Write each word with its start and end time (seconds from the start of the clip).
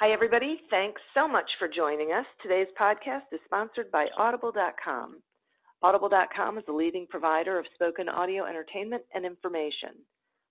Hi, 0.00 0.10
everybody. 0.10 0.60
Thanks 0.70 1.00
so 1.14 1.28
much 1.28 1.48
for 1.56 1.68
joining 1.68 2.10
us. 2.10 2.26
Today's 2.42 2.66
podcast 2.78 3.30
is 3.30 3.38
sponsored 3.44 3.92
by 3.92 4.06
Audible.com. 4.18 5.22
Audible.com 5.84 6.58
is 6.58 6.64
the 6.66 6.72
leading 6.72 7.06
provider 7.08 7.60
of 7.60 7.66
spoken 7.74 8.08
audio 8.08 8.44
entertainment 8.44 9.04
and 9.14 9.24
information. 9.24 9.90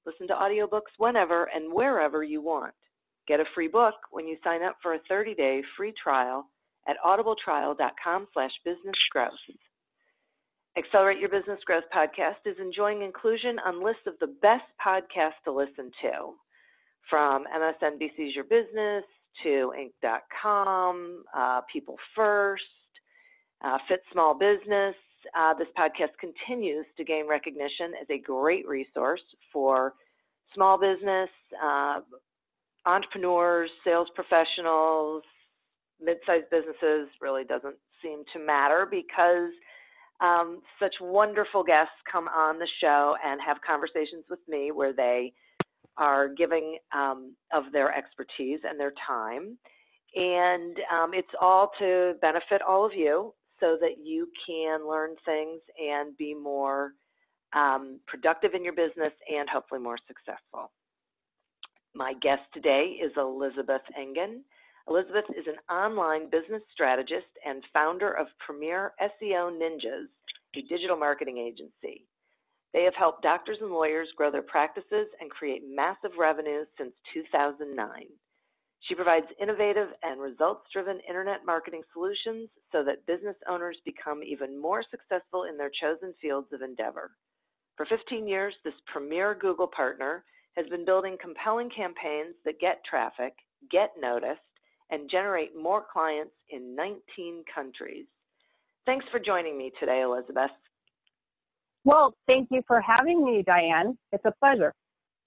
Listen 0.05 0.30
to 0.30 0.33
audiobooks 0.33 0.95
whenever 0.97 1.49
and 1.53 1.73
wherever 1.73 2.23
you 2.23 2.41
want. 2.41 2.73
Get 3.27 3.41
a 3.41 3.45
free 3.53 3.67
book 3.67 3.95
when 4.11 4.30
you 4.30 4.38
sign 4.45 4.64
up 4.64 4.77
for 4.81 4.94
a 4.94 4.99
30-day 5.11 5.61
free 5.75 5.94
trial 6.02 6.45
at 6.88 6.95
audibletrial.com 7.05 8.27
slash 8.33 8.52
businessgrowth. 8.66 9.58
Accelerate 10.77 11.19
Your 11.19 11.30
Business 11.30 11.59
Growth 11.65 11.83
podcast 11.93 12.45
is 12.45 12.55
enjoying 12.61 13.02
inclusion 13.02 13.59
on 13.65 13.83
lists 13.83 14.08
of 14.08 14.14
the 14.21 14.33
best 14.42 14.64
podcasts 14.83 15.43
to 15.43 15.52
listen 15.52 15.92
to, 16.02 16.33
from 17.09 17.43
MSNBC's 17.53 18.33
Your 18.33 18.45
Business 18.45 19.03
to 19.44 19.73
Inc.com, 19.77 21.23
uh, 21.36 21.61
People 21.71 21.95
First, 22.16 22.64
uh, 23.64 23.77
Fit 23.88 24.02
Small 24.11 24.33
Business. 24.33 24.95
Uh, 25.38 25.54
this 25.54 25.67
podcast 25.77 26.11
continues 26.20 26.86
to 26.98 27.04
gain 27.04 27.27
recognition 27.27 27.94
as 28.02 28.08
a 28.10 28.20
great 28.20 28.67
resource 28.67 29.21
for 29.52 29.94
small 30.54 30.77
business, 30.77 31.30
uh, 31.64 32.02
entrepreneurs, 32.86 33.70
sales 33.83 34.08
professionals, 34.16 35.23
mid-sized 36.02 36.50
businesses. 36.52 37.08
Really 37.21 37.44
doesn't 37.45 37.77
seem 38.02 38.23
to 38.33 38.39
matter 38.39 38.86
because 38.89 39.52
um, 40.20 40.61
such 40.80 40.95
wonderful 41.02 41.64
guests 41.64 41.94
come 42.11 42.27
on 42.27 42.60
the 42.60 42.67
show 42.82 43.15
and 43.26 43.39
have 43.42 43.58
conversations 43.65 44.26
with 44.30 44.39
me 44.48 44.71
where 44.71 44.94
they 44.94 45.33
are 45.98 46.27
giving 46.27 46.77
um, 46.95 47.36
of 47.54 47.65
their 47.71 47.95
expertise 47.95 48.59
and 48.67 48.80
their 48.80 48.93
time. 49.08 49.58
And 50.15 50.77
um, 50.92 51.11
it's 51.14 51.27
all 51.42 51.71
to 51.80 52.14
benefit 52.21 52.61
all 52.61 52.86
of 52.86 52.93
you 52.93 53.33
so 53.59 53.77
that 53.81 54.03
you 54.03 54.27
can 54.45 54.87
learn 54.87 55.15
things 55.26 55.61
and 55.80 56.15
be 56.17 56.33
more 56.33 56.93
um, 57.55 57.99
productive 58.08 58.53
in 58.53 58.64
your 58.64 58.73
business 58.73 59.14
and 59.32 59.48
hopefully 59.49 59.82
more 59.82 59.98
successful. 60.08 60.71
My 61.95 62.14
guest 62.21 62.42
today 62.53 62.98
is 63.03 63.11
Elizabeth 63.17 63.83
Engen. 63.98 64.43
Elizabeth 64.89 65.26
is 65.37 65.45
an 65.48 65.73
online 65.73 66.30
business 66.30 66.61
strategist 66.73 67.27
and 67.45 67.64
founder 67.71 68.11
of 68.11 68.27
Premier 68.45 68.92
SEO 69.02 69.52
Ninjas, 69.52 70.08
a 70.55 70.61
digital 70.64 70.98
marketing 70.98 71.37
agency. 71.37 72.05
They 72.73 72.84
have 72.84 72.95
helped 72.95 73.22
doctors 73.22 73.58
and 73.61 73.70
lawyers 73.72 74.10
grow 74.17 74.32
their 74.32 74.42
practices 74.42 75.08
and 75.22 75.30
create 75.30 75.61
massive 75.67 76.11
revenues 76.17 76.67
since 76.78 76.94
2009. 77.14 78.08
She 78.82 78.95
provides 78.95 79.28
innovative 79.39 79.89
and 80.02 80.20
results 80.20 80.67
driven 80.73 81.00
internet 81.08 81.45
marketing 81.45 81.83
solutions 81.94 82.50
so 82.72 82.83
that 82.83 83.06
business 83.06 83.38
owners 83.48 83.78
become 83.86 84.22
even 84.23 84.60
more 84.60 84.83
successful 84.92 85.45
in 85.45 85.56
their 85.56 85.72
chosen 85.82 86.14
fields 86.22 86.52
of 86.52 86.62
endeavor. 86.62 87.12
For 87.78 87.86
15 87.86 88.28
years, 88.28 88.54
this 88.64 88.73
premier 88.92 89.36
Google 89.39 89.67
partner 89.67 90.23
has 90.58 90.67
been 90.67 90.86
building 90.86 91.17
compelling 91.22 91.70
campaigns 91.70 92.36
that 92.44 92.60
get 92.60 92.83
traffic, 92.83 93.33
get 93.72 93.92
noticed, 94.00 94.42
and 94.89 95.10
generate 95.10 95.56
more 95.56 95.83
clients 95.92 96.33
in 96.50 96.76
19 96.76 97.44
countries. 97.54 98.06
Thanks 98.86 99.06
for 99.12 99.20
joining 99.20 99.58
me 99.58 99.72
today, 99.80 100.02
Elizabeth. 100.02 100.52
Well, 101.86 102.14
thank 102.27 102.49
you 102.52 102.61
for 102.67 102.82
having 102.82 103.23
me, 103.23 103.44
Diane. 103.45 103.98
It's 104.11 104.23
a 104.26 104.33
pleasure. 104.39 104.73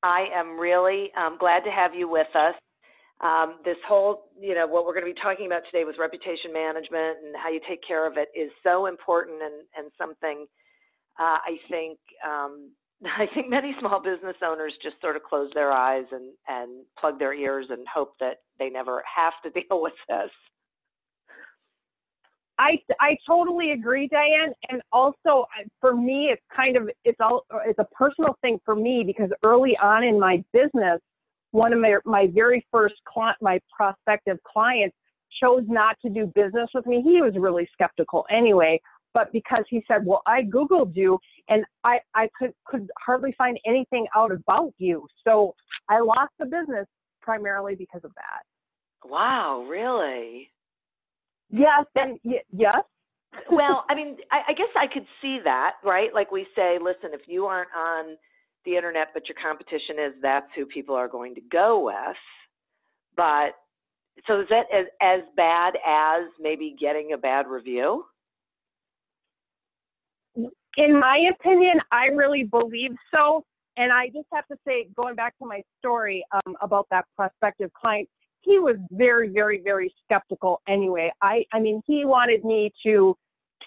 I 0.03 0.27
am 0.35 0.59
really 0.59 1.11
um, 1.19 1.37
glad 1.39 1.65
to 1.65 1.71
have 1.71 1.95
you 1.95 2.09
with 2.09 2.29
us. 2.35 2.55
Um, 3.21 3.57
this 3.65 3.77
whole, 3.89 4.29
you 4.39 4.55
know, 4.55 4.67
what 4.67 4.85
we're 4.85 4.93
going 4.93 5.07
to 5.07 5.13
be 5.13 5.21
talking 5.21 5.47
about 5.47 5.63
today 5.71 5.85
with 5.85 5.97
reputation 5.99 6.53
management 6.53 7.19
and 7.25 7.35
how 7.43 7.51
you 7.51 7.61
take 7.67 7.81
care 7.87 8.07
of 8.07 8.19
it 8.19 8.29
is 8.39 8.51
so 8.63 8.87
important 8.87 9.41
and, 9.43 9.65
and 9.77 9.91
something 9.97 10.47
uh, 11.19 11.39
I 11.41 11.57
think 11.69 11.99
um, 12.27 12.71
I 13.05 13.27
think 13.35 13.49
many 13.51 13.75
small 13.81 14.01
business 14.01 14.37
owners 14.45 14.73
just 14.83 14.97
sort 15.01 15.17
of 15.17 15.23
close 15.23 15.51
their 15.55 15.73
eyes 15.73 16.05
and, 16.13 16.33
and 16.49 16.85
plug 16.99 17.19
their 17.19 17.35
ears 17.35 17.67
and 17.71 17.87
hope 17.93 18.15
that 18.21 18.39
they 18.59 18.71
never 18.71 19.03
have 19.15 19.35
to 19.45 19.51
deal 19.61 19.83
with 19.83 19.95
this. 20.09 20.31
I 22.59 22.79
I 23.01 23.17
totally 23.27 23.73
agree, 23.73 24.09
Diane. 24.09 24.55
And 24.71 24.81
also 24.93 25.47
for 25.81 25.95
me, 25.95 26.31
it's 26.33 26.43
kind 26.55 26.77
of 26.77 26.89
it's 27.05 27.19
all 27.21 27.45
it's 27.67 27.79
a 27.79 27.87
personal 27.93 28.37
thing 28.41 28.59
for 28.65 28.75
me 28.75 29.05
because 29.07 29.31
early 29.43 29.77
on 29.83 30.05
in 30.05 30.19
my 30.19 30.43
business, 30.53 31.01
one 31.51 31.73
of 31.73 31.81
my 31.81 31.97
my 32.05 32.29
very 32.33 32.67
first 32.73 32.95
client, 33.07 33.37
my 33.41 33.61
prospective 33.77 34.39
clients, 34.51 34.97
chose 35.43 35.65
not 35.69 35.97
to 36.03 36.09
do 36.09 36.33
business 36.35 36.69
with 36.75 36.87
me. 36.87 37.03
He 37.03 37.21
was 37.21 37.35
really 37.37 37.69
skeptical 37.73 38.25
anyway, 38.31 38.81
but 39.13 39.31
because 39.33 39.65
he 39.69 39.85
said, 39.87 40.07
"Well, 40.07 40.23
I 40.27 40.43
googled 40.43 40.97
you 40.97 41.19
and 41.49 41.65
I 41.85 42.01
I 42.15 42.31
could 42.39 42.53
could 42.65 42.89
hardly 42.99 43.33
find 43.37 43.59
anything 43.67 44.07
out 44.15 44.33
about 44.33 44.73
you," 44.79 45.07
so 45.27 45.55
I 45.91 46.01
lost 46.01 46.33
the 46.39 46.47
business 46.47 46.87
primarily 47.21 47.75
because 47.75 48.05
of 48.05 48.15
that. 48.15 48.43
Wow, 49.09 49.67
really? 49.69 50.51
Yes, 51.51 51.85
and 51.95 52.19
y- 52.25 52.43
yes. 52.53 52.83
well, 53.51 53.85
I 53.89 53.95
mean, 53.97 54.17
I, 54.31 54.41
I 54.49 54.53
guess 54.53 54.69
I 54.77 54.87
could 54.93 55.07
see 55.23 55.41
that, 55.45 55.75
right? 55.85 56.13
Like 56.15 56.31
we 56.31 56.47
say, 56.57 56.79
listen, 56.81 57.11
if 57.13 57.23
you 57.27 57.47
aren't 57.47 57.71
on 57.77 58.17
the 58.65 58.77
internet, 58.77 59.09
but 59.15 59.29
your 59.29 59.37
competition 59.41 59.97
is, 59.99 60.13
that's 60.23 60.47
who 60.57 60.67
people 60.67 60.95
are 60.95 61.09
going 61.09 61.35
to 61.37 61.41
go 61.41 61.85
with. 61.85 62.17
But 63.17 63.55
so 64.27 64.41
is 64.41 64.47
that 64.51 64.67
as, 64.75 64.87
as 65.01 65.21
bad 65.37 65.75
as 65.87 66.25
maybe 66.41 66.77
getting 66.79 67.13
a 67.13 67.19
bad 67.19 67.47
review? 67.47 68.05
In 70.35 71.01
my 71.01 71.31
opinion, 71.33 71.81
I 71.93 72.07
really 72.07 72.45
believe 72.45 72.91
so 73.15 73.45
and 73.77 73.93
I 73.93 74.07
just 74.07 74.27
have 74.33 74.47
to 74.49 74.57
say, 74.67 74.89
going 74.97 75.15
back 75.15 75.37
to 75.39 75.47
my 75.47 75.63
story 75.79 76.25
um, 76.33 76.57
about 76.63 76.87
that 76.91 77.05
prospective 77.15 77.71
client, 77.75 78.09
he 78.47 78.59
was 78.61 78.77
very, 78.93 79.29
very, 79.29 79.61
very 79.63 79.93
skeptical 80.05 80.63
anyway. 80.69 81.13
I, 81.21 81.45
I 81.53 81.59
mean, 81.59 81.83
he 81.87 82.05
wanted 82.05 82.45
me 82.45 82.73
to 82.85 83.17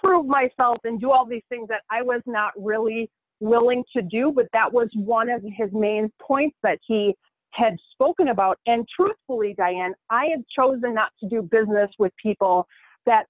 prove 0.01 0.25
myself 0.25 0.77
and 0.85 0.99
do 0.99 1.11
all 1.11 1.25
these 1.25 1.43
things 1.49 1.67
that 1.67 1.81
I 1.91 2.01
was 2.01 2.21
not 2.25 2.53
really 2.57 3.11
willing 3.41 3.83
to 3.95 4.01
do, 4.01 4.31
but 4.33 4.47
that 4.53 4.71
was 4.71 4.89
one 4.95 5.29
of 5.29 5.43
his 5.43 5.69
main 5.73 6.09
points 6.21 6.55
that 6.63 6.79
he 6.87 7.13
had 7.51 7.75
spoken 7.91 8.29
about. 8.29 8.57
And 8.67 8.87
truthfully, 8.95 9.53
Diane, 9.57 9.93
I 10.09 10.27
have 10.31 10.43
chosen 10.55 10.93
not 10.93 11.11
to 11.19 11.27
do 11.27 11.41
business 11.41 11.89
with 11.99 12.13
people 12.21 12.65
that 13.05 13.25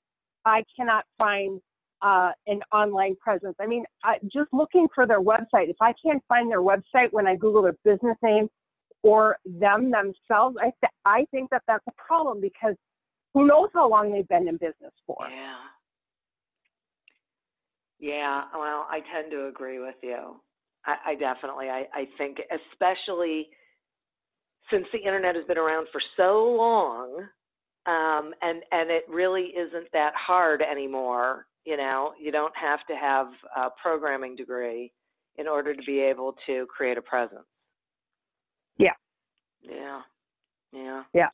I 0.45 0.63
cannot 0.77 1.05
find 1.17 1.59
uh, 2.01 2.31
an 2.47 2.61
online 2.71 3.15
presence. 3.15 3.55
I 3.59 3.65
mean, 3.65 3.83
I, 4.03 4.17
just 4.23 4.53
looking 4.53 4.87
for 4.93 5.07
their 5.07 5.21
website, 5.21 5.69
if 5.69 5.77
I 5.81 5.93
can't 6.03 6.23
find 6.29 6.49
their 6.49 6.61
website 6.61 7.11
when 7.11 7.27
I 7.27 7.35
Google 7.35 7.63
their 7.63 7.75
business 7.83 8.17
name 8.21 8.49
or 9.03 9.37
them 9.45 9.91
themselves, 9.91 10.57
I, 10.59 10.71
th- 10.81 10.93
I 11.05 11.25
think 11.31 11.49
that 11.51 11.63
that's 11.67 11.85
a 11.87 11.93
problem 12.05 12.41
because 12.41 12.75
who 13.33 13.47
knows 13.47 13.69
how 13.73 13.89
long 13.89 14.11
they've 14.11 14.27
been 14.27 14.47
in 14.47 14.55
business 14.55 14.93
for. 15.05 15.17
Yeah. 15.29 15.55
Yeah, 17.99 18.43
well, 18.53 18.87
I 18.89 19.01
tend 19.13 19.31
to 19.31 19.47
agree 19.47 19.79
with 19.79 19.95
you. 20.01 20.39
I, 20.85 21.11
I 21.11 21.15
definitely, 21.15 21.67
I, 21.69 21.85
I 21.93 22.07
think, 22.17 22.37
especially 22.71 23.49
since 24.71 24.85
the 24.93 24.99
internet 24.99 25.35
has 25.35 25.45
been 25.45 25.57
around 25.57 25.87
for 25.91 26.01
so 26.15 26.55
long, 26.57 27.27
um, 27.85 28.33
and 28.41 28.61
and 28.71 28.89
it 28.89 29.03
really 29.09 29.51
isn't 29.57 29.91
that 29.93 30.13
hard 30.15 30.61
anymore. 30.61 31.45
You 31.65 31.75
know, 31.75 32.13
you 32.19 32.31
don't 32.31 32.55
have 32.55 32.79
to 32.87 32.95
have 32.95 33.27
a 33.57 33.69
programming 33.81 34.35
degree 34.35 34.93
in 35.37 35.47
order 35.47 35.73
to 35.73 35.81
be 35.83 35.99
able 35.99 36.35
to 36.45 36.67
create 36.67 36.97
a 36.97 37.01
presence. 37.01 37.45
Yeah. 38.79 38.93
Yeah. 39.61 40.01
Yeah. 40.73 41.03
Yeah. 41.13 41.29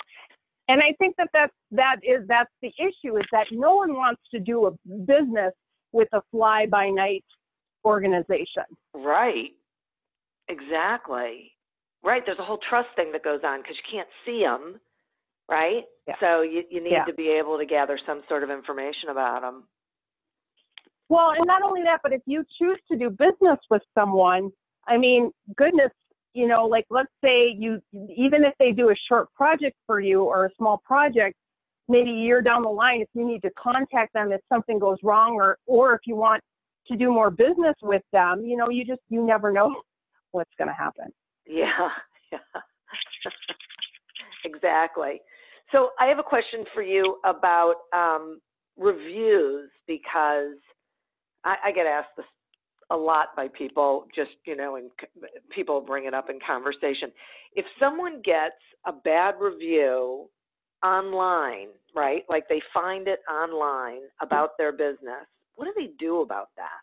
And 0.68 0.82
I 0.82 0.94
think 0.98 1.16
that 1.18 1.30
that's, 1.32 1.54
that 1.72 1.98
is 2.04 2.28
that's 2.28 2.52
the 2.62 2.74
issue 2.80 3.18
is 3.18 3.26
that 3.32 3.46
no 3.52 3.76
one 3.76 3.94
wants 3.94 4.22
to 4.32 4.40
do 4.40 4.66
a 4.66 4.72
business 5.06 5.54
with 5.92 6.08
a 6.12 6.22
fly 6.32 6.66
by 6.66 6.90
night 6.90 7.24
organization. 7.86 8.64
Right. 8.94 9.52
Exactly. 10.50 11.52
Right. 12.04 12.24
There's 12.26 12.40
a 12.40 12.44
whole 12.44 12.60
trust 12.70 12.90
thing 12.96 13.12
that 13.14 13.24
goes 13.24 13.42
on 13.44 13.62
because 13.62 13.76
you 13.78 13.98
can't 13.98 14.10
see 14.26 14.42
them. 14.42 14.80
Right. 15.50 15.84
Yeah. 16.08 16.16
So 16.20 16.42
you, 16.42 16.64
you 16.72 16.84
need 16.84 16.94
Yeah. 16.94 17.06
to 17.06 17.14
be 17.14 17.30
able 17.30 17.58
to 17.60 17.66
gather 17.66 18.00
some 18.06 18.24
sort 18.28 18.44
of 18.44 18.50
information 18.50 19.10
about 19.10 19.42
them. 19.42 19.64
Well, 21.10 21.32
and 21.38 21.46
not 21.46 21.62
only 21.62 21.84
that, 21.84 22.00
but 22.02 22.14
if 22.14 22.22
you 22.26 22.44
choose 22.60 22.80
to 22.92 22.98
do 22.98 23.12
business 23.12 23.60
with 23.70 23.84
someone, 23.94 24.52
I 24.88 24.98
mean, 24.98 25.32
goodness, 25.56 25.92
you 26.36 26.48
know, 26.48 26.66
like 26.66 26.86
let's 26.90 27.12
say 27.24 27.56
you, 27.58 27.82
even 27.94 28.44
if 28.44 28.54
they 28.60 28.72
do 28.72 28.90
a 28.90 28.96
short 29.08 29.34
project 29.34 29.78
for 29.88 30.02
you 30.02 30.24
or 30.24 30.46
a 30.46 30.50
small 30.58 30.82
project, 30.86 31.36
maybe 31.88 32.10
a 32.10 32.14
year 32.14 32.42
down 32.42 32.62
the 32.62 32.70
line, 32.70 33.00
if 33.02 33.08
you 33.14 33.26
need 33.26 33.42
to 33.42 33.50
contact 33.52 34.14
them 34.14 34.32
if 34.34 34.42
something 34.52 34.78
goes 34.78 34.98
wrong 35.02 35.36
or, 35.36 35.58
or 35.66 35.94
if 35.94 36.02
you 36.06 36.16
want 36.16 36.44
to 36.88 36.98
do 36.98 37.12
more 37.12 37.32
business 37.32 37.76
with 37.82 38.02
them, 38.12 38.44
you 38.44 38.58
know, 38.58 38.70
you 38.70 38.84
just, 38.86 39.00
you 39.10 39.26
never 39.26 39.52
know 39.52 39.74
what's 40.32 40.52
going 40.58 40.68
to 40.68 40.74
happen. 40.74 41.08
Yeah. 41.48 41.68
Yeah. 42.32 42.40
exactly. 44.44 45.22
So 45.72 45.90
I 46.00 46.08
have 46.08 46.18
a 46.18 46.24
question 46.24 46.66
for 46.74 46.82
you 46.82 47.18
about 47.24 47.76
um, 47.96 48.40
reviews 48.78 49.70
because 49.88 50.58
I, 51.44 51.56
I 51.66 51.72
get 51.72 51.86
asked 51.86 52.10
this 52.18 52.26
a 52.92 52.96
lot 52.96 53.36
by 53.36 53.48
people, 53.48 54.08
just 54.16 54.32
you 54.46 54.56
know, 54.56 54.76
and 54.76 54.90
people 55.54 55.82
bring 55.82 56.06
it 56.06 56.14
up 56.14 56.30
in 56.30 56.40
conversation. 56.46 57.12
If 57.56 57.66
someone 57.80 58.22
gets 58.24 58.56
a 58.86 58.92
bad 58.92 59.36
review 59.40 60.30
online, 60.84 61.70
right? 61.96 62.24
Like 62.30 62.48
they 62.48 62.62
find 62.74 63.08
it 63.08 63.20
online 63.32 64.02
about 64.22 64.52
their 64.58 64.72
business, 64.72 65.26
what 65.56 65.66
do 65.66 65.74
they 65.76 65.92
do 65.98 66.22
about 66.22 66.50
that? 66.58 66.82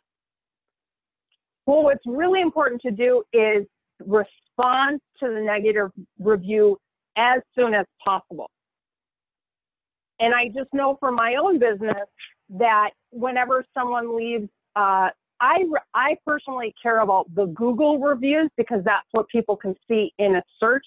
Well, 1.67 1.85
what's 1.85 2.05
really 2.07 2.41
important 2.41 2.81
to 2.83 2.91
do 2.91 3.23
is 3.33 3.65
respond 4.01 5.01
to 5.21 5.29
the 5.29 5.41
negative 5.41 5.91
review 6.19 6.79
as 7.17 7.41
soon 7.55 7.75
as 7.75 7.87
possible. 8.05 8.51
And 10.19 10.35
I 10.35 10.49
just 10.49 10.73
know 10.73 10.97
from 10.99 11.15
my 11.15 11.37
own 11.41 11.59
business 11.59 12.07
that 12.51 12.91
whenever 13.11 13.65
someone 13.75 14.17
leaves, 14.17 14.49
uh, 14.77 15.11
I, 15.43 15.65
I 15.93 16.17
personally 16.25 16.73
care 16.81 17.01
about 17.01 17.27
the 17.35 17.47
Google 17.47 17.99
reviews 17.99 18.49
because 18.57 18.83
that's 18.85 19.09
what 19.11 19.27
people 19.29 19.57
can 19.57 19.75
see 19.89 20.13
in 20.19 20.37
a 20.37 20.43
search. 20.61 20.87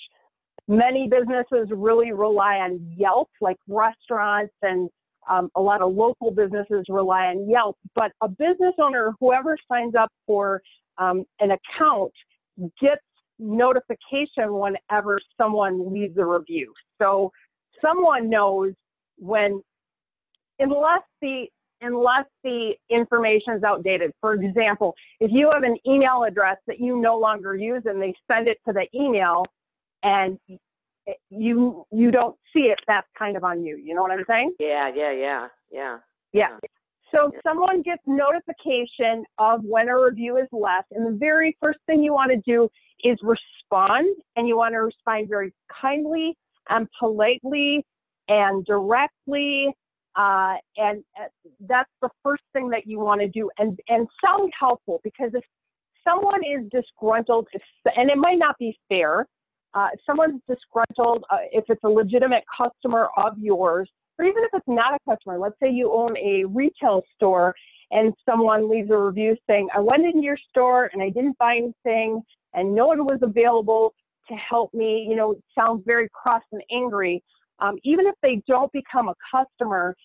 Many 0.69 1.09
businesses 1.09 1.67
really 1.71 2.13
rely 2.13 2.55
on 2.59 2.79
Yelp, 2.97 3.29
like 3.41 3.57
restaurants 3.67 4.53
and 4.61 4.89
um, 5.29 5.49
a 5.55 5.61
lot 5.61 5.81
of 5.81 5.93
local 5.93 6.31
businesses 6.31 6.85
rely 6.87 7.25
on 7.25 7.49
Yelp, 7.49 7.77
but 7.95 8.13
a 8.21 8.29
business 8.29 8.73
owner, 8.79 9.13
whoever 9.19 9.57
signs 9.69 9.93
up 9.93 10.11
for 10.25 10.61
um, 10.97 11.25
an 11.41 11.51
account, 11.51 12.13
gets 12.79 13.01
notification 13.37 14.53
whenever 14.53 15.19
someone 15.37 15.93
leaves 15.93 16.17
a 16.17 16.25
review. 16.25 16.73
So 17.01 17.31
someone 17.83 18.29
knows 18.29 18.71
when, 19.17 19.61
unless 20.59 21.01
the 21.21 21.47
unless 21.85 22.25
the 22.43 22.73
information 22.89 23.53
is 23.53 23.63
outdated. 23.63 24.11
For 24.21 24.33
example, 24.33 24.95
if 25.19 25.31
you 25.31 25.49
have 25.51 25.63
an 25.63 25.77
email 25.87 26.23
address 26.23 26.57
that 26.67 26.79
you 26.79 26.99
no 26.99 27.17
longer 27.17 27.55
use 27.55 27.83
and 27.85 28.01
they 28.01 28.13
send 28.29 28.47
it 28.47 28.57
to 28.67 28.73
the 28.73 28.87
email 28.93 29.45
and 30.03 30.37
you 31.29 31.85
you 31.91 32.11
don't 32.11 32.35
see 32.53 32.63
it, 32.63 32.79
that's 32.87 33.07
kind 33.17 33.37
of 33.37 33.43
on 33.43 33.63
you. 33.63 33.77
You 33.77 33.93
know 33.93 34.01
what 34.01 34.11
I'm 34.11 34.25
saying? 34.27 34.53
Yeah, 34.59 34.91
yeah, 34.93 35.11
yeah, 35.11 35.47
yeah. 35.71 35.97
Yeah. 36.33 36.57
So 37.13 37.31
someone 37.43 37.81
gets 37.81 38.01
notification 38.07 39.23
of 39.37 39.63
when 39.63 39.87
a 39.87 39.97
review 39.97 40.37
is 40.37 40.47
left, 40.51 40.91
and 40.91 41.05
the 41.05 41.17
very 41.17 41.55
first 41.61 41.79
thing 41.85 42.03
you 42.03 42.13
want 42.13 42.31
to 42.31 42.37
do 42.37 42.67
is 43.03 43.17
respond, 43.21 44.07
and 44.35 44.47
you 44.47 44.57
want 44.57 44.73
to 44.73 44.79
respond 44.79 45.29
very 45.29 45.53
kindly 45.81 46.35
and 46.69 46.87
politely 46.99 47.85
and 48.27 48.65
directly, 48.65 49.73
uh, 50.15 50.55
and 50.77 51.03
uh, 51.19 51.27
that's 51.67 51.89
the 52.01 52.09
first 52.23 52.43
thing 52.53 52.69
that 52.69 52.87
you 52.87 52.99
want 52.99 53.21
to 53.21 53.27
do, 53.27 53.49
and 53.57 53.79
and 53.87 54.07
sound 54.23 54.51
helpful 54.57 55.01
because 55.03 55.31
if 55.33 55.43
someone 56.07 56.41
is 56.43 56.69
disgruntled, 56.71 57.47
and 57.95 58.09
it 58.09 58.17
might 58.17 58.37
not 58.37 58.57
be 58.59 58.77
fair, 58.87 59.25
uh, 59.73 59.89
if 59.93 59.99
someone's 60.05 60.41
disgruntled, 60.47 61.23
uh, 61.29 61.37
if 61.51 61.65
it's 61.67 61.83
a 61.83 61.89
legitimate 61.89 62.43
customer 62.55 63.09
of 63.17 63.37
yours, 63.37 63.89
or 64.17 64.25
even 64.25 64.43
if 64.43 64.49
it's 64.53 64.67
not 64.67 64.93
a 64.93 64.99
customer, 65.09 65.37
let's 65.37 65.55
say 65.61 65.69
you 65.69 65.91
own 65.91 66.15
a 66.17 66.45
retail 66.45 67.01
store 67.15 67.53
and 67.91 68.13
someone 68.27 68.69
leaves 68.69 68.89
a 68.89 68.97
review 68.97 69.35
saying, 69.47 69.67
I 69.75 69.79
went 69.79 70.05
into 70.05 70.21
your 70.21 70.37
store 70.49 70.89
and 70.93 71.01
I 71.01 71.09
didn't 71.09 71.37
buy 71.37 71.57
anything 71.57 72.21
and 72.53 72.73
no 72.73 72.87
one 72.87 73.05
was 73.05 73.19
available 73.21 73.93
to 74.29 74.33
help 74.35 74.73
me, 74.73 75.05
you 75.07 75.15
know, 75.15 75.33
it 75.33 75.43
sounds 75.53 75.83
very 75.85 76.09
cross 76.11 76.41
and 76.51 76.61
angry. 76.71 77.23
Um, 77.59 77.77
even 77.83 78.05
if 78.07 78.15
they 78.21 78.41
don't 78.47 78.71
become 78.71 79.09
a 79.09 79.15
customer, 79.31 79.95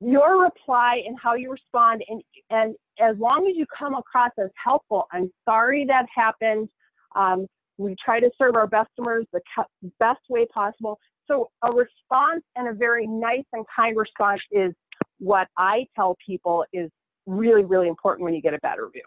your 0.00 0.42
reply 0.42 1.02
and 1.06 1.16
how 1.22 1.34
you 1.34 1.50
respond, 1.50 2.02
and, 2.08 2.22
and 2.50 2.74
as 3.00 3.16
long 3.18 3.46
as 3.48 3.56
you 3.56 3.66
come 3.76 3.94
across 3.94 4.30
as 4.42 4.50
helpful, 4.62 5.06
I'm 5.12 5.30
sorry 5.44 5.84
that 5.86 6.06
happened. 6.14 6.68
Um, 7.14 7.46
we 7.76 7.96
try 8.02 8.20
to 8.20 8.30
serve 8.38 8.56
our 8.56 8.68
customers 8.68 9.26
the 9.32 9.40
cu- 9.54 9.90
best 9.98 10.20
way 10.28 10.46
possible. 10.46 10.98
So 11.26 11.50
a 11.62 11.70
response 11.70 12.42
and 12.56 12.68
a 12.68 12.72
very 12.72 13.06
nice 13.06 13.44
and 13.52 13.64
kind 13.74 13.96
response 13.96 14.40
is 14.50 14.72
what 15.18 15.48
I 15.56 15.86
tell 15.94 16.16
people 16.24 16.64
is 16.72 16.90
really, 17.26 17.64
really 17.64 17.88
important 17.88 18.24
when 18.24 18.34
you 18.34 18.42
get 18.42 18.54
a 18.54 18.58
bad 18.58 18.78
review. 18.78 19.02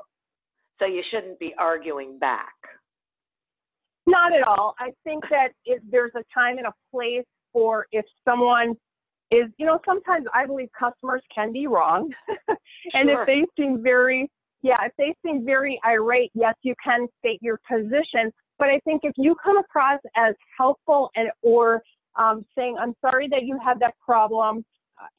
So 0.79 0.85
you 0.85 1.03
shouldn't 1.11 1.39
be 1.39 1.53
arguing 1.57 2.17
back. 2.19 2.53
Not 4.05 4.33
at 4.33 4.43
all. 4.43 4.75
I 4.79 4.91
think 5.03 5.23
that 5.29 5.49
if 5.65 5.81
there's 5.89 6.11
a 6.15 6.23
time 6.33 6.57
and 6.57 6.67
a 6.67 6.73
place 6.91 7.25
for 7.53 7.85
if 7.91 8.05
someone 8.25 8.75
is, 9.31 9.49
you 9.57 9.65
know, 9.65 9.79
sometimes 9.85 10.25
I 10.33 10.45
believe 10.45 10.69
customers 10.77 11.21
can 11.33 11.53
be 11.53 11.67
wrong. 11.67 12.11
and 12.93 13.09
Sure. 13.09 13.21
if 13.21 13.27
they 13.27 13.45
seem 13.57 13.81
very, 13.81 14.29
yeah, 14.61 14.77
if 14.85 14.91
they 14.97 15.15
seem 15.25 15.45
very 15.45 15.79
irate, 15.85 16.31
yes, 16.33 16.55
you 16.63 16.75
can 16.83 17.07
state 17.19 17.39
your 17.41 17.59
position. 17.69 18.31
But 18.59 18.69
I 18.69 18.79
think 18.85 19.01
if 19.03 19.13
you 19.17 19.35
come 19.43 19.57
across 19.57 19.99
as 20.15 20.35
helpful 20.57 21.09
and 21.15 21.29
or 21.41 21.81
um, 22.15 22.45
saying, 22.55 22.77
I'm 22.79 22.93
sorry 23.01 23.27
that 23.29 23.43
you 23.43 23.59
had 23.63 23.79
that 23.79 23.95
problem. 24.05 24.63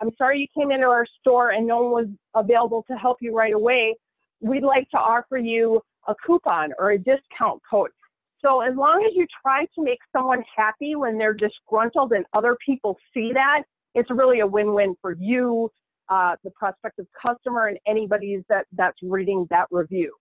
I'm 0.00 0.10
sorry 0.16 0.40
you 0.40 0.46
came 0.56 0.70
into 0.70 0.86
our 0.86 1.06
store 1.20 1.50
and 1.50 1.66
no 1.66 1.82
one 1.82 1.90
was 1.90 2.06
available 2.34 2.84
to 2.88 2.96
help 2.96 3.18
you 3.20 3.36
right 3.36 3.52
away. 3.52 3.96
We'd 4.40 4.62
like 4.62 4.88
to 4.90 4.98
offer 4.98 5.36
you 5.36 5.82
a 6.06 6.14
coupon 6.24 6.72
or 6.78 6.92
a 6.92 6.98
discount 6.98 7.60
code. 7.68 7.90
So 8.44 8.60
as 8.60 8.74
long 8.76 9.04
as 9.06 9.12
you 9.14 9.26
try 9.42 9.64
to 9.64 9.82
make 9.82 10.00
someone 10.14 10.44
happy 10.54 10.96
when 10.96 11.16
they're 11.16 11.34
disgruntled 11.34 12.12
and 12.12 12.26
other 12.34 12.56
people 12.64 12.98
see 13.14 13.32
that, 13.32 13.62
it's 13.94 14.10
really 14.10 14.40
a 14.40 14.46
win-win 14.46 14.96
for 15.00 15.16
you, 15.18 15.70
uh, 16.10 16.36
the 16.44 16.50
prospective 16.50 17.06
customer, 17.20 17.68
and 17.68 17.78
anybody 17.86 18.44
that, 18.50 18.66
that's 18.72 18.98
reading 19.02 19.46
that 19.50 19.66
review. 19.70 20.14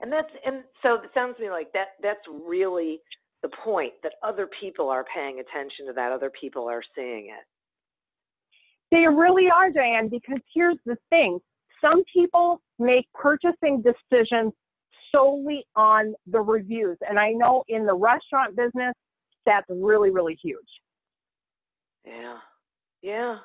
And 0.00 0.12
that's 0.12 0.30
and 0.44 0.64
so 0.82 0.94
it 0.94 1.10
sounds 1.14 1.36
to 1.36 1.44
me 1.44 1.50
like 1.50 1.72
that 1.74 1.90
that's 2.02 2.20
really 2.28 3.00
the 3.42 3.50
point 3.64 3.92
that 4.02 4.14
other 4.24 4.48
people 4.60 4.88
are 4.88 5.04
paying 5.14 5.38
attention 5.40 5.86
to 5.86 5.92
that, 5.92 6.10
other 6.12 6.30
people 6.40 6.68
are 6.68 6.82
seeing 6.94 7.26
it. 7.26 7.44
They 8.90 9.06
really 9.06 9.48
are, 9.48 9.70
Diane, 9.70 10.08
because 10.08 10.38
here's 10.52 10.78
the 10.86 10.96
thing. 11.08 11.38
Some 11.80 12.02
people 12.12 12.60
make 12.78 13.06
purchasing 13.14 13.82
decisions 13.82 14.52
solely 15.14 15.64
on 15.76 16.14
the 16.26 16.40
reviews. 16.40 16.98
And 17.08 17.18
I 17.18 17.30
know 17.30 17.64
in 17.68 17.86
the 17.86 17.94
restaurant 17.94 18.56
business, 18.56 18.94
that's 19.46 19.66
really, 19.68 20.10
really 20.10 20.38
huge. 20.42 20.58
Yeah. 22.04 22.36
Yeah. 23.02 23.38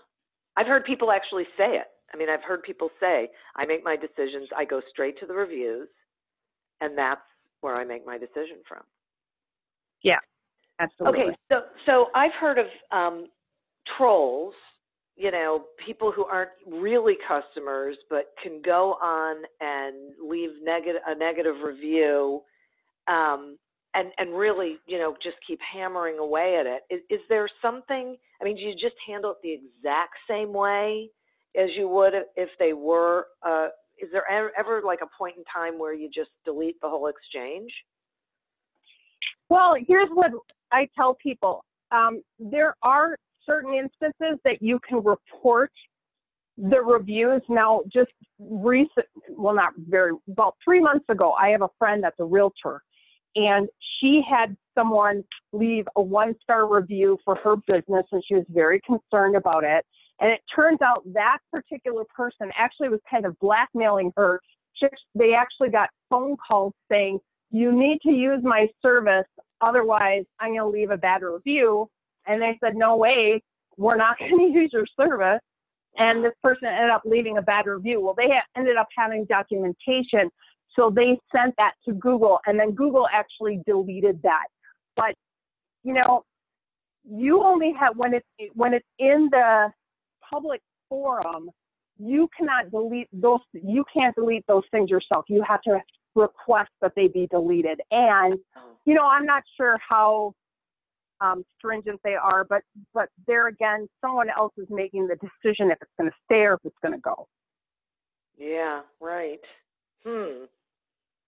I've 0.55 0.67
heard 0.67 0.85
people 0.85 1.11
actually 1.11 1.45
say 1.57 1.75
it. 1.75 1.87
I 2.13 2.17
mean, 2.17 2.29
I've 2.29 2.43
heard 2.43 2.63
people 2.63 2.89
say, 2.99 3.29
I 3.55 3.65
make 3.65 3.83
my 3.83 3.95
decisions, 3.95 4.47
I 4.55 4.65
go 4.65 4.81
straight 4.89 5.19
to 5.19 5.25
the 5.25 5.33
reviews, 5.33 5.89
and 6.81 6.97
that's 6.97 7.21
where 7.61 7.75
I 7.75 7.83
make 7.83 8.05
my 8.05 8.17
decision 8.17 8.57
from. 8.67 8.83
Yeah, 10.03 10.19
absolutely. 10.79 11.21
Okay, 11.21 11.35
so 11.51 11.61
so 11.85 12.07
I've 12.15 12.33
heard 12.39 12.57
of 12.59 12.67
um, 12.91 13.27
trolls, 13.97 14.53
you 15.17 15.31
know, 15.31 15.65
people 15.83 16.11
who 16.11 16.25
aren't 16.25 16.51
really 16.67 17.15
customers 17.27 17.97
but 18.09 18.33
can 18.41 18.61
go 18.63 18.93
on 19.01 19.37
and 19.59 20.13
leave 20.23 20.51
negative 20.63 21.01
a 21.07 21.15
negative 21.15 21.55
review, 21.65 22.41
um, 23.07 23.57
and 23.95 24.09
and 24.19 24.37
really, 24.37 24.77
you 24.85 24.99
know, 24.99 25.15
just 25.23 25.37
keep 25.45 25.59
hammering 25.73 26.19
away 26.19 26.57
at 26.59 26.67
it. 26.67 26.81
Is, 26.93 27.01
is 27.09 27.19
there 27.29 27.49
something? 27.61 28.15
I 28.39 28.45
mean, 28.45 28.57
do 28.57 28.61
you 28.61 28.73
just 28.73 28.95
handle 29.07 29.31
it 29.31 29.37
the 29.41 29.53
exact 29.53 30.13
same 30.29 30.53
way 30.53 31.09
as 31.59 31.69
you 31.75 31.87
would 31.87 32.13
if 32.35 32.49
they 32.59 32.73
were? 32.73 33.25
Uh, 33.43 33.69
is 33.99 34.09
there 34.11 34.29
ever, 34.29 34.51
ever 34.57 34.81
like 34.85 34.99
a 35.01 35.07
point 35.17 35.37
in 35.37 35.43
time 35.51 35.79
where 35.79 35.93
you 35.93 36.09
just 36.13 36.29
delete 36.45 36.79
the 36.81 36.87
whole 36.87 37.07
exchange? 37.07 37.71
Well, 39.49 39.75
here's 39.87 40.09
what 40.13 40.31
I 40.71 40.87
tell 40.95 41.15
people. 41.15 41.63
Um, 41.91 42.21
there 42.37 42.75
are 42.83 43.15
certain 43.47 43.73
instances 43.73 44.39
that 44.43 44.61
you 44.61 44.79
can 44.87 45.03
report 45.03 45.71
the 46.57 46.81
reviews. 46.81 47.41
Now, 47.49 47.81
just 47.91 48.11
recent, 48.39 49.05
well, 49.29 49.55
not 49.55 49.73
very, 49.77 50.11
about 50.31 50.55
three 50.63 50.79
months 50.79 51.05
ago, 51.09 51.31
I 51.31 51.49
have 51.49 51.61
a 51.61 51.69
friend 51.79 52.03
that's 52.03 52.19
a 52.19 52.25
realtor, 52.25 52.81
and 53.35 53.67
she 53.99 54.21
had 54.27 54.55
someone 54.75 55.23
leave 55.53 55.87
a 55.95 56.01
one 56.01 56.35
star 56.41 56.71
review 56.71 57.17
for 57.23 57.35
her 57.35 57.55
business, 57.55 58.05
and 58.11 58.23
she 58.27 58.35
was 58.35 58.45
very 58.49 58.81
concerned 58.81 59.35
about 59.35 59.63
it. 59.63 59.85
And 60.19 60.31
it 60.31 60.41
turns 60.55 60.79
out 60.81 61.03
that 61.13 61.37
particular 61.51 62.03
person 62.15 62.49
actually 62.57 62.89
was 62.89 62.99
kind 63.09 63.25
of 63.25 63.37
blackmailing 63.39 64.11
her. 64.17 64.41
They 65.15 65.33
actually 65.33 65.69
got 65.69 65.89
phone 66.09 66.37
calls 66.37 66.73
saying, 66.91 67.19
you 67.51 67.71
need 67.71 67.99
to 68.01 68.11
use 68.11 68.43
my 68.43 68.67
service, 68.81 69.25
otherwise 69.61 70.23
I'm 70.39 70.49
going 70.55 70.59
to 70.59 70.67
leave 70.67 70.91
a 70.91 70.97
bad 70.97 71.21
review. 71.21 71.89
And 72.27 72.41
they 72.41 72.57
said, 72.63 72.75
no 72.75 72.97
way, 72.97 73.41
we're 73.77 73.95
not 73.95 74.17
going 74.19 74.53
to 74.53 74.59
use 74.59 74.71
your 74.73 74.85
service. 74.99 75.41
And 75.97 76.23
this 76.23 76.33
person 76.43 76.67
ended 76.67 76.91
up 76.91 77.01
leaving 77.05 77.37
a 77.37 77.41
bad 77.41 77.65
review. 77.65 78.01
Well, 78.01 78.13
they 78.15 78.29
ended 78.55 78.77
up 78.77 78.87
having 78.95 79.25
documentation. 79.25 80.29
So 80.75 80.91
they 80.95 81.19
sent 81.35 81.55
that 81.57 81.73
to 81.85 81.93
Google, 81.93 82.39
and 82.45 82.59
then 82.59 82.71
Google 82.71 83.07
actually 83.11 83.61
deleted 83.65 84.19
that. 84.21 84.45
But, 84.95 85.15
you 85.83 85.93
know, 85.93 86.23
you 87.09 87.41
only 87.41 87.73
have, 87.79 87.97
when 87.97 88.13
it's, 88.13 88.27
when 88.53 88.75
it's 88.75 88.85
in 88.99 89.29
the 89.31 89.71
public 90.29 90.61
forum, 90.87 91.49
you 91.97 92.29
cannot 92.37 92.69
delete 92.69 93.07
those, 93.11 93.39
you 93.53 93.83
can't 93.91 94.13
delete 94.15 94.45
those 94.47 94.63
things 94.69 94.89
yourself. 94.89 95.25
You 95.29 95.43
have 95.47 95.61
to 95.63 95.79
request 96.15 96.69
that 96.81 96.91
they 96.95 97.07
be 97.07 97.27
deleted. 97.31 97.81
And, 97.89 98.37
you 98.85 98.93
know, 98.93 99.07
I'm 99.07 99.25
not 99.25 99.43
sure 99.55 99.79
how 99.87 100.33
um, 101.21 101.43
stringent 101.57 101.99
they 102.03 102.15
are, 102.15 102.43
but, 102.43 102.61
but 102.93 103.09
there 103.25 103.47
again, 103.47 103.87
someone 104.01 104.29
else 104.29 104.53
is 104.57 104.67
making 104.69 105.07
the 105.07 105.15
decision 105.15 105.71
if 105.71 105.77
it's 105.81 105.91
going 105.99 106.09
to 106.09 106.15
stay 106.25 106.41
or 106.41 106.53
if 106.53 106.59
it's 106.63 106.77
going 106.81 106.93
to 106.93 107.01
go. 107.01 107.27
Yeah, 108.37 108.81
right. 109.01 109.39
Hmm. 110.05 110.45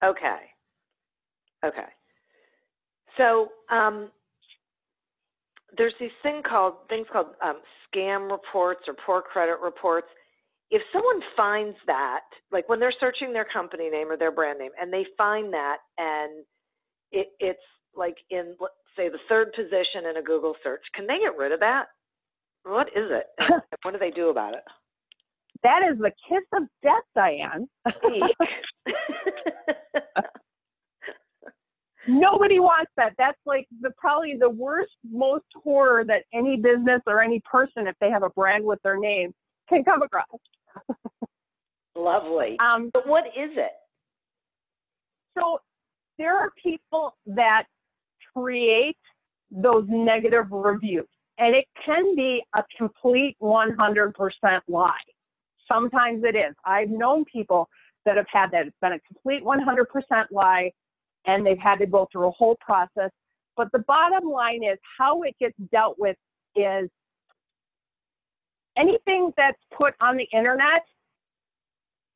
Okay. 0.04 0.40
Okay. 1.66 1.90
So 3.18 3.50
um, 3.70 4.10
there's 5.78 5.94
these 6.00 6.12
thing 6.24 6.42
called 6.48 6.76
things 6.88 7.08
called 7.12 7.28
um, 7.44 7.60
scam 7.94 8.32
reports 8.32 8.82
or 8.88 8.96
poor 9.06 9.22
credit 9.22 9.58
reports 9.62 10.08
if 10.72 10.82
someone 10.94 11.20
finds 11.36 11.76
that, 11.88 12.26
like 12.52 12.70
when 12.70 12.80
they're 12.80 12.94
searching 13.00 13.34
their 13.34 13.46
company 13.46 13.90
name 13.90 14.12
or 14.12 14.18
their 14.18 14.32
brand 14.32 14.60
name, 14.60 14.72
and 14.80 14.94
they 14.94 15.06
find 15.18 15.52
that, 15.54 15.78
and 15.98 16.46
it, 17.12 17.30
it's 17.40 17.60
like 17.96 18.18
in, 18.30 18.56
say, 19.00 19.10
the 19.10 19.18
third 19.30 19.54
position 19.54 20.06
in 20.10 20.18
a 20.18 20.22
Google 20.22 20.56
search, 20.64 20.82
can 20.94 21.08
they 21.08 21.20
get 21.20 21.38
rid 21.38 21.52
of 21.52 21.60
that? 21.62 21.86
What 22.64 22.88
is 22.90 23.10
it? 23.10 23.26
what 23.84 23.92
do 23.92 24.00
they 24.00 24.12
do 24.12 24.30
about 24.30 24.54
it? 24.54 24.64
That 25.64 25.82
is 25.90 25.98
the 25.98 26.12
kiss 26.28 26.44
of 26.54 26.64
death, 26.84 27.04
Diane. 27.16 27.68
Nobody 32.08 32.60
wants 32.60 32.92
that. 32.98 33.14
That's 33.18 33.38
like 33.46 33.68
the 33.82 33.92
probably 33.98 34.36
the 34.40 34.50
worst, 34.50 34.92
most 35.10 35.46
horror 35.64 36.04
that 36.06 36.24
any 36.34 36.56
business 36.58 37.02
or 37.06 37.22
any 37.22 37.42
person, 37.50 37.88
if 37.88 37.96
they 38.00 38.10
have 38.10 38.24
a 38.24 38.30
brand 38.30 38.64
with 38.64 38.82
their 38.84 38.98
name, 38.98 39.34
can 39.68 39.84
come 39.84 40.02
across. 40.02 40.26
Lovely. 41.96 42.58
Um, 42.60 42.90
but 42.94 43.08
what 43.08 43.26
is 43.28 43.52
it? 43.56 43.74
So 45.38 45.60
there 46.18 46.36
are 46.38 46.52
people 46.62 47.16
that 47.28 47.66
create 48.34 48.98
those 49.52 49.86
negative 49.88 50.46
reviews, 50.52 51.08
and 51.38 51.56
it 51.56 51.66
can 51.86 52.16
be 52.16 52.44
a 52.56 52.64
complete 52.78 53.36
100% 53.42 54.14
lie. 54.68 54.92
Sometimes 55.68 56.24
it 56.24 56.36
is. 56.36 56.56
I've 56.66 56.90
known 56.90 57.26
people 57.26 57.70
that 58.06 58.18
have 58.18 58.28
had 58.32 58.52
that. 58.52 58.68
It's 58.68 58.78
been 58.82 58.94
a 58.94 59.00
complete 59.00 59.44
100% 59.44 60.26
lie, 60.32 60.72
and 61.26 61.46
they've 61.46 61.60
had 61.60 61.78
to 61.80 61.86
go 61.86 62.08
through 62.12 62.28
a 62.28 62.32
whole 62.32 62.58
process. 62.60 63.12
But 63.56 63.72
the 63.72 63.80
bottom 63.80 64.30
line 64.30 64.64
is 64.64 64.78
how 64.98 65.24
it 65.24 65.36
gets 65.40 65.56
dealt 65.72 65.98
with 66.00 66.16
is 66.56 66.90
anything 68.78 69.32
that's 69.36 69.60
put 69.78 69.94
on 70.00 70.18
the 70.18 70.28
internet, 70.34 70.84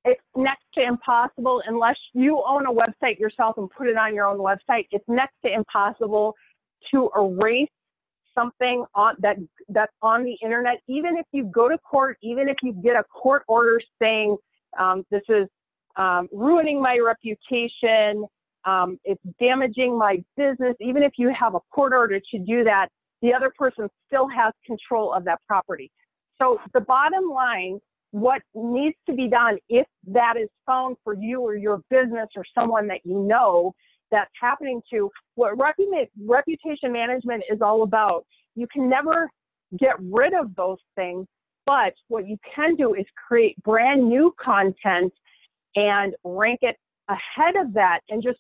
it's 0.05 0.22
next 0.36 0.63
to 0.75 0.83
impossible 0.83 1.62
unless 1.65 1.98
you 2.13 2.41
own 2.45 2.65
a 2.65 2.72
website 2.72 3.19
yourself 3.19 3.57
and 3.57 3.69
put 3.69 3.88
it 3.88 3.98
on 3.98 4.13
your 4.13 4.25
own 4.25 4.38
website. 4.38 4.88
It's 4.91 5.05
next 5.07 5.36
to 5.45 5.53
impossible 5.53 6.36
to 6.91 7.10
erase 7.15 7.69
something 8.36 8.83
on 8.95 9.15
that 9.19 9.38
that's 9.69 9.93
on 10.01 10.24
the 10.24 10.36
internet. 10.43 10.81
Even 10.88 11.17
if 11.17 11.25
you 11.31 11.45
go 11.45 11.69
to 11.69 11.77
court, 11.77 12.17
even 12.22 12.50
if 12.50 12.57
you 12.62 12.74
get 12.74 12.95
a 12.95 13.03
court 13.03 13.43
order 13.48 13.79
saying 14.01 14.36
um, 14.77 15.05
this 15.10 15.22
is 15.29 15.48
um, 15.95 16.27
ruining 16.31 16.81
my 16.81 16.98
reputation, 16.98 18.25
um, 18.65 19.00
it's 19.03 19.22
damaging 19.39 19.98
my 19.98 20.24
business. 20.36 20.75
Even 20.81 21.03
if 21.03 21.13
you 21.17 21.33
have 21.33 21.55
a 21.55 21.60
court 21.72 21.93
order 21.93 22.19
to 22.19 22.39
do 22.39 22.63
that, 22.63 22.88
the 23.22 23.33
other 23.33 23.51
person 23.57 23.88
still 24.07 24.27
has 24.27 24.53
control 24.65 25.13
of 25.13 25.24
that 25.25 25.39
property. 25.48 25.91
So 26.41 26.60
the 26.74 26.81
bottom 26.81 27.29
line, 27.29 27.79
what 28.13 28.43
needs 28.53 28.96
to 29.10 29.15
be 29.15 29.27
done 29.27 29.58
if 29.70 29.88
that 30.05 30.36
is 30.39 30.48
found 30.67 30.96
for 31.03 31.15
you 31.15 31.41
or 31.41 31.55
your 31.55 31.82
business 31.89 32.29
or 32.36 32.46
someone 32.53 32.88
that 32.88 33.00
you 33.03 33.20
know 33.20 33.74
that's 34.12 34.29
happening 34.39 34.79
to, 34.91 35.10
what 35.34 35.58
reputation 35.58 36.93
management 36.93 37.43
is 37.51 37.60
all 37.60 37.82
about. 37.82 38.24
You 38.53 38.67
can 38.72 38.88
never 38.88 39.32
get 39.79 39.96
rid 40.00 40.36
of 40.36 40.55
those 40.55 40.77
things, 40.96 41.25
but 41.65 41.96
what 42.08 42.27
you 42.27 42.38
can 42.55 42.75
do 42.75 42.93
is 42.93 43.05
create 43.27 43.55
brand 43.63 44.08
new 44.08 44.32
content 44.39 45.12
and 45.75 46.13
rank 46.24 46.60
it 46.62 46.75
ahead 47.10 47.55
of 47.55 47.74
that 47.74 48.01
and 48.10 48.22
just 48.22 48.38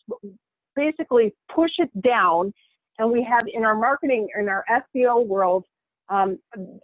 basically 0.75 1.33
push 1.51 1.71
it 1.79 1.89
down. 2.03 2.53
And 2.99 3.11
we 3.11 3.23
have 3.27 3.45
in 3.51 3.63
our 3.65 3.75
marketing, 3.75 4.27
in 4.39 4.47
our 4.49 4.63
SEO 4.69 5.25
world, 5.25 5.65
um, 6.09 6.37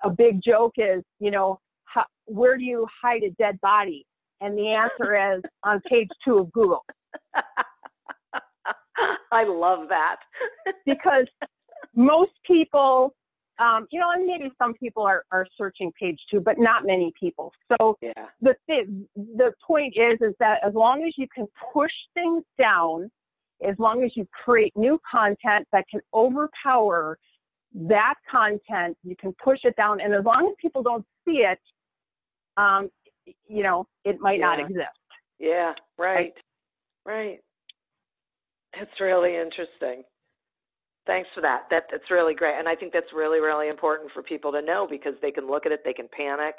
a 0.04 0.10
big 0.10 0.42
joke 0.42 0.74
is, 0.78 1.04
you 1.20 1.30
know, 1.30 1.60
how, 1.94 2.06
where 2.26 2.58
do 2.58 2.64
you 2.64 2.88
hide 3.02 3.24
a 3.24 3.32
dead 3.32 3.60
body? 3.62 4.06
And 4.42 4.58
the 4.58 4.70
answer 4.70 5.36
is 5.36 5.42
on 5.64 5.82
page 5.90 6.08
two 6.24 6.38
of 6.38 6.52
Google. 6.52 6.86
I 9.32 9.44
love 9.44 9.88
that. 9.90 10.18
because 10.86 11.26
most 11.96 12.32
people, 12.46 13.14
um, 13.60 13.88
you 13.92 14.00
know, 14.00 14.12
and 14.12 14.26
maybe 14.26 14.52
some 14.58 14.74
people 14.74 15.04
are, 15.04 15.24
are 15.32 15.46
searching 15.58 15.92
page 16.00 16.20
two, 16.32 16.40
but 16.40 16.58
not 16.58 16.86
many 16.86 17.12
people. 17.20 17.52
So 17.72 17.98
yeah. 18.02 18.12
the 18.42 18.56
th- 18.70 18.88
the 19.16 19.52
point 19.66 19.96
is, 19.98 20.20
is 20.22 20.34
that 20.40 20.60
as 20.66 20.74
long 20.74 21.04
as 21.06 21.14
you 21.18 21.28
can 21.34 21.48
push 21.74 21.92
things 22.14 22.44
down, 22.58 23.12
as 23.68 23.76
long 23.78 24.04
as 24.04 24.12
you 24.16 24.26
create 24.44 24.72
new 24.78 25.00
content 25.10 25.68
that 25.74 25.86
can 25.92 26.00
overpower 26.14 27.18
that 27.74 28.16
content, 28.30 28.98
you 29.04 29.16
can 29.20 29.34
push 29.44 29.60
it 29.64 29.76
down, 29.76 30.02
and 30.02 30.14
as 30.14 30.24
long 30.24 30.48
as 30.48 30.56
people 30.60 30.82
don't 30.82 31.06
see 31.26 31.40
it, 31.40 31.60
um, 32.60 32.90
you 33.56 33.64
know, 33.64 33.88
it 34.04 34.18
might 34.20 34.40
yeah. 34.40 34.46
not 34.46 34.60
exist. 34.60 35.00
Yeah, 35.40 35.74
right, 35.98 36.34
right. 37.06 37.40
It's 38.74 39.00
really 39.00 39.36
interesting. 39.36 40.04
Thanks 41.08 41.30
for 41.34 41.42
that. 41.42 41.62
That 41.72 41.84
that's 41.92 42.12
really 42.12 42.36
great, 42.36 42.58
and 42.60 42.68
I 42.68 42.76
think 42.76 42.94
that's 42.94 43.14
really 43.14 43.40
really 43.40 43.70
important 43.70 44.12
for 44.14 44.22
people 44.22 44.52
to 44.52 44.62
know 44.62 44.88
because 44.90 45.16
they 45.22 45.32
can 45.32 45.48
look 45.48 45.66
at 45.66 45.72
it, 45.72 45.82
they 45.84 45.94
can 45.94 46.10
panic, 46.16 46.56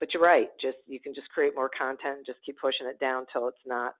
but 0.00 0.08
you're 0.12 0.22
right. 0.22 0.48
Just 0.60 0.78
you 0.86 0.98
can 0.98 1.14
just 1.14 1.28
create 1.28 1.52
more 1.54 1.70
content, 1.78 2.16
and 2.18 2.26
just 2.26 2.40
keep 2.44 2.56
pushing 2.58 2.86
it 2.86 2.98
down 2.98 3.26
till 3.32 3.46
it's 3.48 3.64
not, 3.64 3.92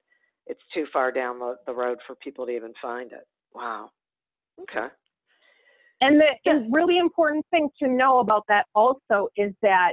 it's 0.46 0.64
too 0.74 0.86
far 0.92 1.12
down 1.12 1.38
the, 1.38 1.54
the 1.66 1.74
road 1.74 1.98
for 2.06 2.16
people 2.16 2.46
to 2.46 2.52
even 2.52 2.72
find 2.80 3.12
it. 3.12 3.26
Wow. 3.54 3.90
Okay. 4.62 4.88
And 6.00 6.20
the 6.20 6.30
yeah. 6.44 6.60
really 6.70 6.98
important 6.98 7.44
thing 7.52 7.68
to 7.80 7.86
know 7.86 8.18
about 8.18 8.44
that 8.48 8.66
also 8.74 9.28
is 9.36 9.52
that, 9.62 9.92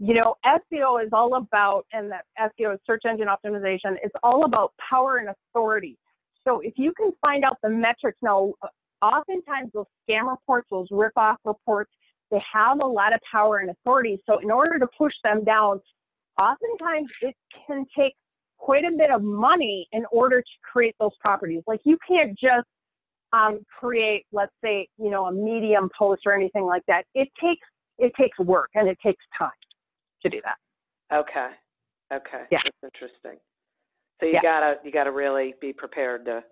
you 0.00 0.14
know, 0.14 0.34
SEO 0.46 1.04
is 1.04 1.10
all 1.12 1.34
about, 1.34 1.84
and 1.92 2.10
that 2.10 2.24
SEO 2.40 2.72
is 2.72 2.80
search 2.86 3.02
engine 3.06 3.28
optimization, 3.28 3.96
it's 4.02 4.14
all 4.22 4.46
about 4.46 4.72
power 4.88 5.18
and 5.18 5.28
authority. 5.28 5.98
So 6.42 6.60
if 6.60 6.72
you 6.76 6.94
can 6.96 7.12
find 7.20 7.44
out 7.44 7.58
the 7.62 7.68
metrics 7.68 8.16
now, 8.22 8.54
oftentimes 9.02 9.70
those 9.74 9.84
scam 10.08 10.30
reports, 10.30 10.68
those 10.70 10.86
rip-off 10.90 11.36
reports, 11.44 11.90
they 12.30 12.42
have 12.50 12.80
a 12.80 12.86
lot 12.86 13.12
of 13.12 13.20
power 13.30 13.58
and 13.58 13.68
authority. 13.68 14.18
So 14.24 14.38
in 14.38 14.50
order 14.50 14.78
to 14.78 14.86
push 14.96 15.12
them 15.22 15.44
down, 15.44 15.80
oftentimes 16.38 17.10
it 17.20 17.34
can 17.66 17.84
take 17.96 18.14
quite 18.56 18.84
a 18.86 18.96
bit 18.96 19.10
of 19.10 19.22
money 19.22 19.86
in 19.92 20.04
order 20.10 20.40
to 20.40 20.50
create 20.72 20.94
those 20.98 21.12
properties. 21.20 21.62
Like 21.66 21.80
you 21.84 21.98
can't 22.08 22.38
just 22.38 22.66
um, 23.34 23.60
create, 23.78 24.24
let's 24.32 24.52
say, 24.64 24.88
you 24.96 25.10
know, 25.10 25.26
a 25.26 25.32
medium 25.32 25.90
post 25.98 26.22
or 26.24 26.32
anything 26.34 26.64
like 26.64 26.82
that. 26.88 27.04
It 27.14 27.28
takes 27.38 27.66
it 27.98 28.12
takes 28.18 28.38
work 28.38 28.70
and 28.74 28.88
it 28.88 28.96
takes 29.04 29.22
time 29.38 29.50
to 30.22 30.28
do 30.28 30.40
that. 30.44 31.16
Okay. 31.16 31.50
Okay. 32.12 32.44
Yeah. 32.50 32.58
That's 32.64 32.94
interesting. 32.94 33.38
So 34.20 34.26
you 34.26 34.34
yeah. 34.34 34.42
gotta 34.42 34.74
you 34.84 34.92
gotta 34.92 35.12
really 35.12 35.54
be 35.60 35.72
prepared 35.72 36.24
to 36.26 36.42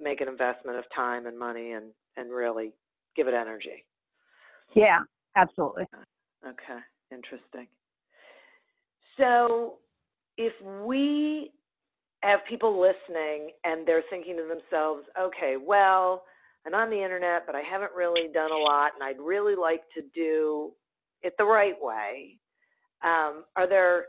make 0.00 0.20
an 0.20 0.28
investment 0.28 0.76
of 0.76 0.84
time 0.94 1.26
and 1.26 1.38
money 1.38 1.72
and 1.72 1.86
and 2.16 2.30
really 2.30 2.72
give 3.14 3.28
it 3.28 3.34
energy. 3.34 3.84
Yeah, 4.74 5.00
absolutely. 5.36 5.84
Okay, 6.46 6.80
interesting. 7.10 7.66
So 9.16 9.76
if 10.36 10.52
we 10.84 11.50
have 12.22 12.40
people 12.48 12.80
listening 12.80 13.50
and 13.64 13.86
they're 13.86 14.02
thinking 14.10 14.36
to 14.36 14.42
themselves, 14.42 15.04
okay, 15.18 15.56
well, 15.60 16.24
I'm 16.66 16.74
on 16.74 16.90
the 16.90 17.02
internet, 17.02 17.46
but 17.46 17.54
I 17.54 17.62
haven't 17.62 17.92
really 17.96 18.28
done 18.32 18.50
a 18.50 18.56
lot 18.56 18.92
and 18.94 19.02
I'd 19.02 19.20
really 19.20 19.54
like 19.54 19.82
to 19.94 20.02
do 20.14 20.72
it 21.22 21.34
the 21.38 21.44
right 21.44 21.76
way. 21.80 22.38
Um, 23.06 23.44
are 23.54 23.68
there 23.68 24.06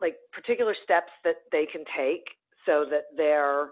like 0.00 0.16
particular 0.32 0.74
steps 0.82 1.12
that 1.24 1.36
they 1.52 1.66
can 1.70 1.84
take 1.96 2.24
so 2.66 2.84
that 2.90 3.04
they're 3.16 3.70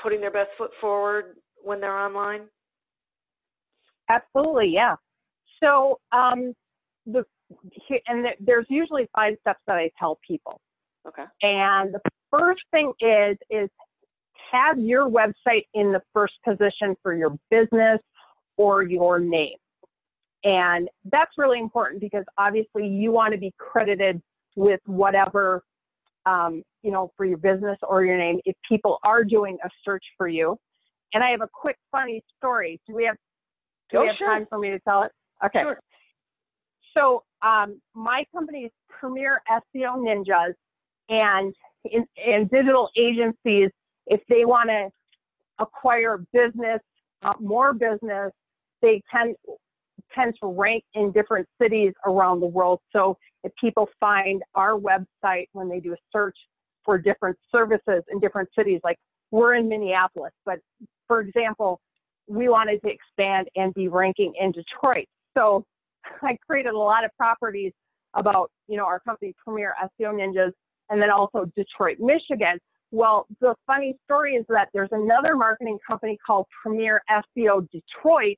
putting 0.00 0.20
their 0.20 0.30
best 0.30 0.50
foot 0.58 0.70
forward 0.80 1.36
when 1.62 1.80
they're 1.80 1.98
online? 1.98 2.42
Absolutely, 4.10 4.68
yeah. 4.74 4.96
So, 5.62 5.98
um, 6.12 6.52
the 7.06 7.24
and 8.06 8.26
there's 8.38 8.66
usually 8.68 9.08
five 9.14 9.34
steps 9.40 9.60
that 9.66 9.76
I 9.76 9.90
tell 9.98 10.18
people. 10.26 10.60
Okay. 11.06 11.24
And 11.42 11.94
the 11.94 12.00
first 12.30 12.62
thing 12.70 12.92
is 13.00 13.36
is 13.50 13.68
have 14.52 14.78
your 14.78 15.08
website 15.08 15.66
in 15.74 15.92
the 15.92 16.02
first 16.12 16.34
position 16.46 16.96
for 17.02 17.14
your 17.14 17.36
business 17.50 18.00
or 18.56 18.82
your 18.82 19.18
name. 19.18 19.56
And 20.44 20.88
that's 21.10 21.32
really 21.36 21.58
important 21.58 22.00
because 22.00 22.24
obviously 22.38 22.86
you 22.86 23.12
want 23.12 23.32
to 23.32 23.38
be 23.38 23.52
credited 23.58 24.22
with 24.56 24.80
whatever 24.86 25.62
um, 26.26 26.62
you 26.82 26.90
know, 26.90 27.12
for 27.16 27.24
your 27.24 27.38
business 27.38 27.78
or 27.82 28.04
your 28.04 28.18
name 28.18 28.40
if 28.44 28.56
people 28.68 28.98
are 29.04 29.24
doing 29.24 29.58
a 29.64 29.68
search 29.84 30.04
for 30.16 30.28
you. 30.28 30.58
And 31.12 31.24
I 31.24 31.30
have 31.30 31.40
a 31.40 31.48
quick 31.52 31.76
funny 31.90 32.22
story. 32.38 32.80
Do 32.86 32.94
we 32.94 33.04
have 33.04 33.16
do 33.90 33.98
oh, 33.98 34.02
we 34.02 34.06
have 34.08 34.16
sure. 34.16 34.28
time 34.28 34.46
for 34.48 34.58
me 34.58 34.70
to 34.70 34.78
tell 34.80 35.02
it? 35.02 35.12
Okay. 35.44 35.62
Sure. 35.62 35.80
So 36.96 37.24
um, 37.42 37.80
my 37.94 38.24
company 38.32 38.60
is 38.60 38.70
Premier 38.88 39.42
SEO 39.50 39.96
Ninjas, 39.96 40.54
and 41.08 41.54
in, 41.84 42.46
digital 42.48 42.90
agencies, 42.96 43.70
if 44.06 44.20
they 44.28 44.44
want 44.44 44.68
to 44.68 44.88
acquire 45.58 46.24
business, 46.32 46.80
uh, 47.22 47.32
more 47.40 47.72
business, 47.72 48.32
they 48.82 49.02
tend 49.10 49.34
tend 50.14 50.34
to 50.42 50.48
rank 50.48 50.84
in 50.94 51.12
different 51.12 51.46
cities 51.60 51.92
around 52.06 52.40
the 52.40 52.46
world. 52.46 52.80
So 52.92 53.16
if 53.44 53.52
people 53.60 53.88
find 53.98 54.42
our 54.54 54.78
website 54.78 55.46
when 55.52 55.68
they 55.68 55.80
do 55.80 55.92
a 55.92 55.96
search 56.12 56.36
for 56.84 56.98
different 56.98 57.36
services 57.52 58.02
in 58.10 58.20
different 58.20 58.48
cities, 58.56 58.80
like 58.84 58.98
we're 59.30 59.54
in 59.54 59.68
Minneapolis, 59.68 60.32
but 60.44 60.58
for 61.06 61.20
example, 61.20 61.80
we 62.26 62.48
wanted 62.48 62.80
to 62.82 62.88
expand 62.88 63.48
and 63.56 63.74
be 63.74 63.88
ranking 63.88 64.32
in 64.40 64.52
Detroit. 64.52 65.06
So 65.36 65.64
I 66.22 66.36
created 66.46 66.72
a 66.72 66.78
lot 66.78 67.04
of 67.04 67.10
properties 67.16 67.72
about, 68.14 68.50
you 68.68 68.76
know, 68.76 68.84
our 68.84 69.00
company 69.00 69.34
Premier 69.44 69.74
SEO 69.82 70.14
Ninjas 70.14 70.52
and 70.90 71.00
then 71.00 71.10
also 71.10 71.50
Detroit, 71.56 71.98
Michigan. 72.00 72.58
Well, 72.92 73.26
the 73.40 73.54
funny 73.66 73.96
story 74.04 74.34
is 74.34 74.44
that 74.48 74.68
there's 74.74 74.88
another 74.90 75.36
marketing 75.36 75.78
company 75.86 76.18
called 76.26 76.46
Premier 76.62 77.00
SEO 77.08 77.68
Detroit, 77.70 78.36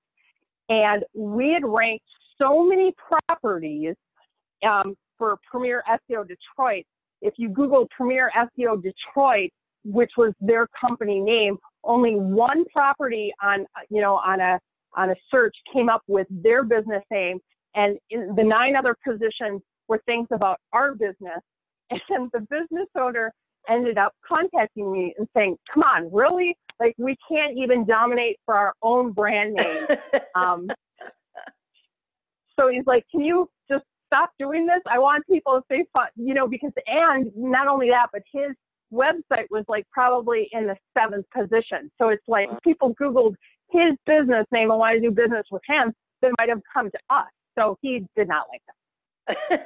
and 0.73 1.05
we 1.15 1.51
had 1.51 1.65
ranked 1.65 2.05
so 2.41 2.65
many 2.65 2.95
properties 3.29 3.95
um, 4.67 4.95
for 5.19 5.37
Premier 5.51 5.83
SEO 5.89 6.27
Detroit. 6.27 6.85
If 7.21 7.35
you 7.37 7.51
Google 7.51 7.87
Premier 7.95 8.31
SEO 8.35 8.83
Detroit, 8.83 9.51
which 9.85 10.13
was 10.17 10.33
their 10.41 10.67
company 10.81 11.21
name, 11.21 11.59
only 11.85 12.15
one 12.15 12.65
property 12.73 13.33
on 13.43 13.67
you 13.91 14.01
know 14.01 14.15
on 14.15 14.41
a 14.41 14.59
on 14.97 15.11
a 15.11 15.15
search 15.31 15.55
came 15.73 15.89
up 15.89 16.03
with 16.07 16.27
their 16.31 16.65
business 16.65 17.03
name, 17.11 17.39
and 17.75 17.99
the 18.11 18.43
nine 18.43 18.75
other 18.75 18.97
positions 19.07 19.61
were 19.89 20.01
things 20.07 20.29
about 20.33 20.59
our 20.73 20.95
business. 20.95 21.41
And 22.09 22.31
the 22.33 22.41
business 22.41 22.89
owner 22.99 23.31
ended 23.69 23.99
up 23.99 24.15
contacting 24.27 24.91
me 24.93 25.15
and 25.19 25.29
saying, 25.37 25.57
"Come 25.73 25.83
on, 25.83 26.13
really? 26.13 26.57
Like 26.81 26.95
we 26.99 27.17
can't 27.31 27.57
even 27.57 27.85
dominate 27.85 28.39
for 28.45 28.55
our 28.55 28.75
own 28.83 29.13
brand 29.13 29.55
name." 29.55 29.87
um, 30.35 30.69
so 32.59 32.69
he's 32.69 32.87
like, 32.87 33.05
"Can 33.11 33.21
you 33.21 33.49
just 33.71 33.85
stop 34.07 34.31
doing 34.39 34.67
this? 34.67 34.81
I 34.91 34.99
want 34.99 35.27
people 35.27 35.61
to 35.61 35.65
say, 35.71 35.85
you 36.17 36.35
know, 36.35 36.47
because 36.47 36.73
and 36.87 37.31
not 37.37 37.67
only 37.67 37.91
that, 37.91 38.09
but 38.13 38.23
his 38.33 38.53
website 38.93 39.47
was 39.51 39.65
like 39.69 39.87
probably 39.91 40.49
in 40.53 40.67
the 40.67 40.77
seventh 40.97 41.27
position. 41.35 41.91
So 41.99 42.11
it's 42.11 42.27
like 42.29 42.49
people 42.63 42.95
Googled 43.01 43.35
his 43.71 43.93
business 44.07 44.47
name 44.53 44.71
and 44.71 44.79
wanted 44.79 45.01
to 45.01 45.09
do 45.09 45.11
business 45.11 45.47
with 45.51 45.63
him, 45.67 45.93
they 46.21 46.29
might 46.39 46.49
have 46.49 46.61
come 46.73 46.91
to 46.91 46.99
us. 47.11 47.29
So 47.59 47.79
he 47.81 48.05
did 48.17 48.29
not 48.29 48.47
like 48.51 48.63
that. 49.49 49.61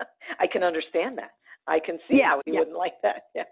I 0.40 0.46
can 0.46 0.62
understand 0.62 1.18
that. 1.18 1.30
I 1.68 1.80
can 1.80 1.98
see 2.08 2.18
yeah, 2.18 2.30
how 2.30 2.42
he 2.44 2.52
yeah. 2.52 2.60
wouldn't 2.60 2.76
like 2.76 2.94
that. 3.02 3.22
Yeah. 3.34 3.42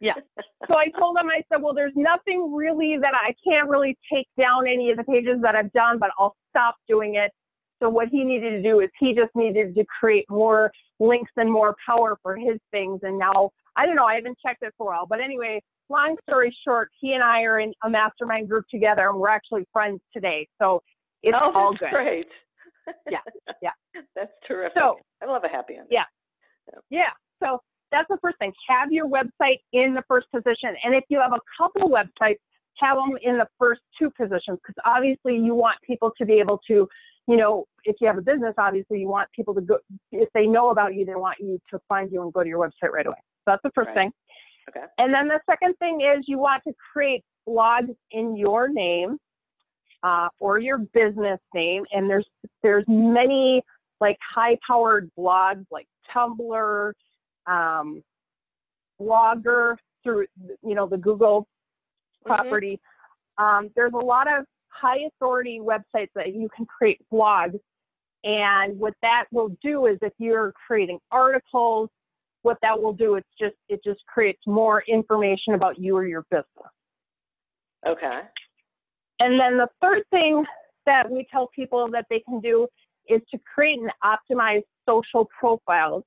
yeah. 0.00 0.12
So 0.68 0.76
I 0.76 0.88
told 0.98 1.16
him, 1.16 1.28
I 1.28 1.42
said, 1.50 1.62
well, 1.62 1.72
there's 1.72 1.94
nothing 1.96 2.52
really 2.54 2.98
that 3.00 3.14
I 3.14 3.34
can't 3.42 3.70
really 3.70 3.96
take 4.12 4.26
down 4.38 4.68
any 4.68 4.90
of 4.90 4.98
the 4.98 5.04
pages 5.04 5.38
that 5.40 5.54
I've 5.54 5.72
done, 5.72 5.98
but 5.98 6.10
I'll 6.18 6.36
stop 6.50 6.76
doing 6.86 7.14
it. 7.14 7.32
So 7.80 7.88
what 7.88 8.08
he 8.08 8.22
needed 8.22 8.50
to 8.50 8.62
do 8.62 8.80
is 8.80 8.90
he 8.98 9.14
just 9.14 9.30
needed 9.34 9.74
to 9.76 9.84
create 9.86 10.26
more 10.28 10.70
links 11.00 11.30
and 11.36 11.50
more 11.50 11.74
power 11.86 12.18
for 12.22 12.36
his 12.36 12.58
things. 12.70 13.00
And 13.02 13.18
now, 13.18 13.50
I 13.76 13.86
don't 13.86 13.96
know, 13.96 14.04
I 14.04 14.16
haven't 14.16 14.36
checked 14.44 14.62
it 14.62 14.74
for 14.76 14.88
a 14.88 14.96
while. 14.96 15.06
But 15.06 15.20
anyway, 15.20 15.62
long 15.88 16.16
story 16.28 16.54
short, 16.66 16.90
he 17.00 17.14
and 17.14 17.22
I 17.22 17.42
are 17.42 17.60
in 17.60 17.72
a 17.84 17.88
mastermind 17.88 18.48
group 18.48 18.66
together 18.70 19.08
and 19.08 19.18
we're 19.18 19.28
actually 19.28 19.64
friends 19.72 20.00
today. 20.12 20.46
So 20.60 20.82
it's 21.22 21.36
oh, 21.40 21.52
all 21.54 21.74
good. 21.74 21.90
great. 21.90 22.28
Yeah. 23.10 23.18
Yeah. 23.62 23.70
that's 24.14 24.32
terrific. 24.46 24.76
So, 24.76 24.96
I 25.22 25.26
love 25.26 25.44
a 25.44 25.48
happy 25.48 25.74
ending. 25.74 25.88
Yeah. 25.90 26.04
Yeah. 26.90 27.10
So 27.42 27.60
that's 27.90 28.08
the 28.08 28.18
first 28.20 28.38
thing. 28.38 28.52
Have 28.68 28.92
your 28.92 29.08
website 29.08 29.58
in 29.72 29.94
the 29.94 30.02
first 30.08 30.26
position. 30.30 30.76
And 30.84 30.94
if 30.94 31.04
you 31.08 31.20
have 31.20 31.32
a 31.32 31.40
couple 31.58 31.88
websites, 31.90 32.38
have 32.76 32.96
them 32.96 33.16
in 33.22 33.38
the 33.38 33.48
first 33.58 33.80
two 33.98 34.10
positions 34.10 34.58
because 34.62 34.74
obviously 34.84 35.36
you 35.36 35.54
want 35.54 35.76
people 35.84 36.12
to 36.16 36.24
be 36.24 36.34
able 36.34 36.60
to, 36.68 36.88
you 37.26 37.36
know, 37.36 37.64
if 37.84 37.96
you 38.00 38.06
have 38.06 38.18
a 38.18 38.22
business, 38.22 38.54
obviously 38.58 39.00
you 39.00 39.08
want 39.08 39.28
people 39.32 39.54
to 39.54 39.60
go, 39.60 39.78
if 40.12 40.28
they 40.34 40.46
know 40.46 40.70
about 40.70 40.94
you, 40.94 41.04
they 41.04 41.14
want 41.14 41.38
you 41.40 41.58
to 41.70 41.80
find 41.88 42.12
you 42.12 42.22
and 42.22 42.32
go 42.32 42.42
to 42.42 42.48
your 42.48 42.58
website 42.58 42.92
right 42.92 43.06
away. 43.06 43.16
So 43.16 43.52
that's 43.52 43.62
the 43.62 43.70
first 43.74 43.88
right. 43.88 43.96
thing. 43.96 44.12
Okay. 44.68 44.86
And 44.98 45.12
then 45.12 45.28
the 45.28 45.40
second 45.48 45.74
thing 45.78 46.02
is 46.02 46.24
you 46.28 46.38
want 46.38 46.62
to 46.68 46.74
create 46.92 47.24
blogs 47.48 47.94
in 48.12 48.36
your 48.36 48.68
name 48.68 49.18
uh, 50.02 50.28
or 50.38 50.58
your 50.58 50.78
business 50.78 51.40
name. 51.54 51.84
And 51.92 52.08
there's 52.08 52.26
there's 52.62 52.84
many 52.86 53.62
like 54.00 54.16
high-powered 54.34 55.10
blogs 55.18 55.64
like 55.72 55.86
Tumblr, 56.14 56.92
um, 57.48 58.02
Blogger 59.00 59.76
through 60.02 60.26
you 60.62 60.74
know 60.74 60.86
the 60.86 60.96
Google 60.96 61.46
Mm-hmm. 62.26 62.34
property. 62.34 62.80
Um, 63.38 63.70
there's 63.76 63.92
a 63.92 64.04
lot 64.04 64.26
of 64.26 64.44
high 64.68 64.98
authority 65.06 65.60
websites 65.62 66.10
that 66.14 66.34
you 66.34 66.48
can 66.54 66.66
create 66.66 67.00
blogs. 67.12 67.58
And 68.24 68.78
what 68.78 68.94
that 69.02 69.24
will 69.30 69.56
do 69.62 69.86
is 69.86 69.98
if 70.02 70.12
you're 70.18 70.52
creating 70.66 70.98
articles, 71.10 71.88
what 72.42 72.58
that 72.62 72.80
will 72.80 72.92
do, 72.92 73.14
it's 73.14 73.28
just 73.40 73.54
it 73.68 73.80
just 73.84 74.00
creates 74.06 74.40
more 74.46 74.82
information 74.88 75.54
about 75.54 75.78
you 75.78 75.96
or 75.96 76.06
your 76.06 76.24
business. 76.30 76.46
Okay. 77.86 78.20
And 79.20 79.38
then 79.38 79.56
the 79.56 79.68
third 79.80 80.02
thing 80.10 80.44
that 80.86 81.08
we 81.08 81.26
tell 81.30 81.48
people 81.54 81.88
that 81.92 82.06
they 82.10 82.20
can 82.20 82.40
do 82.40 82.66
is 83.08 83.20
to 83.30 83.38
create 83.52 83.78
and 83.78 83.90
optimize 84.04 84.62
social 84.88 85.28
profiles. 85.38 86.02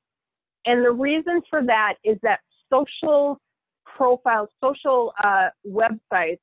And 0.65 0.85
the 0.85 0.91
reason 0.91 1.41
for 1.49 1.63
that 1.63 1.95
is 2.03 2.17
that 2.23 2.39
social 2.71 3.39
profiles, 3.85 4.49
social 4.63 5.13
uh, 5.23 5.49
websites, 5.67 6.39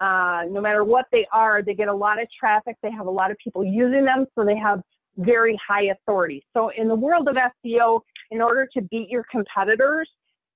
uh, 0.00 0.42
no 0.50 0.60
matter 0.60 0.84
what 0.84 1.06
they 1.12 1.26
are, 1.32 1.62
they 1.62 1.74
get 1.74 1.88
a 1.88 1.94
lot 1.94 2.20
of 2.20 2.28
traffic. 2.38 2.76
They 2.82 2.90
have 2.90 3.06
a 3.06 3.10
lot 3.10 3.30
of 3.30 3.38
people 3.38 3.64
using 3.64 4.04
them, 4.04 4.26
so 4.34 4.44
they 4.44 4.56
have 4.56 4.82
very 5.16 5.58
high 5.66 5.84
authority. 5.84 6.44
So 6.52 6.70
in 6.76 6.88
the 6.88 6.94
world 6.94 7.28
of 7.28 7.36
SEO, 7.36 8.00
in 8.30 8.42
order 8.42 8.68
to 8.74 8.82
beat 8.82 9.08
your 9.08 9.24
competitors, 9.30 10.08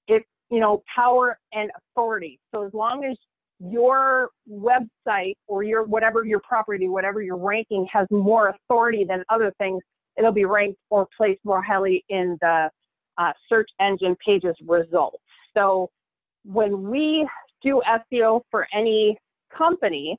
it's 0.09 0.27
you 0.51 0.61
know 0.61 0.83
power 0.95 1.38
and 1.53 1.71
authority. 1.77 2.41
So 2.53 2.67
as 2.67 2.75
long 2.75 3.05
as 3.05 3.17
your 3.61 4.31
website 4.51 5.35
or 5.47 5.62
your 5.62 5.85
whatever 5.85 6.25
your 6.25 6.41
property, 6.41 6.88
whatever 6.88 7.23
your 7.23 7.37
ranking 7.37 7.87
has 7.93 8.07
more 8.11 8.49
authority 8.49 9.05
than 9.05 9.25
other 9.29 9.53
things, 9.59 9.83
it'll 10.18 10.33
be 10.33 10.44
ranked 10.44 10.78
or 10.90 11.07
placed 11.16 11.40
more 11.44 11.62
highly 11.62 12.04
in 12.09 12.37
the 12.40 12.68
uh, 13.16 13.33
search 13.48 13.70
engine 13.81 14.16
pages 14.24 14.54
results. 14.66 15.18
So 15.57 15.90
when 16.44 16.88
we 16.88 17.28
do 17.62 17.81
SEO 18.12 18.42
for 18.50 18.66
any 18.74 19.16
company, 19.57 20.16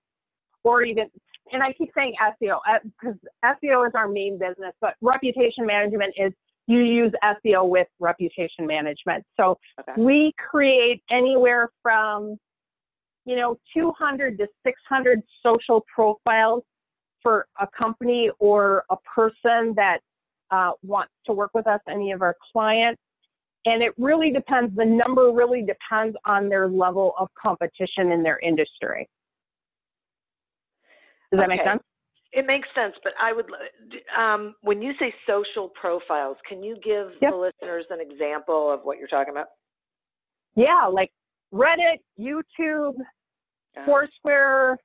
or 0.63 0.83
even, 0.83 1.05
and 1.51 1.63
I 1.63 1.73
keep 1.73 1.91
saying 1.95 2.13
SEO 2.21 2.59
because 2.83 3.17
uh, 3.43 3.53
SEO 3.63 3.87
is 3.87 3.93
our 3.95 4.07
main 4.07 4.37
business, 4.37 4.73
but 4.81 4.95
reputation 5.01 5.65
management 5.65 6.13
is 6.17 6.33
you 6.67 6.79
use 6.79 7.11
SEO 7.23 7.67
with 7.67 7.87
reputation 7.99 8.67
management. 8.67 9.23
So 9.37 9.57
okay. 9.79 9.99
we 9.99 10.33
create 10.37 11.01
anywhere 11.09 11.69
from, 11.81 12.37
you 13.25 13.35
know, 13.35 13.57
200 13.75 14.37
to 14.37 14.47
600 14.63 15.21
social 15.43 15.83
profiles 15.93 16.63
for 17.21 17.47
a 17.59 17.67
company 17.67 18.29
or 18.39 18.83
a 18.89 18.95
person 19.15 19.73
that 19.75 19.99
uh, 20.51 20.71
wants 20.83 21.11
to 21.25 21.33
work 21.33 21.51
with 21.53 21.67
us, 21.67 21.79
any 21.89 22.11
of 22.11 22.21
our 22.21 22.35
clients. 22.51 23.01
And 23.65 23.83
it 23.83 23.93
really 23.97 24.31
depends, 24.31 24.75
the 24.75 24.85
number 24.85 25.31
really 25.31 25.61
depends 25.63 26.17
on 26.25 26.49
their 26.49 26.67
level 26.67 27.13
of 27.19 27.27
competition 27.41 28.11
in 28.11 28.23
their 28.23 28.39
industry. 28.39 29.07
Does 31.31 31.39
that 31.39 31.49
okay. 31.49 31.57
make 31.57 31.65
sense? 31.65 31.83
It 32.31 32.45
makes 32.45 32.67
sense, 32.75 32.93
but 33.03 33.13
I 33.21 33.33
would, 33.33 33.45
um, 34.17 34.55
when 34.61 34.81
you 34.81 34.93
say 34.99 35.13
social 35.27 35.69
profiles, 35.69 36.37
can 36.47 36.63
you 36.63 36.75
give 36.83 37.11
yep. 37.21 37.31
the 37.31 37.37
listeners 37.37 37.85
an 37.89 37.99
example 37.99 38.71
of 38.71 38.81
what 38.83 38.97
you're 38.97 39.07
talking 39.07 39.33
about? 39.33 39.47
Yeah, 40.55 40.87
like 40.91 41.11
Reddit, 41.53 41.97
YouTube. 42.19 42.95
Foursquare, 43.85 44.77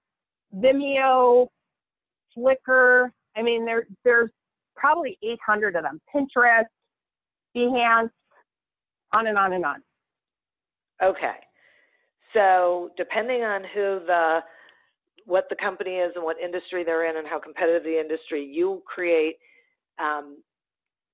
Vimeo, 0.56 1.48
Flickr. 2.36 3.10
I 3.36 3.42
mean, 3.42 3.64
there, 3.64 3.86
there's 4.04 4.30
probably 4.76 5.18
800 5.22 5.76
of 5.76 5.82
them. 5.82 6.00
Pinterest, 6.14 6.64
Behance, 7.56 8.10
on 9.12 9.26
and 9.26 9.38
on 9.38 9.52
and 9.52 9.64
on. 9.64 9.82
Okay. 11.02 11.36
So 12.32 12.90
depending 12.96 13.42
on 13.42 13.62
who 13.74 14.00
the 14.06 14.40
what 15.26 15.46
the 15.48 15.56
company 15.56 15.92
is 15.92 16.12
and 16.16 16.24
what 16.24 16.36
industry 16.38 16.84
they're 16.84 17.08
in 17.08 17.16
and 17.16 17.26
how 17.26 17.38
competitive 17.38 17.82
the 17.82 17.98
industry, 17.98 18.44
you 18.44 18.82
create 18.86 19.36
um, 19.98 20.36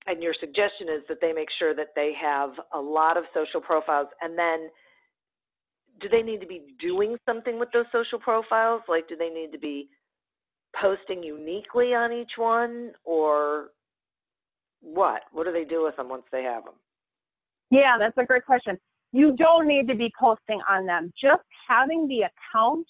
and 0.07 0.23
your 0.23 0.35
suggestion 0.41 0.89
is 0.89 1.03
that 1.09 1.19
they 1.21 1.33
make 1.33 1.49
sure 1.59 1.75
that 1.75 1.89
they 1.95 2.13
have 2.21 2.51
a 2.75 2.81
lot 2.81 3.17
of 3.17 3.25
social 3.35 3.61
profiles 3.61 4.09
and 4.21 4.39
then 4.39 4.69
do 6.01 6.09
they 6.09 6.23
need 6.23 6.41
to 6.41 6.47
be 6.47 6.63
doing 6.81 7.17
something 7.27 7.59
with 7.59 7.69
those 7.73 7.85
social 7.93 8.19
profiles 8.19 8.81
like 8.89 9.09
do 9.09 9.17
they 9.17 9.29
need 9.29 9.53
to 9.53 9.59
be 9.59 9.89
posting 10.79 11.23
uniquely 11.23 11.95
on 11.95 12.13
each 12.13 12.33
one 12.37 12.93
or 13.05 13.69
what 14.81 15.23
what 15.33 15.45
do 15.45 15.53
they 15.53 15.65
do 15.65 15.85
with 15.85 15.97
them 15.97 16.09
once 16.09 16.25
they 16.33 16.43
have 16.43 16.65
them 16.65 16.75
yeah, 17.71 17.97
that's 17.99 18.17
a 18.19 18.25
great 18.25 18.45
question. 18.45 18.77
You 19.13 19.37
don't 19.37 19.67
need 19.67 19.89
to 19.89 19.95
be 19.95 20.13
posting 20.19 20.61
on 20.69 20.87
them. 20.87 21.13
Just 21.21 21.43
having 21.69 22.07
the 22.09 22.23
account 22.23 22.87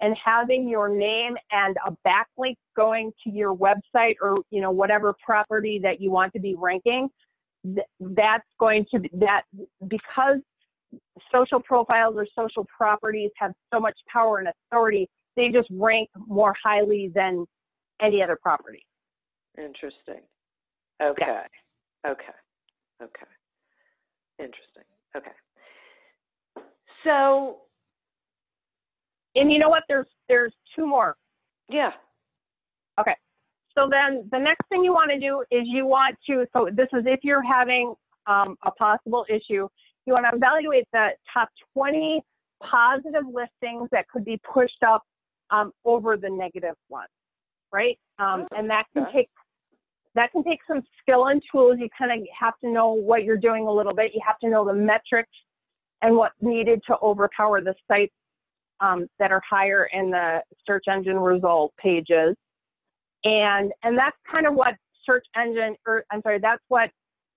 and 0.00 0.16
having 0.22 0.68
your 0.68 0.88
name 0.88 1.36
and 1.50 1.76
a 1.86 1.92
backlink 2.06 2.56
going 2.76 3.12
to 3.24 3.30
your 3.30 3.54
website 3.54 4.14
or 4.20 4.38
you 4.50 4.60
know 4.60 4.70
whatever 4.70 5.14
property 5.24 5.78
that 5.82 6.00
you 6.00 6.10
want 6.10 6.32
to 6.32 6.40
be 6.40 6.56
ranking 6.58 7.08
that's 8.00 8.48
going 8.58 8.84
to 8.92 8.98
be 8.98 9.08
that 9.12 9.42
because 9.86 10.38
social 11.30 11.60
profiles 11.60 12.16
or 12.16 12.26
social 12.36 12.66
properties 12.76 13.30
have 13.36 13.52
so 13.72 13.78
much 13.78 13.96
power 14.12 14.38
and 14.38 14.48
authority 14.48 15.08
they 15.36 15.48
just 15.48 15.68
rank 15.72 16.08
more 16.16 16.54
highly 16.62 17.10
than 17.14 17.44
any 18.00 18.22
other 18.22 18.38
property 18.40 18.84
interesting 19.58 20.20
okay 21.00 21.42
okay 22.06 22.32
okay 23.02 23.26
Interesting. 24.42 24.82
Okay. 25.16 25.30
So, 27.04 27.58
and 29.34 29.52
you 29.52 29.58
know 29.58 29.68
what? 29.68 29.84
There's 29.88 30.06
there's 30.28 30.52
two 30.74 30.86
more. 30.86 31.16
Yeah. 31.68 31.90
Okay. 33.00 33.14
So 33.76 33.88
then 33.90 34.28
the 34.30 34.38
next 34.38 34.68
thing 34.68 34.84
you 34.84 34.92
want 34.92 35.10
to 35.10 35.18
do 35.18 35.44
is 35.50 35.62
you 35.66 35.86
want 35.86 36.16
to. 36.28 36.46
So 36.52 36.68
this 36.72 36.88
is 36.92 37.04
if 37.06 37.20
you're 37.22 37.42
having 37.42 37.94
um, 38.26 38.56
a 38.64 38.70
possible 38.72 39.24
issue, 39.28 39.68
you 40.06 40.12
want 40.12 40.26
to 40.30 40.36
evaluate 40.36 40.84
the 40.92 41.08
top 41.32 41.48
20 41.74 42.20
positive 42.62 43.24
listings 43.26 43.88
that 43.92 44.08
could 44.08 44.24
be 44.24 44.40
pushed 44.52 44.82
up 44.86 45.02
um, 45.52 45.70
over 45.84 46.16
the 46.16 46.28
negative 46.28 46.74
ones, 46.88 47.08
right? 47.72 47.98
Um, 48.18 48.46
oh, 48.50 48.58
and 48.58 48.68
that 48.70 48.84
can 48.92 49.06
take 49.12 49.28
that 50.14 50.32
can 50.32 50.42
take 50.44 50.58
some 50.66 50.82
skill 51.00 51.26
and 51.26 51.40
tools. 51.50 51.76
You 51.78 51.88
kind 51.96 52.12
of 52.12 52.26
have 52.38 52.54
to 52.64 52.70
know 52.70 52.92
what 52.92 53.24
you're 53.24 53.38
doing 53.38 53.66
a 53.66 53.72
little 53.72 53.94
bit. 53.94 54.12
You 54.14 54.20
have 54.26 54.38
to 54.40 54.50
know 54.50 54.64
the 54.64 54.74
metrics 54.74 55.30
and 56.02 56.16
what's 56.16 56.34
needed 56.40 56.82
to 56.88 56.96
overpower 57.02 57.60
the 57.60 57.74
sites 57.88 58.12
um, 58.80 59.06
that 59.18 59.32
are 59.32 59.40
higher 59.48 59.88
in 59.92 60.10
the 60.10 60.42
search 60.66 60.84
engine 60.88 61.18
result 61.18 61.72
pages. 61.78 62.36
And, 63.24 63.72
and 63.84 63.96
that's 63.96 64.16
kind 64.30 64.46
of 64.46 64.54
what 64.54 64.74
search 65.06 65.24
engine, 65.36 65.76
or 65.86 66.04
I'm 66.10 66.20
sorry, 66.22 66.40
that's 66.40 66.62
what 66.68 66.90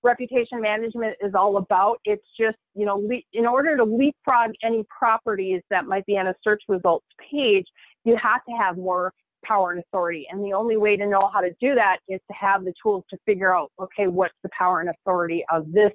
reputation 0.03 0.61
management 0.61 1.15
is 1.21 1.33
all 1.33 1.57
about. 1.57 1.99
It's 2.05 2.25
just, 2.39 2.57
you 2.75 2.85
know, 2.85 2.97
le- 2.97 3.21
in 3.33 3.45
order 3.45 3.77
to 3.77 3.83
leapfrog 3.83 4.51
any 4.63 4.83
properties 4.95 5.61
that 5.69 5.85
might 5.85 6.05
be 6.05 6.17
on 6.17 6.27
a 6.27 6.35
search 6.43 6.63
results 6.67 7.05
page, 7.31 7.65
you 8.05 8.15
have 8.21 8.43
to 8.45 8.55
have 8.55 8.77
more 8.77 9.11
power 9.43 9.71
and 9.71 9.79
authority. 9.79 10.25
And 10.31 10.43
the 10.43 10.53
only 10.53 10.77
way 10.77 10.95
to 10.97 11.05
know 11.05 11.29
how 11.31 11.41
to 11.41 11.51
do 11.59 11.75
that 11.75 11.97
is 12.07 12.19
to 12.27 12.33
have 12.33 12.63
the 12.63 12.73
tools 12.81 13.03
to 13.09 13.17
figure 13.25 13.55
out, 13.55 13.71
okay, 13.79 14.07
what's 14.07 14.33
the 14.43 14.49
power 14.57 14.79
and 14.79 14.89
authority 14.89 15.43
of 15.51 15.71
this 15.71 15.91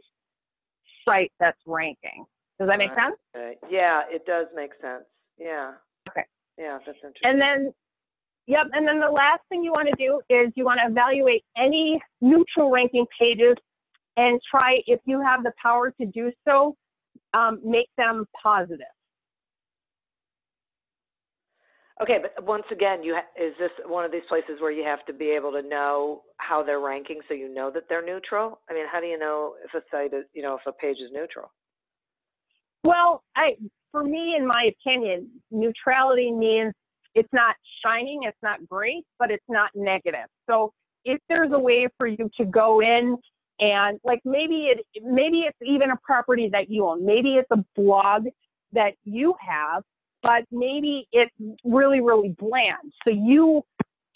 site 1.05 1.33
that's 1.41 1.59
ranking. 1.67 2.25
Does 2.59 2.69
that 2.69 2.79
make 2.79 2.91
sense? 2.91 3.17
Yeah, 3.71 4.03
it 4.11 4.27
does 4.27 4.47
make 4.55 4.73
sense. 4.83 5.05
Yeah. 5.39 5.73
Okay. 6.11 6.25
Yeah, 6.59 6.79
that's 6.85 6.99
interesting. 6.99 7.23
And 7.25 7.41
then, 7.41 7.73
yep. 8.47 8.67
And 8.73 8.87
then 8.87 9.01
the 9.01 9.11
last 9.11 9.41
thing 9.49 9.65
you 9.65 9.73
want 9.73 9.89
to 9.89 9.95
do 9.97 10.21
is 10.29 10.53
you 10.57 10.65
want 10.65 10.81
to 10.85 10.91
evaluate 10.91 11.43
any 11.57 12.01
neutral 12.21 12.71
ranking 12.71 13.07
pages 13.19 13.57
and 14.17 14.39
try, 14.51 14.83
if 14.87 15.01
you 15.07 15.21
have 15.23 15.43
the 15.43 15.53
power 15.61 15.91
to 16.01 16.07
do 16.07 16.31
so, 16.47 16.77
um, 17.33 17.61
make 17.65 17.89
them 17.97 18.27
positive. 18.43 18.87
Okay, 22.03 22.19
but 22.21 22.45
once 22.45 22.65
again, 22.73 23.03
you 23.03 23.15
ha- 23.15 23.43
is 23.43 23.53
this 23.59 23.71
one 23.87 24.07
of 24.07 24.13
these 24.13 24.23
places 24.27 24.61
where 24.61 24.73
you 24.73 24.85
have 24.85 25.05
to 25.05 25.13
be 25.13 25.31
able 25.31 25.53
to 25.53 25.61
know 25.61 26.23
how 26.39 26.63
they're 26.63 26.81
ranking 26.81 27.21
so 27.29 27.35
you 27.35 27.53
know 27.53 27.71
that 27.71 27.85
they're 27.91 28.05
neutral? 28.05 28.61
I 28.71 28.75
mean, 28.75 28.87
how 28.91 29.01
do 29.01 29.07
you 29.07 29.19
know 29.19 29.55
if 29.63 29.75
a 29.75 29.85
site 29.91 30.15
is, 30.15 30.25
you 30.33 30.43
know, 30.43 30.55
if 30.55 30.63
a 30.67 30.73
page 30.73 30.97
is 30.97 31.11
neutral? 31.13 31.53
Well, 32.85 33.23
I 33.37 33.57
for 33.93 34.03
me, 34.03 34.35
in 34.39 34.47
my 34.47 34.71
opinion, 34.87 35.29
neutrality 35.51 36.31
means 36.31 36.73
it's 37.15 37.29
not 37.33 37.55
shining, 37.85 38.21
it's 38.23 38.39
not 38.43 38.67
great, 38.67 39.05
but 39.19 39.31
it's 39.31 39.45
not 39.49 39.71
negative. 39.75 40.27
So 40.49 40.73
if 41.05 41.21
there's 41.29 41.53
a 41.53 41.59
way 41.59 41.89
for 41.99 42.07
you 42.07 42.31
to 42.39 42.45
go 42.47 42.81
in 42.81 43.17
and 43.59 44.01
like 44.05 44.21
maybe 44.25 44.71
it 44.73 44.87
maybe 45.05 45.41
it's 45.41 45.59
even 45.63 45.91
a 45.91 45.97
property 46.03 46.49
that 46.53 46.71
you 46.71 46.87
own, 46.87 47.05
maybe 47.05 47.35
it's 47.35 47.51
a 47.51 47.63
blog 47.77 48.27
that 48.73 48.95
you 49.05 49.35
have 49.47 49.83
but 50.23 50.45
maybe 50.51 51.09
it's 51.13 51.35
really, 51.65 52.01
really 52.01 52.35
bland. 52.39 52.93
So 53.05 53.11
you 53.11 53.63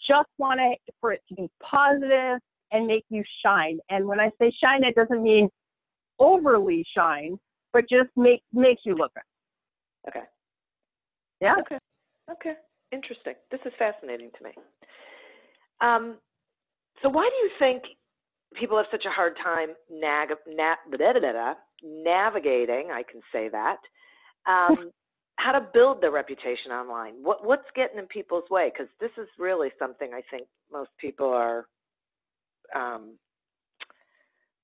just 0.07 0.29
want 0.37 0.59
it 0.61 0.79
for 1.01 1.13
it 1.13 1.21
to 1.29 1.35
be 1.35 1.49
positive 1.61 2.39
and 2.71 2.87
make 2.87 3.05
you 3.09 3.23
shine. 3.43 3.79
And 3.89 4.05
when 4.07 4.19
I 4.19 4.29
say 4.39 4.51
shine, 4.63 4.83
it 4.83 4.95
doesn't 4.95 5.21
mean 5.21 5.49
overly 6.19 6.85
shine, 6.95 7.37
but 7.73 7.89
just 7.89 8.09
make 8.15 8.43
makes 8.53 8.81
you 8.85 8.95
look 8.95 9.11
good. 9.13 10.09
Okay. 10.09 10.25
Yeah. 11.41 11.55
Okay. 11.59 11.77
Okay. 12.31 12.53
Interesting. 12.91 13.33
This 13.51 13.59
is 13.65 13.73
fascinating 13.77 14.29
to 14.37 14.43
me. 14.43 14.51
Um, 15.81 16.17
so 17.01 17.09
why 17.09 17.29
do 17.29 17.35
you 17.45 17.51
think 17.59 17.83
people 18.53 18.77
have 18.77 18.85
such 18.91 19.05
a 19.05 19.09
hard 19.09 19.35
time 19.43 19.69
nag, 19.91 20.29
na, 20.47 20.75
navigating? 21.83 22.89
I 22.91 23.03
can 23.09 23.21
say 23.31 23.49
that. 23.49 23.77
Um, 24.47 24.91
how 25.37 25.51
to 25.51 25.67
build 25.73 26.01
their 26.01 26.11
reputation 26.11 26.71
online. 26.71 27.15
What 27.21 27.45
what's 27.45 27.67
getting 27.75 27.99
in 27.99 28.07
people's 28.07 28.49
way? 28.49 28.71
Because 28.73 28.91
this 28.99 29.11
is 29.17 29.27
really 29.37 29.69
something 29.77 30.11
I 30.13 30.21
think 30.31 30.47
most 30.71 30.89
people 30.99 31.27
are 31.29 31.67
um, 32.75 33.17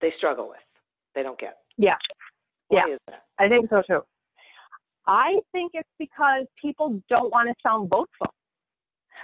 they 0.01 0.13
struggle 0.17 0.49
with. 0.49 0.57
They 1.15 1.23
don't 1.23 1.39
get. 1.39 1.57
Yeah. 1.77 1.95
Why 2.69 2.83
yeah. 2.87 2.93
is 2.93 2.99
that? 3.07 3.23
I 3.39 3.47
think 3.47 3.69
so 3.69 3.81
too. 3.87 4.01
I 5.07 5.39
think 5.51 5.71
it's 5.73 5.89
because 5.99 6.45
people 6.61 7.01
don't 7.09 7.31
want 7.31 7.49
to 7.49 7.55
sound 7.63 7.89
boastful. 7.89 8.33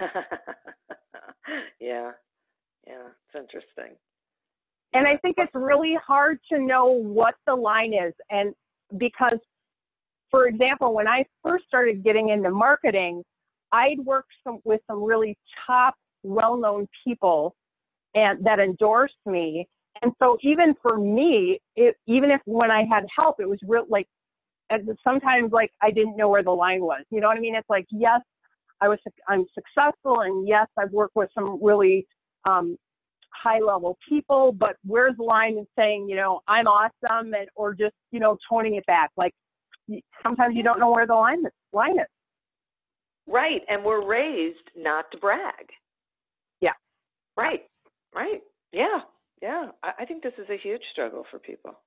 yeah. 1.80 2.12
Yeah. 2.86 3.06
It's 3.06 3.34
interesting. 3.34 3.96
And 4.94 5.06
I 5.06 5.16
think 5.18 5.36
it's 5.38 5.54
really 5.54 5.96
hard 6.04 6.38
to 6.50 6.58
know 6.58 6.86
what 6.86 7.34
the 7.46 7.54
line 7.54 7.92
is. 7.92 8.14
And 8.30 8.54
because, 8.96 9.38
for 10.30 10.46
example, 10.46 10.94
when 10.94 11.08
I 11.08 11.24
first 11.42 11.66
started 11.66 12.04
getting 12.04 12.30
into 12.30 12.50
marketing, 12.50 13.22
I'd 13.72 13.98
worked 14.00 14.32
some, 14.44 14.58
with 14.64 14.80
some 14.86 15.02
really 15.02 15.36
top, 15.66 15.94
well 16.22 16.56
known 16.56 16.86
people 17.04 17.54
and 18.14 18.44
that 18.44 18.58
endorsed 18.58 19.14
me. 19.26 19.68
And 20.02 20.12
so 20.20 20.38
even 20.42 20.74
for 20.80 20.98
me, 20.98 21.60
it, 21.76 21.96
even 22.06 22.30
if 22.30 22.40
when 22.44 22.70
I 22.70 22.84
had 22.84 23.04
help, 23.16 23.36
it 23.40 23.48
was 23.48 23.58
real 23.66 23.84
like 23.88 24.06
sometimes 25.02 25.52
like 25.52 25.70
I 25.82 25.90
didn't 25.90 26.16
know 26.16 26.28
where 26.28 26.42
the 26.42 26.50
line 26.50 26.82
was. 26.82 27.02
You 27.10 27.20
know 27.20 27.28
what 27.28 27.36
I 27.36 27.40
mean? 27.40 27.54
It's 27.54 27.68
like 27.68 27.86
yes, 27.90 28.20
I 28.80 28.88
was 28.88 28.98
I'm 29.26 29.44
successful, 29.54 30.20
and 30.20 30.46
yes, 30.46 30.66
I've 30.78 30.92
worked 30.92 31.16
with 31.16 31.30
some 31.34 31.58
really 31.62 32.06
um, 32.44 32.76
high 33.30 33.60
level 33.60 33.98
people, 34.08 34.52
but 34.52 34.76
where's 34.84 35.16
the 35.16 35.22
line 35.22 35.58
in 35.58 35.66
saying, 35.76 36.08
you 36.08 36.16
know, 36.16 36.40
I'm 36.48 36.66
awesome 36.66 37.34
and 37.34 37.48
or 37.54 37.74
just, 37.74 37.94
you 38.10 38.20
know, 38.20 38.36
toning 38.48 38.74
it 38.74 38.86
back? 38.86 39.10
Like 39.16 39.34
sometimes 40.22 40.54
you 40.56 40.62
don't 40.62 40.78
know 40.78 40.90
where 40.90 41.06
the 41.06 41.14
line 41.14 41.40
is, 41.40 41.52
line 41.72 41.98
is. 41.98 42.06
Right. 43.26 43.62
And 43.68 43.84
we're 43.84 44.06
raised 44.06 44.70
not 44.76 45.10
to 45.12 45.18
brag. 45.18 45.70
Yeah. 46.60 46.72
Right. 47.36 47.62
Right. 48.14 48.40
Yeah. 48.72 49.00
Yeah. 49.42 49.66
I, 49.82 49.90
I 50.00 50.04
think 50.04 50.22
this 50.22 50.32
is 50.38 50.48
a 50.50 50.56
huge 50.56 50.82
struggle 50.92 51.24
for 51.30 51.38
people. 51.38 51.78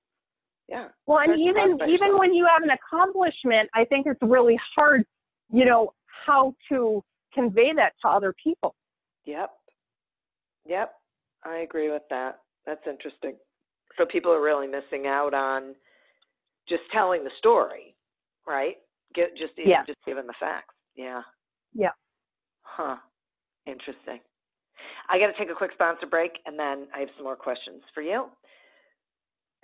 Yeah. 0.70 0.88
Well, 1.06 1.20
and 1.20 1.40
even 1.40 1.80
even 1.90 2.18
when 2.18 2.34
you 2.34 2.48
have 2.48 2.64
an 2.64 2.70
accomplishment, 2.70 3.70
I 3.74 3.84
think 3.86 4.06
it's 4.06 4.20
really 4.22 4.58
hard, 4.76 5.04
you 5.52 5.66
know, 5.66 5.94
how 6.26 6.54
to 6.70 7.04
convey 7.34 7.74
that 7.76 7.94
to 8.04 8.08
other 8.08 8.34
people. 8.42 8.76
Yep. 9.26 9.50
Yep. 10.68 10.94
I 11.44 11.58
agree 11.58 11.92
with 11.92 12.04
that. 12.10 12.40
That's 12.66 12.86
interesting. 12.88 13.36
So 13.98 14.06
people 14.06 14.32
are 14.32 14.42
really 14.42 14.68
missing 14.68 15.08
out 15.08 15.34
on 15.34 15.76
just 16.70 16.84
telling 16.94 17.24
the 17.24 17.32
story, 17.38 17.91
right? 18.48 18.76
Get 19.14 19.36
just 19.38 19.54
even 19.58 19.72
yeah. 19.72 19.84
just 19.86 20.00
giving 20.06 20.28
the 20.28 20.34
facts. 20.40 20.74
Yeah. 20.96 21.22
Yeah. 21.74 21.96
Huh. 22.64 22.98
Interesting. 23.66 24.20
I 25.10 25.20
got 25.20 25.28
to 25.28 25.38
take 25.38 25.52
a 25.52 25.56
quick 25.56 25.72
sponsor 25.74 26.08
break 26.08 26.32
and 26.46 26.58
then 26.58 26.88
I 26.96 27.00
have 27.00 27.10
some 27.18 27.26
more 27.26 27.36
questions 27.36 27.82
for 27.94 28.02
you. 28.02 28.28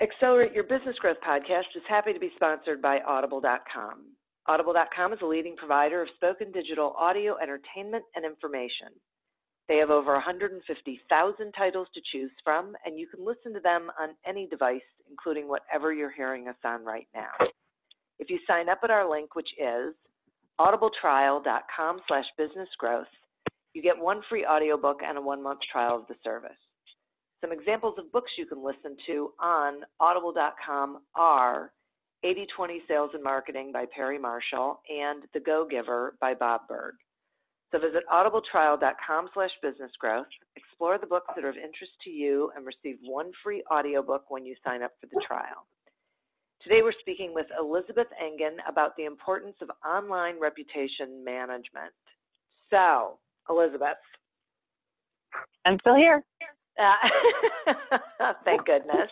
Accelerate 0.01 0.53
Your 0.53 0.63
Business 0.63 0.95
Growth 0.99 1.17
podcast 1.27 1.73
is 1.75 1.81
happy 1.89 2.13
to 2.13 2.19
be 2.19 2.31
sponsored 2.35 2.81
by 2.81 2.99
Audible.com. 3.07 4.05
Audible.com 4.47 5.13
is 5.13 5.19
a 5.23 5.25
leading 5.25 5.55
provider 5.55 6.03
of 6.03 6.09
spoken 6.15 6.51
digital 6.51 6.93
audio 6.97 7.35
entertainment 7.41 8.03
and 8.15 8.23
information. 8.23 8.89
They 9.67 9.77
have 9.77 9.89
over 9.89 10.13
150,000 10.13 11.51
titles 11.51 11.87
to 11.93 12.01
choose 12.11 12.31
from, 12.43 12.73
and 12.85 12.97
you 12.97 13.07
can 13.07 13.25
listen 13.25 13.53
to 13.53 13.59
them 13.59 13.89
on 13.99 14.09
any 14.25 14.47
device, 14.47 14.81
including 15.09 15.47
whatever 15.49 15.91
you're 15.91 16.11
hearing 16.11 16.47
us 16.47 16.55
on 16.63 16.85
right 16.85 17.07
now. 17.13 17.47
If 18.19 18.29
you 18.29 18.39
sign 18.47 18.69
up 18.69 18.79
at 18.83 18.91
our 18.91 19.09
link, 19.09 19.35
which 19.35 19.49
is 19.59 19.93
audibletrial.com 20.59 21.99
slash 22.07 22.25
businessgrowth, 22.39 23.05
you 23.73 23.81
get 23.81 23.97
one 23.97 24.21
free 24.27 24.45
audiobook 24.45 25.01
and 25.05 25.17
a 25.17 25.21
one-month 25.21 25.59
trial 25.71 25.97
of 25.97 26.07
the 26.07 26.15
service. 26.23 26.57
Some 27.41 27.51
examples 27.51 27.95
of 27.99 28.11
books 28.11 28.31
you 28.37 28.47
can 28.47 28.63
listen 28.63 28.97
to 29.05 29.31
on 29.39 29.81
audible.com 29.99 31.01
are 31.15 31.71
80-20 32.25 32.79
Sales 32.87 33.11
and 33.13 33.23
Marketing 33.23 33.71
by 33.71 33.85
Perry 33.95 34.17
Marshall 34.17 34.81
and 34.89 35.23
The 35.35 35.39
Go-Giver 35.39 36.15
by 36.19 36.33
Bob 36.33 36.61
Burg. 36.67 36.95
So 37.71 37.79
visit 37.79 38.03
audibletrial.com 38.11 39.29
slash 39.33 39.51
businessgrowth, 39.63 40.25
explore 40.55 40.97
the 40.97 41.05
books 41.05 41.27
that 41.35 41.45
are 41.45 41.49
of 41.49 41.57
interest 41.57 41.91
to 42.05 42.09
you, 42.09 42.51
and 42.55 42.65
receive 42.65 42.97
one 43.03 43.31
free 43.43 43.61
audiobook 43.71 44.25
when 44.29 44.45
you 44.45 44.55
sign 44.65 44.81
up 44.81 44.93
for 44.99 45.07
the 45.07 45.21
trial. 45.27 45.67
Today 46.63 46.81
we're 46.81 46.93
speaking 46.99 47.33
with 47.33 47.45
Elizabeth 47.59 48.07
Engen 48.19 48.57
about 48.67 48.95
the 48.97 49.05
importance 49.05 49.55
of 49.61 49.69
online 49.85 50.39
reputation 50.39 51.23
management. 51.23 51.93
So, 52.69 53.19
Elizabeth. 53.49 53.97
I'm 55.65 55.77
still 55.81 55.95
here. 55.95 56.23
Uh, 56.79 57.97
thank 58.45 58.65
goodness. 58.65 59.09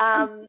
Um, 0.00 0.46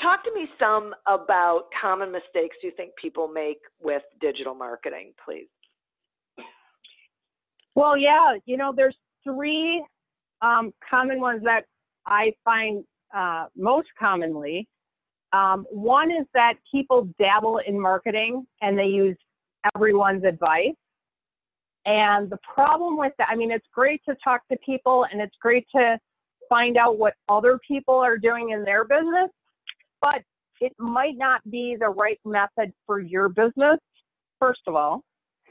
talk 0.00 0.22
to 0.24 0.32
me 0.34 0.48
some 0.58 0.94
about 1.06 1.64
common 1.80 2.12
mistakes 2.12 2.56
you 2.62 2.72
think 2.76 2.92
people 3.00 3.28
make 3.28 3.58
with 3.82 4.02
digital 4.20 4.54
marketing, 4.54 5.12
please. 5.24 5.48
Well, 7.74 7.96
yeah, 7.96 8.36
you 8.44 8.56
know, 8.56 8.72
there's 8.74 8.96
three 9.24 9.84
um, 10.42 10.72
common 10.88 11.20
ones 11.20 11.42
that 11.44 11.64
I 12.06 12.32
find 12.44 12.84
uh, 13.14 13.46
most 13.56 13.88
commonly. 13.98 14.68
Um, 15.34 15.66
one 15.68 16.12
is 16.12 16.26
that 16.32 16.54
people 16.70 17.08
dabble 17.18 17.58
in 17.66 17.78
marketing 17.78 18.46
and 18.62 18.78
they 18.78 18.86
use 18.86 19.16
everyone's 19.74 20.22
advice. 20.24 20.76
And 21.86 22.30
the 22.30 22.38
problem 22.54 22.96
with 22.96 23.12
that, 23.18 23.28
I 23.30 23.34
mean, 23.34 23.50
it's 23.50 23.66
great 23.74 24.00
to 24.08 24.14
talk 24.22 24.46
to 24.50 24.56
people 24.64 25.06
and 25.10 25.20
it's 25.20 25.34
great 25.42 25.66
to 25.74 25.98
find 26.48 26.76
out 26.76 26.98
what 26.98 27.14
other 27.28 27.58
people 27.66 27.96
are 27.96 28.16
doing 28.16 28.50
in 28.50 28.64
their 28.64 28.84
business, 28.84 29.28
but 30.00 30.22
it 30.60 30.72
might 30.78 31.16
not 31.16 31.40
be 31.50 31.76
the 31.78 31.88
right 31.88 32.20
method 32.24 32.72
for 32.86 33.00
your 33.00 33.28
business, 33.28 33.78
first 34.38 34.60
of 34.68 34.76
all. 34.76 35.02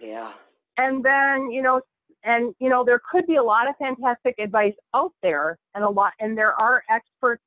Yeah. 0.01 0.31
And 0.77 1.03
then, 1.03 1.51
you 1.51 1.61
know, 1.61 1.81
and 2.23 2.55
you 2.59 2.69
know 2.69 2.85
there 2.85 3.01
could 3.11 3.27
be 3.27 3.35
a 3.35 3.43
lot 3.43 3.67
of 3.67 3.75
fantastic 3.77 4.33
advice 4.39 4.73
out 4.95 5.11
there 5.21 5.57
and 5.75 5.83
a 5.83 5.89
lot 5.89 6.13
and 6.21 6.37
there 6.37 6.53
are 6.53 6.81
experts 6.89 7.43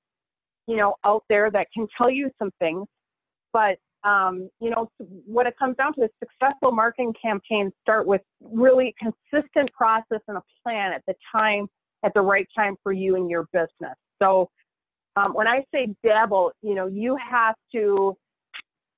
you 0.66 0.76
know 0.76 0.94
out 1.04 1.24
there 1.28 1.50
that 1.50 1.66
can 1.72 1.86
tell 1.96 2.10
you 2.10 2.30
some 2.38 2.50
things 2.58 2.86
but 3.52 3.78
um, 4.04 4.48
you 4.60 4.70
know 4.70 4.88
what 5.26 5.46
it 5.46 5.54
comes 5.58 5.76
down 5.76 5.94
to 5.94 6.02
is 6.02 6.10
successful 6.18 6.72
marketing 6.72 7.14
campaigns 7.20 7.72
start 7.82 8.06
with 8.06 8.20
really 8.40 8.94
consistent 8.98 9.72
process 9.72 10.20
and 10.28 10.36
a 10.36 10.42
plan 10.62 10.92
at 10.92 11.02
the 11.06 11.14
time 11.32 11.66
at 12.04 12.12
the 12.14 12.20
right 12.20 12.46
time 12.56 12.76
for 12.82 12.92
you 12.92 13.16
and 13.16 13.30
your 13.30 13.46
business 13.52 13.96
so 14.22 14.48
um, 15.16 15.32
when 15.32 15.46
i 15.46 15.64
say 15.72 15.88
dabble 16.04 16.52
you 16.62 16.74
know 16.74 16.86
you 16.86 17.16
have 17.16 17.54
to 17.72 18.16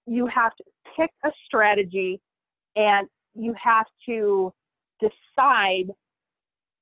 you 0.07 0.26
have 0.26 0.54
to 0.57 0.64
pick 0.96 1.11
a 1.24 1.31
strategy 1.46 2.20
and 2.76 3.09
you 3.35 3.54
have 3.62 3.87
to 4.07 4.52
decide 5.00 5.90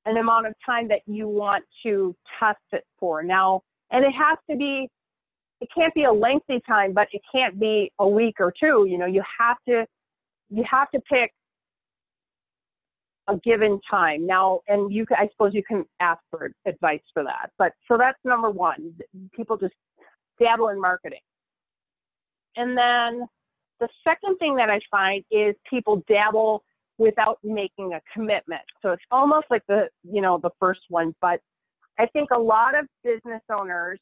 an 0.06 0.16
amount 0.16 0.46
of 0.46 0.54
time 0.64 0.88
that 0.88 1.00
you 1.06 1.28
want 1.28 1.64
to 1.82 2.14
test 2.38 2.58
it 2.72 2.84
for. 2.98 3.22
Now, 3.22 3.62
and 3.96 4.04
it 4.04 4.12
has 4.12 4.36
to 4.50 4.56
be, 4.58 4.90
it 5.62 5.68
can't 5.74 5.94
be 5.94 6.04
a 6.04 6.12
lengthy 6.12 6.60
time, 6.66 6.92
but 6.92 7.08
it 7.12 7.22
can't 7.34 7.58
be 7.58 7.90
a 7.98 8.06
week 8.06 8.36
or 8.40 8.52
two. 8.52 8.86
You 8.86 8.98
know, 8.98 9.06
you 9.06 9.22
have 9.40 9.56
to, 9.66 9.86
you 10.50 10.62
have 10.70 10.90
to 10.90 11.00
pick 11.10 11.32
a 13.26 13.38
given 13.38 13.80
time. 13.90 14.26
Now, 14.26 14.60
and 14.68 14.92
you, 14.92 15.06
I 15.12 15.28
suppose 15.32 15.54
you 15.54 15.62
can 15.66 15.86
ask 15.98 16.20
for 16.30 16.50
advice 16.66 17.00
for 17.14 17.24
that. 17.24 17.52
But 17.56 17.72
so 17.88 17.96
that's 17.96 18.18
number 18.22 18.50
one. 18.50 18.92
People 19.34 19.56
just 19.56 19.72
dabble 20.38 20.68
in 20.68 20.78
marketing. 20.78 21.20
And 22.56 22.76
then 22.76 23.26
the 23.80 23.88
second 24.04 24.36
thing 24.36 24.56
that 24.56 24.68
I 24.68 24.78
find 24.90 25.24
is 25.30 25.54
people 25.70 26.02
dabble 26.06 26.64
without 26.98 27.38
making 27.42 27.94
a 27.94 28.00
commitment. 28.12 28.60
So 28.82 28.92
it's 28.92 29.02
almost 29.10 29.46
like 29.50 29.62
the, 29.68 29.88
you 30.04 30.20
know, 30.20 30.38
the 30.42 30.50
first 30.60 30.82
one, 30.90 31.14
but 31.22 31.40
I 31.98 32.06
think 32.06 32.30
a 32.30 32.38
lot 32.38 32.78
of 32.78 32.86
business 33.02 33.42
owners 33.50 33.98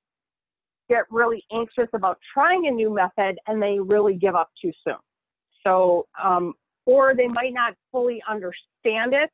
get 0.88 1.04
really 1.10 1.42
anxious 1.52 1.88
about 1.94 2.18
trying 2.32 2.66
a 2.66 2.70
new 2.70 2.92
method 2.92 3.38
and 3.46 3.62
they 3.62 3.78
really 3.78 4.14
give 4.14 4.34
up 4.34 4.50
too 4.60 4.72
soon. 4.86 4.96
So, 5.66 6.06
um, 6.22 6.54
or 6.86 7.14
they 7.14 7.28
might 7.28 7.54
not 7.54 7.74
fully 7.90 8.22
understand 8.28 9.14
it. 9.14 9.30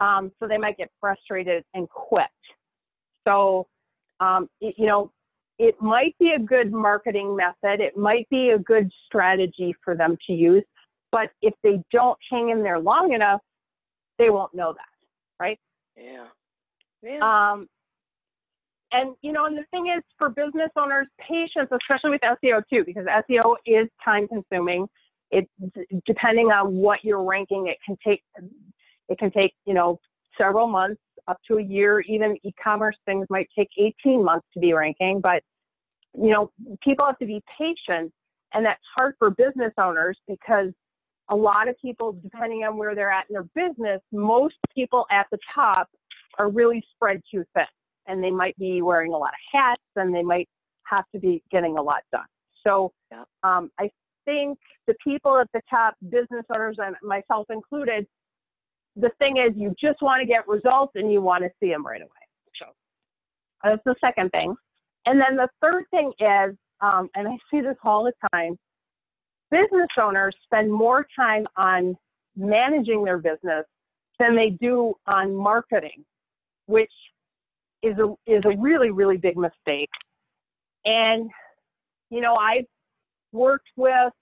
Um, 0.00 0.30
so 0.38 0.46
they 0.46 0.58
might 0.58 0.76
get 0.76 0.90
frustrated 1.00 1.64
and 1.74 1.88
quit. 1.88 2.26
So, 3.26 3.66
um, 4.20 4.48
it, 4.60 4.74
you 4.76 4.86
know, 4.86 5.10
it 5.58 5.80
might 5.80 6.14
be 6.18 6.32
a 6.32 6.38
good 6.38 6.72
marketing 6.72 7.34
method. 7.36 7.80
It 7.80 7.96
might 7.96 8.28
be 8.28 8.50
a 8.50 8.58
good 8.58 8.90
strategy 9.06 9.74
for 9.84 9.96
them 9.96 10.16
to 10.26 10.32
use, 10.32 10.64
but 11.12 11.30
if 11.42 11.54
they 11.62 11.80
don't 11.92 12.18
hang 12.30 12.50
in 12.50 12.62
there 12.62 12.78
long 12.78 13.12
enough, 13.12 13.40
they 14.18 14.30
won't 14.30 14.54
know 14.54 14.72
that, 14.72 15.44
right? 15.44 15.58
Yeah. 15.96 16.26
Um, 17.20 17.68
and 18.92 19.16
you 19.22 19.32
know, 19.32 19.46
and 19.46 19.58
the 19.58 19.64
thing 19.70 19.92
is, 19.94 20.02
for 20.18 20.30
business 20.30 20.70
owners, 20.76 21.06
patience, 21.18 21.68
especially 21.70 22.10
with 22.10 22.20
SEO 22.22 22.62
too, 22.72 22.84
because 22.84 23.04
SEO 23.06 23.56
is 23.66 23.88
time 24.04 24.28
consuming. 24.28 24.86
it 25.30 25.48
depending 26.06 26.52
on 26.52 26.74
what 26.74 27.04
you're 27.04 27.22
ranking, 27.22 27.66
it 27.66 27.78
can 27.84 27.96
take 28.06 28.22
it 29.08 29.18
can 29.18 29.30
take 29.30 29.52
you 29.66 29.74
know 29.74 29.98
several 30.38 30.66
months 30.66 31.00
up 31.26 31.38
to 31.48 31.58
a 31.58 31.62
year. 31.62 32.00
Even 32.02 32.36
e-commerce 32.44 32.96
things 33.04 33.26
might 33.30 33.48
take 33.56 33.68
18 33.78 34.24
months 34.24 34.46
to 34.54 34.60
be 34.60 34.72
ranking, 34.72 35.20
but 35.20 35.42
you 36.14 36.30
know 36.30 36.52
people 36.82 37.04
have 37.04 37.18
to 37.18 37.26
be 37.26 37.42
patient, 37.58 38.12
and 38.52 38.64
that's 38.64 38.82
hard 38.94 39.14
for 39.18 39.30
business 39.30 39.72
owners 39.76 40.16
because 40.28 40.70
a 41.30 41.36
lot 41.36 41.68
of 41.68 41.76
people, 41.80 42.12
depending 42.22 42.64
on 42.64 42.76
where 42.76 42.94
they're 42.94 43.10
at 43.10 43.24
in 43.28 43.34
their 43.34 43.68
business, 43.68 44.00
most 44.12 44.56
people 44.74 45.06
at 45.10 45.26
the 45.32 45.38
top 45.54 45.88
are 46.38 46.48
really 46.48 46.82
spread 46.94 47.20
too 47.30 47.44
thin, 47.54 47.66
and 48.06 48.22
they 48.22 48.30
might 48.30 48.56
be 48.58 48.82
wearing 48.82 49.12
a 49.12 49.16
lot 49.16 49.30
of 49.30 49.60
hats, 49.60 49.82
and 49.96 50.14
they 50.14 50.22
might 50.22 50.48
have 50.84 51.04
to 51.14 51.18
be 51.18 51.42
getting 51.50 51.78
a 51.78 51.82
lot 51.82 52.02
done. 52.12 52.26
So 52.66 52.92
um, 53.42 53.70
I 53.78 53.90
think 54.24 54.58
the 54.86 54.94
people 55.02 55.38
at 55.38 55.48
the 55.52 55.60
top, 55.68 55.94
business 56.08 56.44
owners 56.54 56.76
and 56.78 56.96
myself 57.02 57.46
included, 57.50 58.06
the 58.96 59.10
thing 59.18 59.36
is 59.36 59.52
you 59.56 59.74
just 59.80 60.00
want 60.02 60.20
to 60.20 60.26
get 60.26 60.46
results 60.48 60.92
and 60.94 61.12
you 61.12 61.20
want 61.20 61.42
to 61.44 61.50
see 61.60 61.68
them 61.68 61.86
right 61.86 62.00
away. 62.00 62.10
So 62.58 62.66
that's 63.62 63.82
the 63.84 63.94
second 64.00 64.30
thing. 64.30 64.54
And 65.06 65.20
then 65.20 65.36
the 65.36 65.48
third 65.60 65.84
thing 65.90 66.12
is, 66.18 66.56
um, 66.80 67.10
and 67.14 67.28
I 67.28 67.36
see 67.50 67.60
this 67.60 67.76
all 67.84 68.04
the 68.04 68.12
time, 68.32 68.58
business 69.50 69.88
owners 70.00 70.34
spend 70.44 70.72
more 70.72 71.06
time 71.16 71.46
on 71.56 71.96
managing 72.36 73.04
their 73.04 73.18
business 73.18 73.64
than 74.18 74.36
they 74.36 74.50
do 74.50 74.94
on 75.06 75.34
marketing, 75.34 76.04
which 76.66 76.92
is 77.82 77.96
a, 77.98 78.14
is 78.26 78.42
a 78.44 78.56
really, 78.58 78.90
really 78.90 79.16
big 79.16 79.36
mistake. 79.36 79.90
And, 80.84 81.30
you 82.10 82.20
know, 82.20 82.34
I've 82.34 82.66
worked 83.32 83.68
with 83.76 84.12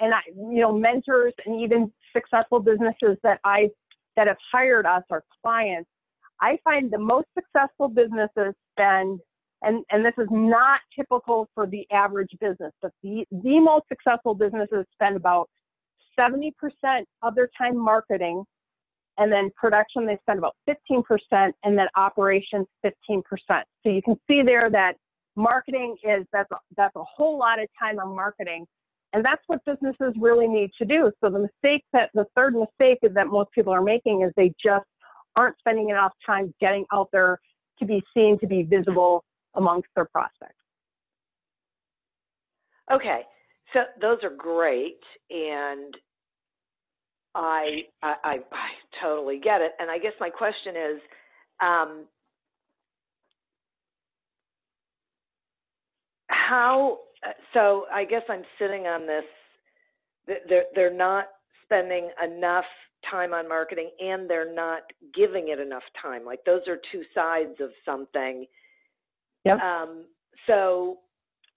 and 0.00 0.12
I, 0.12 0.20
you 0.34 0.60
know, 0.60 0.72
mentors 0.72 1.32
and 1.46 1.60
even 1.60 1.92
successful 2.12 2.60
businesses 2.60 3.16
that 3.22 3.38
I 3.44 3.68
that 4.16 4.26
have 4.26 4.36
hired 4.52 4.86
us, 4.86 5.02
our 5.10 5.24
clients, 5.42 5.88
I 6.40 6.58
find 6.64 6.90
the 6.90 6.98
most 6.98 7.26
successful 7.34 7.88
businesses 7.88 8.54
spend, 8.72 9.20
and, 9.62 9.84
and 9.90 10.04
this 10.04 10.14
is 10.18 10.28
not 10.30 10.80
typical 10.96 11.48
for 11.54 11.66
the 11.66 11.86
average 11.90 12.30
business, 12.40 12.72
but 12.82 12.92
the, 13.02 13.24
the 13.30 13.60
most 13.60 13.86
successful 13.88 14.34
businesses 14.34 14.84
spend 14.92 15.16
about 15.16 15.48
70% 16.18 16.52
of 17.22 17.34
their 17.34 17.48
time 17.56 17.76
marketing, 17.76 18.44
and 19.18 19.30
then 19.30 19.50
production 19.56 20.06
they 20.06 20.18
spend 20.22 20.38
about 20.38 20.56
15%, 20.68 21.52
and 21.62 21.78
then 21.78 21.86
operations 21.96 22.66
15%. 22.84 23.22
So 23.48 23.62
you 23.84 24.02
can 24.02 24.16
see 24.28 24.42
there 24.42 24.70
that 24.70 24.96
marketing 25.36 25.96
is 26.02 26.24
that's 26.32 26.50
a, 26.52 26.56
that's 26.76 26.94
a 26.96 27.02
whole 27.02 27.38
lot 27.38 27.60
of 27.60 27.68
time 27.80 27.98
on 27.98 28.14
marketing 28.14 28.66
and 29.14 29.24
that's 29.24 29.42
what 29.46 29.64
businesses 29.64 30.12
really 30.20 30.48
need 30.48 30.70
to 30.76 30.84
do. 30.84 31.10
So 31.22 31.30
the 31.30 31.38
mistake 31.38 31.84
that 31.92 32.10
the 32.14 32.26
third 32.34 32.54
mistake 32.54 32.98
that 33.02 33.28
most 33.28 33.50
people 33.52 33.72
are 33.72 33.80
making 33.80 34.22
is 34.22 34.32
they 34.36 34.52
just 34.62 34.84
aren't 35.36 35.56
spending 35.60 35.90
enough 35.90 36.12
time 36.26 36.52
getting 36.60 36.84
out 36.92 37.08
there 37.12 37.38
to 37.78 37.86
be 37.86 38.02
seen, 38.12 38.38
to 38.40 38.46
be 38.48 38.64
visible 38.64 39.24
amongst 39.54 39.88
their 39.94 40.06
prospects. 40.06 40.54
Okay, 42.92 43.22
so 43.72 43.84
those 44.00 44.18
are 44.24 44.34
great, 44.36 45.00
and 45.30 45.96
I 47.34 47.82
I, 48.02 48.14
I, 48.24 48.34
I 48.52 48.68
totally 49.02 49.40
get 49.42 49.60
it. 49.60 49.72
And 49.78 49.90
I 49.90 49.98
guess 49.98 50.12
my 50.20 50.30
question 50.30 50.74
is, 50.76 51.00
um, 51.60 52.04
how 56.28 56.98
so 57.52 57.86
I 57.92 58.04
guess 58.04 58.22
I'm 58.28 58.42
sitting 58.58 58.86
on 58.86 59.06
this. 59.06 59.24
They're 60.48 60.64
they're 60.74 60.94
not 60.94 61.26
spending 61.64 62.10
enough 62.22 62.64
time 63.10 63.34
on 63.34 63.48
marketing, 63.48 63.90
and 64.00 64.28
they're 64.28 64.52
not 64.52 64.82
giving 65.14 65.48
it 65.48 65.58
enough 65.58 65.82
time. 66.00 66.24
Like 66.24 66.40
those 66.44 66.62
are 66.68 66.78
two 66.92 67.02
sides 67.14 67.60
of 67.60 67.70
something. 67.84 68.46
Yep. 69.44 69.58
Um, 69.60 70.04
so 70.46 70.98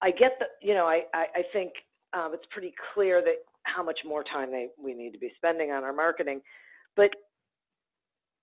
I 0.01 0.11
get 0.11 0.33
that. 0.39 0.49
You 0.61 0.73
know, 0.73 0.85
I 0.85 1.03
I, 1.13 1.25
I 1.35 1.41
think 1.53 1.73
um, 2.13 2.31
it's 2.33 2.45
pretty 2.51 2.73
clear 2.93 3.21
that 3.21 3.45
how 3.73 3.83
much 3.83 3.99
more 4.05 4.23
time 4.23 4.51
they 4.51 4.67
we 4.81 4.93
need 4.93 5.11
to 5.11 5.19
be 5.19 5.31
spending 5.37 5.71
on 5.71 5.83
our 5.83 5.93
marketing, 5.93 6.41
but 6.95 7.11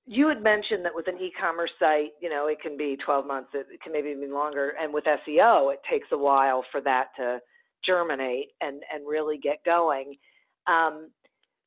you 0.06 0.28
had 0.28 0.42
mentioned 0.42 0.84
that 0.84 0.94
with 0.94 1.08
an 1.08 1.16
e-commerce 1.18 1.70
site, 1.78 2.10
you 2.20 2.28
know, 2.28 2.46
it 2.46 2.60
can 2.60 2.76
be 2.76 2.96
12 3.04 3.26
months, 3.26 3.50
it 3.54 3.80
can 3.82 3.92
maybe 3.92 4.10
even 4.10 4.34
longer. 4.34 4.74
And 4.80 4.92
with 4.92 5.04
SEO, 5.04 5.72
it 5.72 5.80
takes 5.90 6.08
a 6.12 6.18
while 6.18 6.62
for 6.70 6.80
that 6.82 7.08
to 7.16 7.38
germinate 7.84 8.48
and, 8.60 8.82
and 8.92 9.08
really 9.08 9.38
get 9.38 9.64
going. 9.64 10.16
Um, 10.66 11.10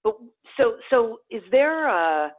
but 0.03 0.17
so, 0.55 0.75
so 0.89 1.17
is 1.31 1.41
there 1.51 1.87
a, 1.87 2.31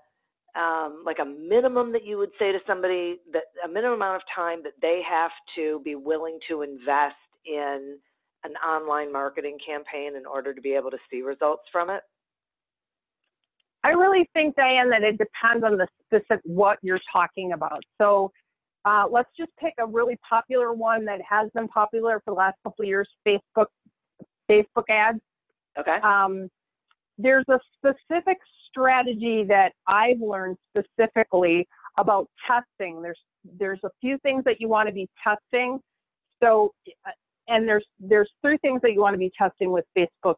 um, 0.57 1.03
like 1.05 1.19
a 1.21 1.25
minimum 1.25 1.93
that 1.93 2.05
you 2.05 2.17
would 2.19 2.31
say 2.39 2.53
to 2.53 2.59
somebody 2.67 3.17
that 3.33 3.45
a 3.65 3.69
minimum 3.69 3.97
amount 3.97 4.17
of 4.17 4.23
time 4.35 4.63
that 4.63 4.73
they 4.81 5.03
have 5.09 5.33
to 5.57 5.81
be 5.85 5.95
willing 5.97 6.39
to 6.49 6.63
invest 6.63 7.17
in 7.45 7.99
an 8.45 8.53
online 8.57 9.13
marketing 9.13 9.59
campaign 9.65 10.17
in 10.17 10.27
order 10.27 10.55
to 10.55 10.61
be 10.61 10.75
able 10.75 10.91
to 10.91 10.99
see 11.11 11.23
results 11.23 11.65
from 11.73 11.91
it? 11.91 12.03
I 13.85 13.91
really 13.91 14.29
think, 14.35 14.57
Diane, 14.57 14.91
that 14.91 15.03
it 15.03 15.19
depends 15.19 15.65
on 15.65 15.77
the 15.77 15.87
specific 16.05 16.41
what 16.45 16.79
you're 16.83 17.01
talking 17.13 17.53
about. 17.53 17.83
So 18.01 18.33
uh, 18.85 19.05
let's 19.11 19.31
just 19.39 19.51
pick 19.61 19.75
a 19.79 19.87
really 19.87 20.19
popular 20.29 20.73
one 20.73 21.05
that 21.05 21.21
has 21.29 21.49
been 21.55 21.69
popular 21.69 22.21
for 22.25 22.33
the 22.33 22.39
last 22.39 22.57
couple 22.65 22.83
of 22.83 22.89
years: 22.89 23.09
Facebook, 23.27 23.67
Facebook 24.51 24.89
ads. 24.89 25.21
Okay. 25.79 25.97
Um, 26.03 26.49
there's 27.19 27.45
a 27.49 27.59
specific 27.77 28.39
strategy 28.69 29.45
that 29.49 29.73
I've 29.87 30.21
learned 30.21 30.57
specifically 30.71 31.67
about 31.99 32.29
testing. 32.47 33.03
There's 33.03 33.19
there's 33.59 33.81
a 33.85 33.91
few 34.01 34.19
things 34.19 34.45
that 34.45 34.61
you 34.61 34.69
want 34.69 34.89
to 34.89 34.95
be 34.95 35.09
testing. 35.23 35.81
So, 36.43 36.73
uh, 37.07 37.11
and 37.49 37.67
there's 37.67 37.85
there's 37.99 38.31
three 38.43 38.59
things 38.59 38.81
that 38.83 38.93
you 38.93 39.01
want 39.01 39.15
to 39.15 39.19
be 39.19 39.33
testing 39.37 39.73
with 39.73 39.85
Facebook 39.97 40.37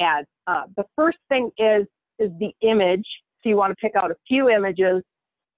ads. 0.00 0.26
Uh, 0.46 0.62
the 0.76 0.84
first 0.96 1.18
thing 1.28 1.50
is 1.58 1.86
is 2.18 2.30
the 2.38 2.52
image. 2.62 3.06
So 3.42 3.48
you 3.48 3.56
want 3.56 3.70
to 3.70 3.76
pick 3.76 3.96
out 3.96 4.10
a 4.10 4.16
few 4.28 4.50
images 4.50 5.02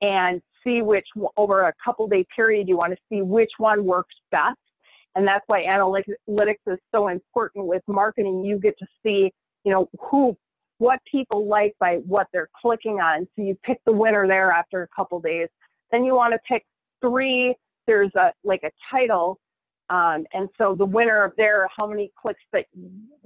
and 0.01 0.41
see 0.65 0.83
which 0.83 1.07
over 1.37 1.63
a 1.63 1.73
couple 1.85 2.07
day 2.07 2.25
period 2.35 2.69
you 2.69 2.77
want 2.77 2.93
to 2.93 2.99
see 3.09 3.23
which 3.23 3.51
one 3.59 3.85
works 3.85 4.15
best. 4.31 4.59
And 5.15 5.27
that's 5.27 5.45
why 5.47 5.65
analytics 5.65 6.55
is 6.67 6.79
so 6.95 7.09
important 7.09 7.67
with 7.67 7.83
marketing. 7.87 8.45
You 8.45 8.59
get 8.59 8.79
to 8.79 8.87
see, 9.03 9.31
you 9.65 9.73
know, 9.73 9.89
who, 10.01 10.37
what 10.79 11.01
people 11.11 11.47
like 11.47 11.75
by 11.79 11.97
what 12.07 12.29
they're 12.33 12.49
clicking 12.61 13.01
on. 13.01 13.27
So 13.37 13.43
you 13.43 13.57
pick 13.63 13.79
the 13.85 13.93
winner 13.93 14.27
there 14.27 14.51
after 14.51 14.83
a 14.83 14.89
couple 14.95 15.21
days. 15.21 15.49
Then 15.91 16.05
you 16.05 16.15
want 16.15 16.33
to 16.33 16.39
pick 16.49 16.65
three. 17.03 17.55
There's 17.87 18.11
a 18.15 18.33
like 18.43 18.63
a 18.65 18.71
title 18.91 19.39
um, 19.93 20.25
and 20.33 20.49
so 20.57 20.75
the 20.75 20.87
winner 20.87 21.23
of 21.23 21.33
there, 21.37 21.69
how 21.77 21.87
many 21.87 22.11
clicks 22.19 22.41
that 22.55 22.65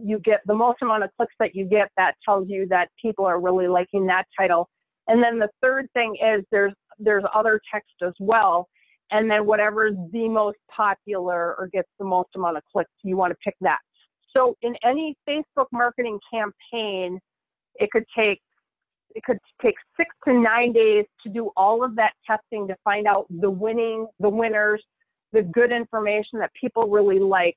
you 0.02 0.18
get, 0.18 0.40
the 0.46 0.54
most 0.54 0.78
amount 0.82 1.04
of 1.04 1.10
clicks 1.16 1.34
that 1.38 1.54
you 1.54 1.64
get, 1.64 1.92
that 1.96 2.16
tells 2.24 2.48
you 2.48 2.66
that 2.70 2.88
people 3.00 3.24
are 3.24 3.40
really 3.40 3.68
liking 3.68 4.04
that 4.06 4.24
title. 4.36 4.68
And 5.06 5.22
then 5.22 5.38
the 5.38 5.48
third 5.62 5.86
thing 5.94 6.16
is 6.20 6.44
there's 6.50 6.72
there's 6.98 7.22
other 7.32 7.60
text 7.72 7.92
as 8.04 8.14
well. 8.18 8.66
And 9.12 9.30
then 9.30 9.46
whatever 9.46 9.86
is 9.86 9.94
the 10.12 10.28
most 10.28 10.56
popular 10.68 11.54
or 11.56 11.68
gets 11.72 11.88
the 12.00 12.04
most 12.04 12.30
amount 12.34 12.56
of 12.56 12.64
clicks, 12.72 12.90
you 13.04 13.16
want 13.16 13.30
to 13.30 13.36
pick 13.44 13.54
that. 13.60 13.78
So 14.36 14.56
in 14.62 14.74
any 14.82 15.16
Facebook 15.28 15.66
marketing 15.70 16.18
campaign, 16.34 17.20
it 17.76 17.92
could 17.92 18.06
take 18.16 18.40
it 19.14 19.22
could 19.22 19.38
take 19.62 19.76
six 19.96 20.12
to 20.26 20.32
nine 20.32 20.72
days 20.72 21.04
to 21.22 21.28
do 21.28 21.52
all 21.56 21.84
of 21.84 21.94
that 21.94 22.14
testing 22.26 22.66
to 22.66 22.74
find 22.82 23.06
out 23.06 23.26
the 23.30 23.50
winning 23.50 24.08
the 24.18 24.28
winners 24.28 24.82
the 25.36 25.42
good 25.42 25.70
information 25.70 26.38
that 26.38 26.50
people 26.58 26.88
really 26.88 27.18
like. 27.18 27.56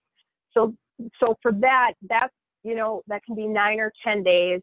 So 0.54 0.76
so 1.20 1.38
for 1.42 1.54
that, 1.54 1.94
that's 2.10 2.34
you 2.64 2.76
know 2.76 3.02
that 3.08 3.24
can 3.24 3.36
be 3.36 3.48
nine 3.48 3.80
or 3.80 3.92
ten 4.04 4.22
days, 4.22 4.62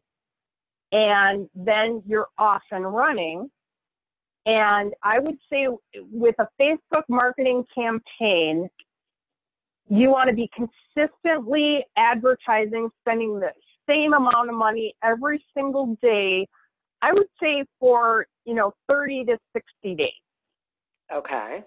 and 0.91 1.49
then 1.55 2.03
you're 2.05 2.27
off 2.37 2.61
and 2.71 2.93
running. 2.93 3.49
And 4.45 4.93
I 5.03 5.19
would 5.19 5.37
say 5.51 5.67
with 6.11 6.35
a 6.39 6.47
Facebook 6.61 7.03
marketing 7.09 7.65
campaign, 7.75 8.69
you 9.89 10.09
want 10.09 10.29
to 10.29 10.35
be 10.35 10.49
consistently 10.55 11.85
advertising, 11.97 12.89
spending 13.01 13.39
the 13.39 13.51
same 13.89 14.13
amount 14.13 14.49
of 14.49 14.55
money 14.55 14.93
every 15.03 15.43
single 15.55 15.97
day. 16.01 16.47
I 17.01 17.13
would 17.13 17.27
say 17.41 17.65
for 17.79 18.27
you 18.45 18.53
know 18.53 18.73
30 18.87 19.25
to 19.25 19.39
60 19.53 19.95
days. 19.95 20.11
Okay. 21.11 21.63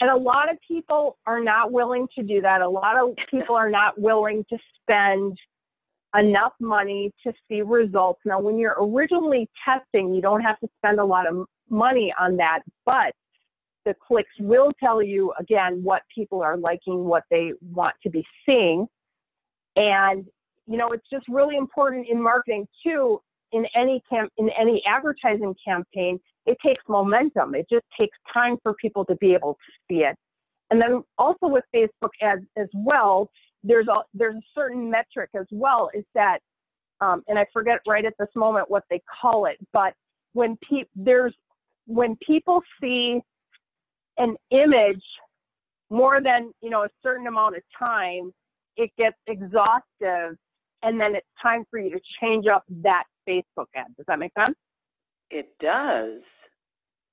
And 0.00 0.10
a 0.10 0.16
lot 0.16 0.50
of 0.50 0.56
people 0.66 1.18
are 1.26 1.42
not 1.42 1.72
willing 1.72 2.06
to 2.16 2.22
do 2.22 2.40
that. 2.40 2.60
A 2.60 2.68
lot 2.68 2.96
of 2.96 3.14
people 3.30 3.56
are 3.56 3.70
not 3.70 4.00
willing 4.00 4.44
to 4.50 4.58
spend 4.80 5.36
enough 6.16 6.52
money 6.60 7.12
to 7.24 7.32
see 7.48 7.62
results. 7.62 8.20
Now, 8.24 8.40
when 8.40 8.58
you're 8.58 8.76
originally 8.80 9.48
testing, 9.64 10.14
you 10.14 10.22
don't 10.22 10.40
have 10.40 10.58
to 10.60 10.68
spend 10.78 11.00
a 11.00 11.04
lot 11.04 11.26
of 11.26 11.46
money 11.68 12.14
on 12.18 12.36
that, 12.36 12.60
but 12.86 13.12
the 13.84 13.94
clicks 14.06 14.30
will 14.38 14.70
tell 14.82 15.02
you 15.02 15.32
again 15.38 15.82
what 15.82 16.02
people 16.14 16.42
are 16.42 16.56
liking, 16.56 17.04
what 17.04 17.24
they 17.30 17.52
want 17.72 17.94
to 18.02 18.10
be 18.10 18.24
seeing. 18.46 18.86
And 19.76 20.26
you 20.68 20.76
know, 20.76 20.92
it's 20.92 21.08
just 21.10 21.26
really 21.28 21.56
important 21.56 22.06
in 22.08 22.22
marketing 22.22 22.68
too. 22.84 23.20
In 23.52 23.66
any 23.74 24.02
camp, 24.10 24.30
in 24.36 24.50
any 24.50 24.82
advertising 24.86 25.54
campaign, 25.64 26.20
it 26.46 26.58
takes 26.64 26.82
momentum. 26.88 27.54
It 27.54 27.66
just 27.70 27.84
takes 27.98 28.16
time 28.32 28.56
for 28.62 28.74
people 28.74 29.04
to 29.06 29.14
be 29.16 29.34
able 29.34 29.54
to 29.54 29.72
see 29.88 30.00
it. 30.02 30.16
And 30.70 30.80
then 30.80 31.02
also 31.16 31.46
with 31.46 31.64
Facebook 31.74 32.10
ads 32.20 32.44
as 32.56 32.68
well, 32.74 33.30
there's 33.64 33.88
a 33.88 34.02
there's 34.14 34.36
a 34.36 34.46
certain 34.54 34.90
metric 34.90 35.30
as 35.34 35.46
well. 35.50 35.90
Is 35.94 36.04
that, 36.14 36.40
um, 37.00 37.22
and 37.28 37.38
I 37.38 37.46
forget 37.52 37.80
right 37.86 38.04
at 38.04 38.14
this 38.18 38.28
moment 38.34 38.70
what 38.70 38.84
they 38.90 39.00
call 39.20 39.46
it, 39.46 39.56
but 39.72 39.94
when 40.32 40.58
pe- 40.68 40.84
there's 40.94 41.34
when 41.86 42.16
people 42.24 42.62
see 42.80 43.20
an 44.18 44.36
image 44.50 45.02
more 45.90 46.20
than 46.22 46.52
you 46.60 46.70
know 46.70 46.82
a 46.84 46.88
certain 47.02 47.26
amount 47.26 47.56
of 47.56 47.62
time, 47.78 48.32
it 48.76 48.90
gets 48.98 49.16
exhaustive, 49.26 50.36
and 50.82 51.00
then 51.00 51.14
it's 51.14 51.26
time 51.42 51.64
for 51.70 51.78
you 51.78 51.90
to 51.90 52.00
change 52.20 52.46
up 52.46 52.64
that 52.68 53.04
Facebook 53.28 53.66
ad. 53.74 53.86
Does 53.96 54.06
that 54.08 54.18
make 54.18 54.32
sense? 54.38 54.56
It 55.30 55.48
does. 55.60 56.20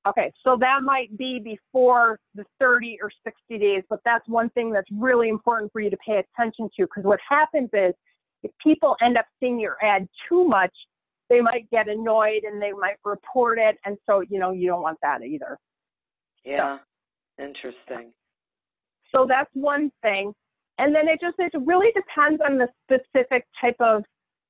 Okay, 0.08 0.32
so 0.44 0.56
that 0.60 0.84
might 0.84 1.16
be 1.18 1.40
before 1.40 2.20
the 2.36 2.46
30 2.60 3.00
or 3.02 3.10
60 3.24 3.58
days, 3.58 3.84
but 3.90 4.00
that's 4.06 4.28
one 4.28 4.50
thing 4.52 4.72
that's 4.72 4.88
really 4.92 5.30
important 5.30 5.72
for 5.72 5.82
you 5.82 5.90
to 5.90 5.98
pay 5.98 6.22
attention 6.22 6.70
to 6.78 6.84
because 6.84 7.04
what 7.04 7.20
happens 7.28 7.70
is 7.74 7.94
if 8.44 8.52
people 8.64 8.96
end 9.02 9.18
up 9.18 9.26
seeing 9.40 9.60
your 9.60 9.78
ad 9.84 10.08
too 10.30 10.48
much, 10.48 10.72
they 11.30 11.42
might 11.42 11.68
get 11.72 11.90
annoyed 11.90 12.44
and 12.44 12.62
they 12.62 12.72
might 12.72 12.98
report 13.04 13.58
it. 13.58 13.78
And 13.84 13.98
so, 14.08 14.22
you 14.22 14.38
know, 14.38 14.52
you 14.52 14.68
don't 14.68 14.84
want 14.84 15.00
that 15.02 15.24
either. 15.24 15.58
Yeah, 16.44 16.78
so, 17.38 17.44
interesting. 17.44 18.12
So 19.12 19.26
that's 19.28 19.50
one 19.54 19.92
thing. 20.04 20.34
And 20.78 20.94
then 20.94 21.08
it 21.08 21.20
just 21.20 21.36
it 21.40 21.52
really 21.66 21.92
depends 21.94 22.42
on 22.48 22.60
the 22.60 22.68
specific 22.84 23.48
type 23.60 23.78
of 23.80 24.04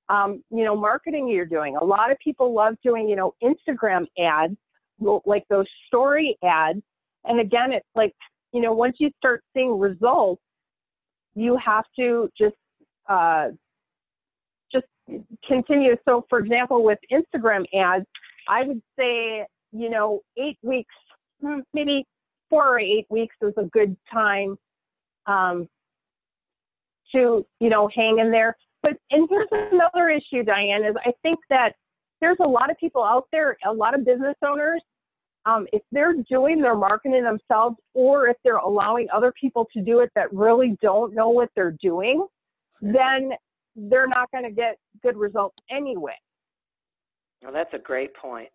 um, 0.09 0.43
you 0.51 0.63
know 0.63 0.75
marketing 0.75 1.27
you're 1.27 1.45
doing. 1.45 1.75
A 1.77 1.83
lot 1.83 2.11
of 2.11 2.17
people 2.19 2.53
love 2.53 2.75
doing 2.83 3.07
you 3.07 3.15
know 3.15 3.33
Instagram 3.43 4.05
ads, 4.19 4.55
like 5.25 5.43
those 5.49 5.67
story 5.87 6.37
ads. 6.43 6.81
And 7.25 7.39
again, 7.39 7.71
it's 7.71 7.87
like 7.95 8.13
you 8.51 8.61
know 8.61 8.73
once 8.73 8.97
you 8.99 9.09
start 9.17 9.43
seeing 9.53 9.79
results, 9.79 10.41
you 11.35 11.57
have 11.63 11.85
to 11.97 12.29
just 12.37 12.55
uh, 13.09 13.49
just 14.71 14.85
continue. 15.47 15.95
So 16.07 16.25
for 16.29 16.39
example, 16.39 16.83
with 16.83 16.99
Instagram 17.11 17.65
ads, 17.73 18.05
I 18.47 18.63
would 18.63 18.81
say 18.97 19.45
you 19.71 19.89
know 19.89 20.21
eight 20.37 20.57
weeks, 20.61 20.93
hmm, 21.41 21.59
maybe 21.73 22.05
four 22.49 22.75
or 22.75 22.79
eight 22.79 23.05
weeks 23.09 23.35
is 23.41 23.53
a 23.57 23.63
good 23.65 23.95
time 24.11 24.57
um, 25.27 25.67
to, 27.13 27.45
you 27.59 27.69
know, 27.69 27.89
hang 27.93 28.19
in 28.19 28.31
there. 28.31 28.55
But, 28.85 28.97
and 29.09 29.27
here's 29.31 29.47
another 29.51 30.09
issue, 30.09 30.43
Diane, 30.43 30.85
is 30.85 30.95
I 31.03 31.11
think 31.23 31.39
that 31.49 31.73
there's 32.21 32.37
a 32.39 32.47
lot 32.47 32.69
of 32.69 32.77
people 32.77 33.03
out 33.03 33.25
there, 33.31 33.57
a 33.65 33.73
lot 33.73 33.97
of 33.97 34.05
business 34.05 34.35
owners, 34.47 34.79
um, 35.47 35.65
if 35.73 35.81
they're 35.91 36.13
doing 36.29 36.61
their 36.61 36.75
marketing 36.75 37.23
themselves 37.23 37.77
or 37.95 38.27
if 38.27 38.37
they're 38.43 38.57
allowing 38.57 39.07
other 39.11 39.33
people 39.39 39.67
to 39.73 39.81
do 39.81 40.01
it 40.01 40.11
that 40.13 40.31
really 40.31 40.77
don't 40.83 41.15
know 41.15 41.29
what 41.29 41.49
they're 41.55 41.75
doing, 41.81 42.27
then 42.79 43.31
they're 43.75 44.07
not 44.07 44.29
going 44.31 44.43
to 44.43 44.51
get 44.51 44.77
good 45.01 45.17
results 45.17 45.57
anyway. 45.71 46.13
Well, 47.41 47.53
that's 47.53 47.73
a 47.73 47.79
great 47.79 48.15
point. 48.15 48.49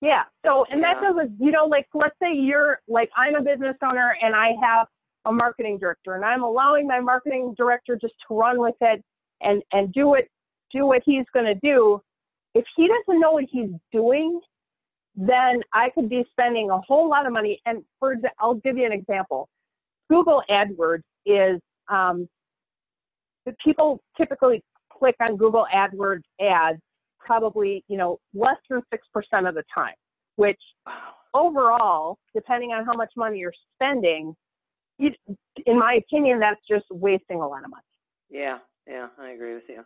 Yeah. 0.00 0.22
So, 0.44 0.64
and 0.72 0.80
yeah. 0.80 0.94
that 0.94 1.02
doesn't, 1.02 1.36
you 1.38 1.52
know, 1.52 1.66
like, 1.66 1.86
let's 1.94 2.16
say 2.20 2.34
you're 2.34 2.80
like, 2.88 3.10
I'm 3.16 3.36
a 3.36 3.42
business 3.42 3.76
owner 3.84 4.16
and 4.20 4.34
I 4.34 4.50
have 4.60 4.88
a 5.26 5.32
marketing 5.32 5.78
director 5.78 6.14
and 6.14 6.24
I'm 6.24 6.42
allowing 6.42 6.86
my 6.86 7.00
marketing 7.00 7.54
director 7.56 7.98
just 8.00 8.14
to 8.28 8.34
run 8.34 8.58
with 8.60 8.74
it 8.80 9.02
and, 9.42 9.62
and 9.72 9.92
do 9.92 10.14
it, 10.14 10.28
do 10.72 10.86
what 10.86 11.02
he's 11.04 11.24
going 11.32 11.46
to 11.46 11.54
do. 11.62 12.00
If 12.54 12.64
he 12.76 12.88
doesn't 12.88 13.20
know 13.20 13.32
what 13.32 13.44
he's 13.50 13.70
doing, 13.92 14.40
then 15.16 15.60
I 15.72 15.90
could 15.90 16.08
be 16.08 16.24
spending 16.30 16.70
a 16.70 16.78
whole 16.78 17.08
lot 17.08 17.26
of 17.26 17.32
money. 17.32 17.60
And 17.66 17.82
for 17.98 18.16
I'll 18.38 18.54
give 18.54 18.76
you 18.76 18.86
an 18.86 18.92
example. 18.92 19.48
Google 20.08 20.42
AdWords 20.50 21.02
is, 21.26 21.60
um, 21.88 22.28
people 23.64 24.00
typically 24.16 24.62
click 24.90 25.16
on 25.20 25.36
Google 25.36 25.66
AdWords 25.74 26.22
ads 26.40 26.80
probably, 27.18 27.84
you 27.88 27.96
know, 27.96 28.18
less 28.34 28.56
than 28.68 28.82
6% 28.92 29.48
of 29.48 29.54
the 29.54 29.62
time, 29.72 29.94
which 30.36 30.60
overall, 31.34 32.18
depending 32.34 32.70
on 32.70 32.84
how 32.84 32.94
much 32.94 33.10
money 33.16 33.38
you're 33.38 33.52
spending, 33.74 34.34
you, 35.00 35.10
in 35.66 35.78
my 35.78 35.94
opinion, 35.94 36.38
that's 36.38 36.60
just 36.68 36.84
wasting 36.90 37.40
a 37.40 37.48
lot 37.48 37.64
of 37.64 37.70
money. 37.70 37.82
Yeah, 38.28 38.58
yeah, 38.86 39.08
I 39.18 39.30
agree 39.30 39.54
with 39.54 39.64
you. 39.68 39.84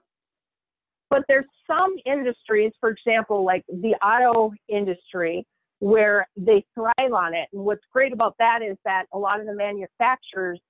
But 1.10 1.22
there's 1.28 1.46
some 1.66 1.94
industries, 2.04 2.72
for 2.80 2.90
example, 2.90 3.44
like 3.44 3.64
the 3.68 3.94
auto 4.04 4.52
industry, 4.68 5.46
where 5.78 6.26
they 6.36 6.64
thrive 6.74 7.12
on 7.12 7.34
it. 7.34 7.48
And 7.52 7.64
what's 7.64 7.84
great 7.92 8.12
about 8.12 8.34
that 8.38 8.60
is 8.62 8.76
that 8.84 9.04
a 9.12 9.18
lot 9.18 9.40
of 9.40 9.46
the 9.46 9.54
manufacturers 9.54 10.60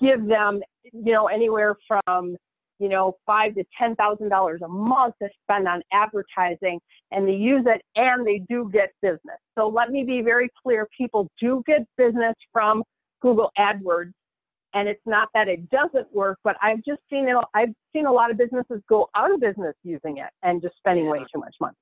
give 0.00 0.26
them, 0.26 0.60
you 0.92 1.12
know, 1.12 1.28
anywhere 1.28 1.76
from 1.86 2.36
you 2.78 2.88
know, 2.88 3.16
five 3.24 3.54
to 3.54 3.64
ten 3.78 3.94
thousand 3.96 4.28
dollars 4.28 4.60
a 4.64 4.68
month 4.68 5.14
to 5.22 5.28
spend 5.42 5.68
on 5.68 5.82
advertising, 5.92 6.80
and 7.12 7.26
they 7.26 7.32
use 7.32 7.64
it 7.66 7.80
and 7.96 8.26
they 8.26 8.42
do 8.48 8.68
get 8.72 8.90
business. 9.00 9.38
So 9.56 9.68
let 9.68 9.90
me 9.90 10.04
be 10.04 10.22
very 10.22 10.50
clear: 10.62 10.88
people 10.96 11.30
do 11.40 11.62
get 11.66 11.86
business 11.96 12.34
from 12.52 12.82
Google 13.24 13.50
AdWords, 13.58 14.12
and 14.74 14.86
it's 14.86 15.00
not 15.06 15.28
that 15.32 15.48
it 15.48 15.70
doesn't 15.70 16.14
work, 16.14 16.38
but 16.44 16.56
I've 16.62 16.84
just 16.84 17.00
seen 17.08 17.26
it. 17.26 17.36
I've 17.54 17.72
seen 17.94 18.04
a 18.04 18.12
lot 18.12 18.30
of 18.30 18.36
businesses 18.36 18.82
go 18.86 19.08
out 19.16 19.32
of 19.32 19.40
business 19.40 19.74
using 19.82 20.18
it 20.18 20.30
and 20.42 20.60
just 20.60 20.76
spending 20.76 21.08
way 21.08 21.20
too 21.20 21.40
much 21.40 21.54
money. 21.58 21.74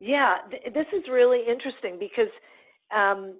Yeah, 0.00 0.36
th- 0.50 0.72
this 0.72 0.86
is 0.94 1.02
really 1.12 1.40
interesting 1.46 1.98
because, 2.00 2.32
um, 2.96 3.34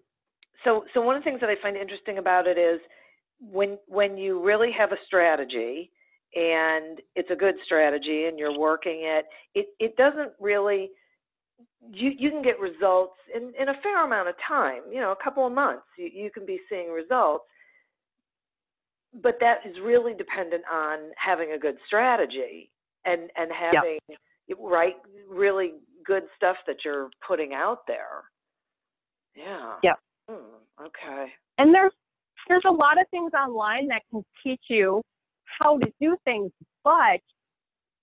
so 0.64 0.84
so 0.92 1.00
one 1.00 1.16
of 1.16 1.22
the 1.22 1.24
things 1.24 1.40
that 1.40 1.48
I 1.48 1.54
find 1.62 1.78
interesting 1.78 2.18
about 2.18 2.46
it 2.46 2.58
is 2.58 2.78
when 3.40 3.78
when 3.86 4.18
you 4.18 4.42
really 4.44 4.70
have 4.76 4.92
a 4.92 4.98
strategy 5.06 5.90
and 6.34 7.00
it's 7.16 7.30
a 7.30 7.34
good 7.34 7.54
strategy 7.64 8.26
and 8.26 8.38
you're 8.38 8.58
working 8.58 9.00
it, 9.04 9.24
it 9.54 9.68
it 9.78 9.96
doesn't 9.96 10.32
really 10.38 10.90
you 11.92 12.12
you 12.18 12.30
can 12.30 12.42
get 12.42 12.60
results 12.60 13.16
in 13.34 13.52
in 13.60 13.68
a 13.68 13.74
fair 13.82 14.04
amount 14.04 14.28
of 14.28 14.34
time. 14.46 14.82
You 14.90 15.00
know, 15.00 15.12
a 15.12 15.24
couple 15.24 15.46
of 15.46 15.52
months 15.52 15.84
you 15.98 16.10
you 16.12 16.30
can 16.30 16.46
be 16.46 16.60
seeing 16.68 16.90
results. 16.90 17.44
But 19.22 19.38
that 19.40 19.58
is 19.68 19.74
really 19.82 20.14
dependent 20.14 20.62
on 20.72 21.10
having 21.16 21.52
a 21.52 21.58
good 21.58 21.76
strategy 21.86 22.70
and 23.04 23.30
and 23.36 23.50
having 23.52 23.98
right 24.58 24.94
really 25.28 25.72
good 26.04 26.24
stuff 26.36 26.56
that 26.66 26.76
you're 26.84 27.10
putting 27.26 27.54
out 27.54 27.86
there. 27.86 28.24
Yeah. 29.34 29.74
Yeah. 29.82 29.94
Hmm, 30.28 30.84
okay. 30.86 31.26
And 31.58 31.74
there's 31.74 31.92
there's 32.48 32.64
a 32.66 32.72
lot 32.72 33.00
of 33.00 33.06
things 33.10 33.32
online 33.32 33.88
that 33.88 34.02
can 34.10 34.24
teach 34.42 34.62
you 34.68 35.02
how 35.58 35.78
to 35.78 35.86
do 36.00 36.16
things, 36.24 36.50
but 36.84 37.20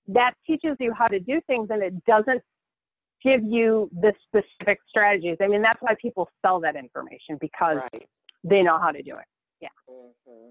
that 0.08 0.34
teaches 0.46 0.76
you 0.80 0.94
how 0.94 1.08
to 1.08 1.20
do 1.20 1.42
things 1.48 1.68
and 1.70 1.82
it 1.82 1.94
doesn't 2.06 2.42
give 3.24 3.44
you 3.44 3.90
the 4.02 4.14
specific 4.28 4.80
strategies. 4.88 5.38
I 5.42 5.48
mean, 5.48 5.62
that's 5.62 5.82
why 5.82 5.96
people 6.02 6.30
sell 6.42 6.60
that 6.62 6.76
information 6.76 7.38
because 7.40 7.78
right. 7.94 8.08
they 8.44 8.62
know 8.62 8.80
how 8.80 8.92
to 8.92 9.02
do 9.02 9.16
it. 9.16 9.26
Yeah. 9.62 9.70
Mm-hmm. 9.90 10.50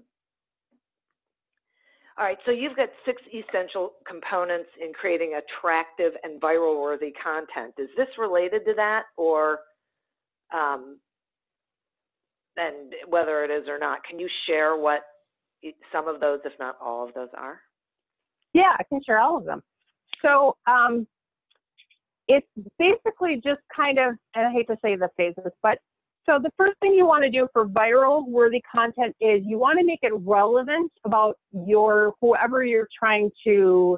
All 2.19 2.25
right, 2.25 2.37
so 2.45 2.51
you've 2.51 2.75
got 2.75 2.89
six 3.05 3.21
essential 3.31 3.91
components 4.07 4.69
in 4.83 4.91
creating 4.91 5.37
attractive 5.37 6.13
and 6.23 6.41
viral 6.41 6.81
worthy 6.81 7.13
content. 7.23 7.75
Is 7.77 7.89
this 7.95 8.07
related 8.17 8.65
to 8.65 8.73
that 8.75 9.03
or 9.17 9.59
um, 10.51 10.97
and 12.57 12.93
whether 13.07 13.43
it 13.43 13.51
is 13.51 13.67
or 13.67 13.79
not. 13.79 14.03
Can 14.03 14.19
you 14.19 14.27
share 14.47 14.77
what 14.77 15.01
some 15.91 16.07
of 16.07 16.19
those, 16.19 16.39
if 16.43 16.53
not 16.59 16.75
all 16.81 17.07
of 17.07 17.13
those, 17.13 17.29
are? 17.37 17.59
Yeah, 18.53 18.73
I 18.77 18.83
can 18.83 19.01
share 19.05 19.19
all 19.19 19.37
of 19.37 19.45
them. 19.45 19.61
So 20.21 20.57
um, 20.65 21.07
it's 22.27 22.47
basically 22.77 23.41
just 23.43 23.61
kind 23.75 23.99
of, 23.99 24.15
and 24.35 24.47
I 24.47 24.51
hate 24.51 24.67
to 24.67 24.77
say 24.81 24.95
the 24.95 25.09
phases, 25.17 25.51
but 25.63 25.77
so 26.25 26.39
the 26.41 26.51
first 26.57 26.77
thing 26.81 26.93
you 26.93 27.05
want 27.05 27.23
to 27.23 27.29
do 27.29 27.47
for 27.53 27.67
viral 27.67 28.27
worthy 28.27 28.61
content 28.69 29.15
is 29.21 29.41
you 29.45 29.57
want 29.57 29.79
to 29.79 29.85
make 29.85 29.99
it 30.01 30.11
relevant 30.13 30.91
about 31.05 31.37
your 31.53 32.13
whoever 32.19 32.65
you're 32.65 32.89
trying 32.99 33.31
to 33.45 33.97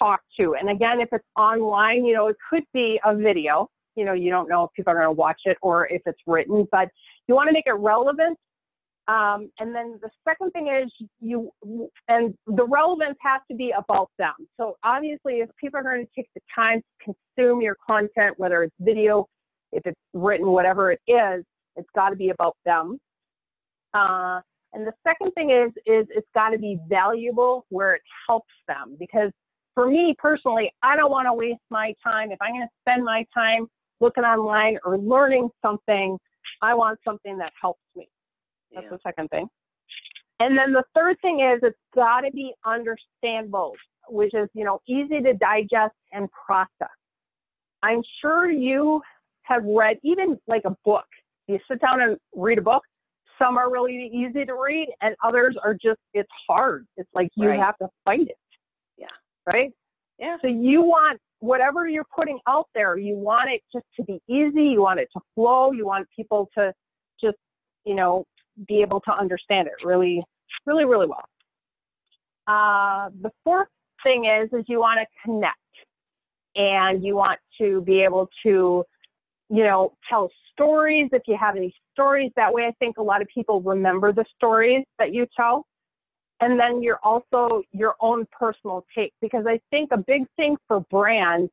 talk 0.00 0.20
to. 0.38 0.56
And 0.56 0.68
again, 0.68 1.00
if 1.00 1.08
it's 1.12 1.24
online, 1.36 2.04
you 2.04 2.14
know, 2.14 2.26
it 2.26 2.36
could 2.50 2.64
be 2.74 3.00
a 3.04 3.14
video. 3.14 3.68
You 3.94 4.04
know, 4.04 4.14
you 4.14 4.30
don't 4.30 4.48
know 4.48 4.64
if 4.64 4.70
people 4.74 4.92
are 4.92 4.96
going 4.96 5.08
to 5.08 5.12
watch 5.12 5.40
it 5.44 5.56
or 5.62 5.86
if 5.86 6.02
it's 6.06 6.20
written, 6.26 6.66
but 6.72 6.88
you 7.28 7.36
want 7.36 7.48
to 7.48 7.52
make 7.52 7.66
it 7.66 7.74
relevant. 7.74 8.36
Um, 9.08 9.50
and 9.58 9.74
then 9.74 9.98
the 10.02 10.10
second 10.28 10.50
thing 10.52 10.68
is 10.68 10.92
you, 11.20 11.50
and 12.08 12.34
the 12.46 12.66
relevance 12.66 13.16
has 13.22 13.40
to 13.50 13.56
be 13.56 13.72
about 13.76 14.10
them. 14.18 14.34
So 14.58 14.76
obviously, 14.84 15.36
if 15.40 15.48
people 15.58 15.80
are 15.80 15.82
going 15.82 16.04
to 16.04 16.12
take 16.14 16.28
the 16.34 16.42
time 16.54 16.80
to 16.80 17.14
consume 17.36 17.62
your 17.62 17.76
content, 17.84 18.38
whether 18.38 18.62
it's 18.62 18.74
video, 18.80 19.26
if 19.72 19.86
it's 19.86 20.00
written, 20.12 20.48
whatever 20.48 20.92
it 20.92 21.00
is, 21.06 21.44
it's 21.76 21.88
got 21.94 22.10
to 22.10 22.16
be 22.16 22.30
about 22.30 22.56
them. 22.64 22.98
Uh, 23.94 24.40
And 24.74 24.86
the 24.86 24.92
second 25.02 25.32
thing 25.32 25.50
is, 25.50 25.70
is 25.86 26.06
it's 26.10 26.28
got 26.34 26.50
to 26.50 26.58
be 26.58 26.78
valuable 26.88 27.64
where 27.70 27.94
it 27.94 28.02
helps 28.26 28.52
them. 28.66 28.96
Because 28.98 29.30
for 29.74 29.88
me 29.88 30.14
personally, 30.18 30.70
I 30.82 30.96
don't 30.96 31.10
want 31.10 31.26
to 31.26 31.32
waste 31.32 31.62
my 31.70 31.94
time. 32.04 32.30
If 32.30 32.40
I'm 32.42 32.52
going 32.52 32.68
to 32.68 32.74
spend 32.82 33.04
my 33.04 33.24
time 33.32 33.66
looking 34.00 34.24
online 34.24 34.78
or 34.84 34.98
learning 34.98 35.48
something, 35.64 36.18
I 36.60 36.74
want 36.74 36.98
something 37.02 37.38
that 37.38 37.52
helps 37.60 37.80
me. 37.96 38.08
That's 38.72 38.84
yeah. 38.84 38.90
the 38.90 38.98
second 39.02 39.28
thing. 39.28 39.48
And 40.40 40.56
then 40.56 40.72
the 40.72 40.84
third 40.94 41.16
thing 41.20 41.40
is 41.40 41.60
it's 41.62 41.76
got 41.94 42.20
to 42.20 42.30
be 42.30 42.52
understandable, 42.64 43.74
which 44.08 44.34
is, 44.34 44.48
you 44.54 44.64
know, 44.64 44.80
easy 44.88 45.20
to 45.20 45.34
digest 45.34 45.94
and 46.12 46.28
process. 46.46 46.94
I'm 47.82 48.02
sure 48.20 48.50
you 48.50 49.02
have 49.42 49.64
read 49.64 49.98
even 50.02 50.38
like 50.46 50.62
a 50.64 50.76
book. 50.84 51.06
You 51.46 51.58
sit 51.70 51.80
down 51.80 52.00
and 52.00 52.16
read 52.34 52.58
a 52.58 52.62
book. 52.62 52.82
Some 53.38 53.56
are 53.56 53.70
really 53.70 54.10
easy 54.12 54.44
to 54.44 54.54
read 54.54 54.88
and 55.00 55.14
others 55.24 55.56
are 55.64 55.74
just, 55.74 56.00
it's 56.12 56.30
hard. 56.48 56.86
It's 56.96 57.08
like 57.14 57.28
you 57.36 57.48
right. 57.48 57.58
have 57.58 57.76
to 57.78 57.88
fight 58.04 58.28
it. 58.28 58.36
Yeah. 58.96 59.06
Right? 59.46 59.72
Yeah. 60.18 60.36
So 60.42 60.48
you 60.48 60.82
want 60.82 61.20
whatever 61.40 61.88
you're 61.88 62.06
putting 62.14 62.38
out 62.48 62.66
there, 62.74 62.96
you 62.98 63.14
want 63.14 63.48
it 63.50 63.62
just 63.72 63.86
to 63.96 64.04
be 64.04 64.20
easy. 64.28 64.64
You 64.64 64.82
want 64.82 65.00
it 65.00 65.08
to 65.14 65.20
flow. 65.34 65.72
You 65.72 65.86
want 65.86 66.08
people 66.14 66.48
to 66.56 66.72
just, 67.20 67.36
you 67.84 67.94
know, 67.94 68.24
be 68.66 68.80
able 68.82 69.00
to 69.00 69.12
understand 69.12 69.68
it 69.68 69.84
really, 69.84 70.22
really, 70.66 70.84
really 70.84 71.06
well. 71.06 71.24
Uh, 72.46 73.10
the 73.20 73.30
fourth 73.44 73.68
thing 74.02 74.24
is, 74.24 74.48
is 74.52 74.64
you 74.68 74.80
want 74.80 74.98
to 75.00 75.06
connect 75.24 75.56
and 76.56 77.04
you 77.04 77.14
want 77.14 77.38
to 77.60 77.82
be 77.82 78.00
able 78.00 78.28
to, 78.42 78.84
you 79.50 79.62
know, 79.62 79.92
tell 80.08 80.30
stories 80.52 81.08
if 81.12 81.22
you 81.26 81.36
have 81.38 81.56
any 81.56 81.74
stories. 81.92 82.32
That 82.36 82.52
way, 82.52 82.64
I 82.64 82.72
think 82.78 82.98
a 82.98 83.02
lot 83.02 83.22
of 83.22 83.28
people 83.28 83.60
remember 83.60 84.12
the 84.12 84.24
stories 84.36 84.84
that 84.98 85.12
you 85.12 85.26
tell. 85.36 85.66
And 86.40 86.58
then 86.58 86.82
you're 86.82 87.00
also 87.02 87.62
your 87.72 87.96
own 88.00 88.26
personal 88.30 88.84
take 88.94 89.12
because 89.20 89.44
I 89.46 89.60
think 89.70 89.90
a 89.92 89.98
big 89.98 90.24
thing 90.36 90.56
for 90.68 90.80
brands 90.90 91.50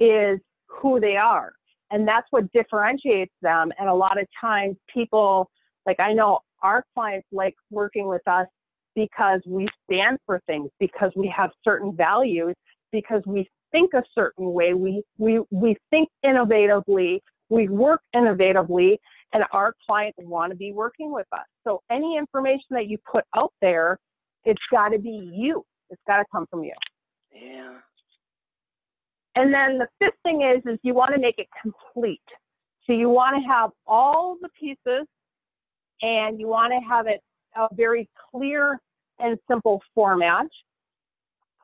is 0.00 0.40
who 0.66 1.00
they 1.00 1.16
are. 1.16 1.52
And 1.90 2.08
that's 2.08 2.26
what 2.30 2.50
differentiates 2.52 3.34
them. 3.42 3.70
And 3.78 3.88
a 3.88 3.94
lot 3.94 4.18
of 4.18 4.26
times 4.40 4.76
people, 4.92 5.50
like 5.86 6.00
I 6.00 6.12
know 6.12 6.40
our 6.62 6.84
clients 6.94 7.26
like 7.32 7.54
working 7.70 8.08
with 8.08 8.26
us 8.26 8.46
because 8.94 9.40
we 9.46 9.66
stand 9.84 10.18
for 10.26 10.40
things, 10.46 10.70
because 10.78 11.10
we 11.16 11.32
have 11.34 11.50
certain 11.64 11.96
values, 11.96 12.54
because 12.92 13.22
we 13.26 13.48
think 13.72 13.94
a 13.94 14.02
certain 14.14 14.52
way, 14.52 14.74
we, 14.74 15.02
we, 15.18 15.40
we 15.50 15.76
think 15.90 16.08
innovatively, 16.24 17.20
we 17.48 17.68
work 17.68 18.00
innovatively, 18.14 18.98
and 19.32 19.44
our 19.52 19.74
clients 19.86 20.18
want 20.20 20.50
to 20.50 20.56
be 20.56 20.72
working 20.72 21.10
with 21.10 21.26
us. 21.32 21.46
So 21.64 21.80
any 21.90 22.18
information 22.18 22.66
that 22.70 22.86
you 22.86 22.98
put 23.10 23.24
out 23.34 23.52
there, 23.62 23.98
it's 24.44 24.60
got 24.70 24.90
to 24.90 24.98
be 24.98 25.30
you. 25.32 25.64
It's 25.90 26.02
got 26.06 26.18
to 26.18 26.24
come 26.30 26.46
from 26.50 26.64
you. 26.64 26.74
Yeah. 27.34 27.76
And 29.34 29.52
then 29.52 29.78
the 29.78 29.88
fifth 29.98 30.18
thing 30.22 30.42
is, 30.42 30.62
is 30.70 30.78
you 30.82 30.92
want 30.92 31.14
to 31.14 31.20
make 31.20 31.38
it 31.38 31.46
complete. 31.62 32.20
So 32.86 32.92
you 32.92 33.08
want 33.08 33.42
to 33.42 33.48
have 33.48 33.70
all 33.86 34.36
the 34.42 34.48
pieces 34.58 35.06
and 36.02 36.38
you 36.38 36.48
want 36.48 36.72
to 36.72 36.88
have 36.88 37.06
it 37.06 37.20
a 37.56 37.68
very 37.74 38.08
clear 38.30 38.78
and 39.18 39.38
simple 39.48 39.80
format. 39.94 40.46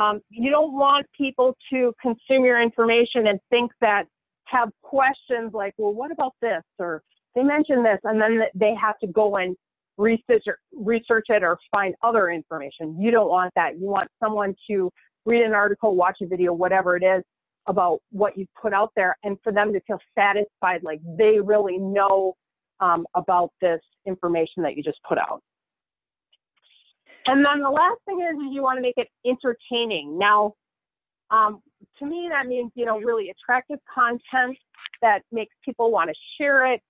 Um, 0.01 0.21
you 0.31 0.51
don't 0.51 0.75
want 0.75 1.07
people 1.17 1.57
to 1.71 1.93
consume 2.01 2.45
your 2.45 2.63
information 2.63 3.27
and 3.27 3.41
think 3.51 3.73
that 3.81 4.05
have 4.45 4.71
questions 4.83 5.53
like, 5.53 5.75
well, 5.77 5.93
what 5.93 6.13
about 6.13 6.35
this? 6.41 6.63
Or 6.79 7.03
they 7.35 7.43
mentioned 7.43 7.85
this, 7.85 7.99
and 8.05 8.21
then 8.21 8.43
they 8.55 8.75
have 8.81 8.99
to 9.01 9.07
go 9.09 9.37
and 9.37 9.57
research, 9.97 10.45
research 10.73 11.27
it 11.29 11.43
or 11.43 11.59
find 11.71 11.95
other 12.03 12.31
information. 12.31 12.97
You 13.01 13.11
don't 13.11 13.29
want 13.29 13.53
that. 13.57 13.79
You 13.79 13.87
want 13.87 14.09
someone 14.23 14.55
to 14.71 14.91
read 15.27 15.43
an 15.43 15.53
article, 15.53 15.97
watch 15.97 16.19
a 16.23 16.27
video, 16.27 16.53
whatever 16.53 16.97
it 16.97 17.03
is 17.03 17.23
about 17.67 17.99
what 18.11 18.39
you 18.39 18.47
put 18.61 18.73
out 18.73 18.93
there, 18.97 19.17
and 19.25 19.37
for 19.43 19.53
them 19.53 19.73
to 19.73 19.81
feel 19.81 19.99
satisfied, 20.17 20.83
like 20.83 21.01
they 21.19 21.39
really 21.41 21.77
know 21.77 22.35
um, 22.81 23.05
about 23.15 23.51
this 23.61 23.81
information 24.09 24.63
that 24.65 24.77
you 24.77 24.83
just 24.83 24.99
put 25.09 25.19
out. 25.19 25.43
And 27.27 27.45
then 27.45 27.61
the 27.63 27.71
last 27.71 28.01
thing 28.07 28.21
is, 28.21 28.37
is 28.37 28.55
you 28.55 28.63
want 28.63 28.79
to 28.79 28.83
make 28.83 28.97
it 28.97 29.09
entertaining. 29.27 30.19
Now, 30.19 30.55
um, 31.31 31.61
to 31.99 32.07
me, 32.07 32.29
that 32.31 32.47
means, 32.47 32.73
you 32.75 32.87
know, 32.87 32.99
really 32.99 33.31
attractive 33.31 33.79
content 33.95 34.57
that 35.03 35.21
makes 35.31 35.55
people 35.65 35.91
want 35.91 36.09
to 36.09 36.17
share 36.39 36.73
it. 36.73 36.81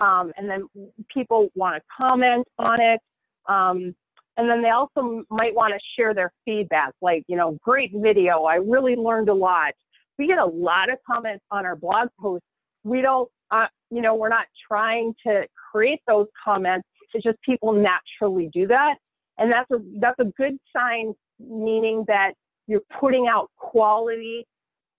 Um, 0.00 0.32
and 0.36 0.50
then 0.50 0.68
people 1.12 1.48
want 1.54 1.76
to 1.76 1.82
comment 1.96 2.46
on 2.58 2.80
it. 2.80 3.00
Um, 3.48 3.94
and 4.36 4.50
then 4.50 4.62
they 4.62 4.70
also 4.70 5.22
might 5.30 5.54
want 5.54 5.72
to 5.72 5.80
share 5.96 6.12
their 6.12 6.32
feedback, 6.44 6.92
like, 7.00 7.22
you 7.28 7.36
know, 7.36 7.56
great 7.62 7.92
video. 7.94 8.42
I 8.42 8.56
really 8.56 8.96
learned 8.96 9.28
a 9.28 9.34
lot. 9.34 9.74
We 10.18 10.26
get 10.26 10.38
a 10.38 10.44
lot 10.44 10.90
of 10.90 10.98
comments 11.08 11.44
on 11.52 11.64
our 11.64 11.76
blog 11.76 12.08
posts. 12.20 12.46
We 12.82 13.00
don't, 13.00 13.30
uh, 13.52 13.66
you 13.94 14.02
know, 14.02 14.14
we're 14.14 14.28
not 14.28 14.46
trying 14.68 15.14
to 15.26 15.46
create 15.72 16.00
those 16.06 16.26
comments. 16.42 16.88
It's 17.12 17.24
just 17.24 17.40
people 17.42 17.72
naturally 17.72 18.50
do 18.52 18.66
that. 18.66 18.96
And 19.38 19.50
that's 19.50 19.70
a, 19.70 19.78
that's 20.00 20.18
a 20.18 20.32
good 20.36 20.58
sign, 20.76 21.14
meaning 21.38 22.04
that 22.08 22.32
you're 22.66 22.82
putting 23.00 23.28
out 23.28 23.50
quality 23.56 24.46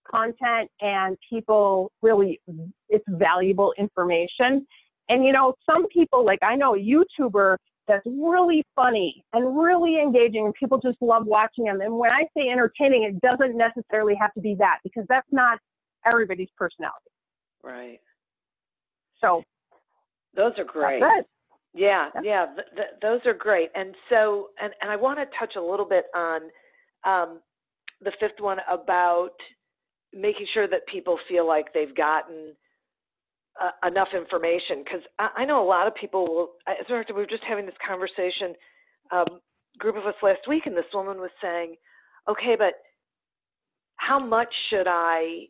content 0.10 0.70
and 0.82 1.18
people 1.30 1.91
really, 2.02 2.39
it's 2.89 3.06
valuable 3.08 3.74
information. 3.78 4.66
And 5.10 5.26
you 5.26 5.32
know, 5.32 5.54
some 5.70 5.88
people, 5.88 6.26
like 6.26 6.39
I 6.41 6.56
know 6.56 6.76
a 6.76 6.80
YouTuber 6.80 7.58
that's 7.88 8.06
really 8.06 8.64
funny 8.76 9.24
and 9.34 9.58
really 9.58 10.00
engaging 10.02 10.46
and 10.46 10.54
people 10.54 10.80
just 10.80 10.98
love 11.02 11.26
watching 11.26 11.66
them. 11.66 11.82
And 11.82 11.98
when 11.98 12.12
I 12.12 12.24
say 12.36 12.50
entertaining, 12.50 13.04
it 13.04 13.22
doesn't 13.22 13.58
necessarily 13.58 14.16
have 14.20 14.34
to 14.34 14.41
be 14.41 14.56
that 14.60 14.80
because 14.84 15.06
that's 15.08 15.28
not 15.32 15.60
everybody's 16.06 16.50
personality. 16.58 17.12
Right. 17.64 18.00
So 19.22 19.43
those 20.36 20.53
are 20.57 20.66
great. 20.66 20.99
Yeah, 21.74 22.09
yeah, 22.24 22.45
th- 22.55 22.68
th- 22.76 23.01
those 23.01 23.20
are 23.26 23.34
great. 23.34 23.70
And 23.76 23.93
so, 24.09 24.49
and, 24.61 24.72
and 24.82 24.89
I 24.89 24.95
want 24.95 25.20
to 25.20 25.26
touch 25.38 25.55
a 25.57 25.61
little 25.61 25.86
bit 25.86 26.05
on 26.16 26.41
um, 27.05 27.39
the 28.01 28.13
fifth 28.20 28.39
one 28.39 28.59
about 28.72 29.32
making 30.13 30.47
sure 30.53 30.68
that 30.70 30.88
people 30.88 31.20
feel 31.28 31.45
like 31.45 31.74
they've 31.74 31.93
gotten 31.93 32.53
uh, 33.61 33.88
enough 33.88 34.07
information. 34.16 34.84
Because 34.84 35.01
I, 35.20 35.41
I, 35.41 35.45
know 35.45 35.61
a 35.61 35.68
lot 35.68 35.88
of 35.88 35.93
people 35.95 36.26
will, 36.26 36.49
as 36.68 36.76
a 36.88 36.91
matter 36.91 37.01
of 37.01 37.07
fact, 37.07 37.16
we 37.16 37.22
were 37.22 37.28
just 37.28 37.43
having 37.47 37.66
this 37.66 37.76
conversation, 37.86 38.55
um, 39.11 39.41
group 39.78 39.97
of 39.97 40.05
us 40.05 40.16
last 40.24 40.47
week, 40.47 40.63
and 40.66 40.78
this 40.78 40.86
woman 40.93 41.18
was 41.18 41.32
saying, 41.41 41.76
okay, 42.30 42.55
but 42.57 42.76
how 43.97 44.20
much 44.20 44.53
should 44.70 44.88
I 44.88 45.47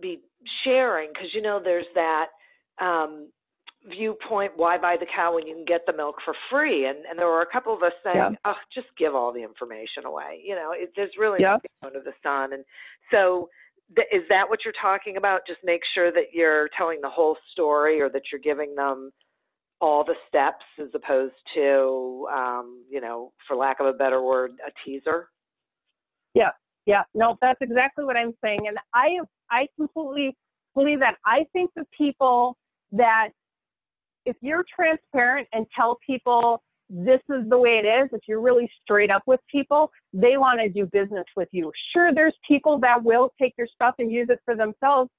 be 0.00 0.20
sharing? 0.64 1.08
Because, 1.14 1.28
you 1.32 1.40
know, 1.40 1.60
there's 1.62 1.86
that 1.94 2.26
um, 2.80 3.28
viewpoint, 3.88 4.52
why 4.56 4.78
buy 4.78 4.96
the 4.98 5.06
cow 5.14 5.34
when 5.34 5.46
you 5.46 5.54
can 5.54 5.64
get 5.64 5.82
the 5.86 5.92
milk 5.92 6.16
for 6.24 6.34
free? 6.50 6.86
And 6.86 6.98
and 7.08 7.18
there 7.18 7.26
were 7.26 7.42
a 7.42 7.52
couple 7.52 7.74
of 7.74 7.82
us 7.82 7.92
saying, 8.02 8.16
yeah. 8.16 8.30
oh, 8.44 8.54
just 8.74 8.88
give 8.98 9.14
all 9.14 9.32
the 9.32 9.42
information 9.42 10.04
away. 10.04 10.40
You 10.44 10.54
know, 10.54 10.72
it, 10.72 10.92
there's 10.96 11.12
really 11.18 11.38
yeah. 11.40 11.52
nothing 11.52 11.70
under 11.84 12.00
the 12.00 12.12
sun. 12.22 12.52
And 12.52 12.64
so, 13.10 13.48
th- 13.94 14.08
is 14.12 14.22
that 14.28 14.48
what 14.48 14.60
you're 14.64 14.74
talking 14.80 15.16
about? 15.16 15.40
Just 15.46 15.60
make 15.64 15.82
sure 15.94 16.10
that 16.12 16.32
you're 16.32 16.68
telling 16.76 17.00
the 17.00 17.10
whole 17.10 17.36
story, 17.52 18.00
or 18.00 18.08
that 18.10 18.22
you're 18.32 18.40
giving 18.40 18.74
them 18.74 19.12
all 19.80 20.04
the 20.04 20.14
steps, 20.26 20.64
as 20.80 20.88
opposed 20.94 21.34
to, 21.54 22.26
um, 22.32 22.82
you 22.90 23.00
know, 23.00 23.32
for 23.46 23.56
lack 23.56 23.78
of 23.78 23.86
a 23.86 23.92
better 23.92 24.22
word, 24.22 24.52
a 24.66 24.70
teaser. 24.84 25.28
Yeah, 26.34 26.50
yeah, 26.86 27.02
no, 27.14 27.36
that's 27.40 27.60
exactly 27.60 28.04
what 28.04 28.16
I'm 28.16 28.34
saying, 28.42 28.68
and 28.68 28.78
I 28.94 29.18
I 29.50 29.66
completely 29.76 30.36
believe 30.74 31.00
that. 31.00 31.16
I 31.24 31.44
think 31.52 31.70
the 31.76 31.84
people 31.96 32.56
that 32.92 33.30
if 34.24 34.36
you're 34.40 34.64
transparent 34.74 35.48
and 35.52 35.66
tell 35.74 35.98
people 36.04 36.62
this 36.88 37.20
is 37.30 37.48
the 37.48 37.58
way 37.58 37.80
it 37.82 37.86
is, 37.86 38.08
if 38.12 38.20
you're 38.28 38.40
really 38.40 38.70
straight 38.82 39.10
up 39.10 39.22
with 39.26 39.40
people, 39.50 39.90
they 40.12 40.36
want 40.36 40.60
to 40.60 40.68
do 40.68 40.86
business 40.86 41.24
with 41.36 41.48
you. 41.52 41.72
Sure, 41.92 42.14
there's 42.14 42.34
people 42.46 42.78
that 42.80 43.02
will 43.02 43.32
take 43.40 43.54
your 43.58 43.66
stuff 43.72 43.94
and 43.98 44.10
use 44.10 44.28
it 44.30 44.40
for 44.44 44.54
themselves. 44.54 45.10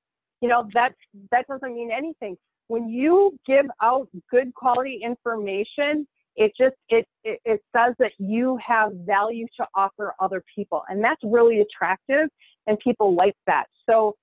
You 0.41 0.49
know, 0.49 0.68
that 0.74 0.93
that 1.32 1.47
doesn't 1.47 1.74
mean 1.74 1.91
anything. 1.91 2.38
When 2.68 2.89
you 2.89 3.38
give 3.45 3.65
out 3.82 4.07
good 4.30 4.53
quality 4.53 5.01
information, 5.03 6.07
it 6.36 6.51
just 6.57 6.76
it, 6.89 7.05
it 7.24 7.39
it 7.43 7.61
says 7.76 7.95
that 7.99 8.11
you 8.18 8.57
have 8.65 8.91
value 9.05 9.47
to 9.57 9.65
offer 9.76 10.13
other 10.20 10.43
people, 10.53 10.84
and 10.89 11.03
that's 11.03 11.22
really 11.24 11.61
attractive, 11.61 12.30
and 12.68 12.78
people 12.80 13.15
like 13.15 13.36
that. 13.47 13.65
So 13.89 14.15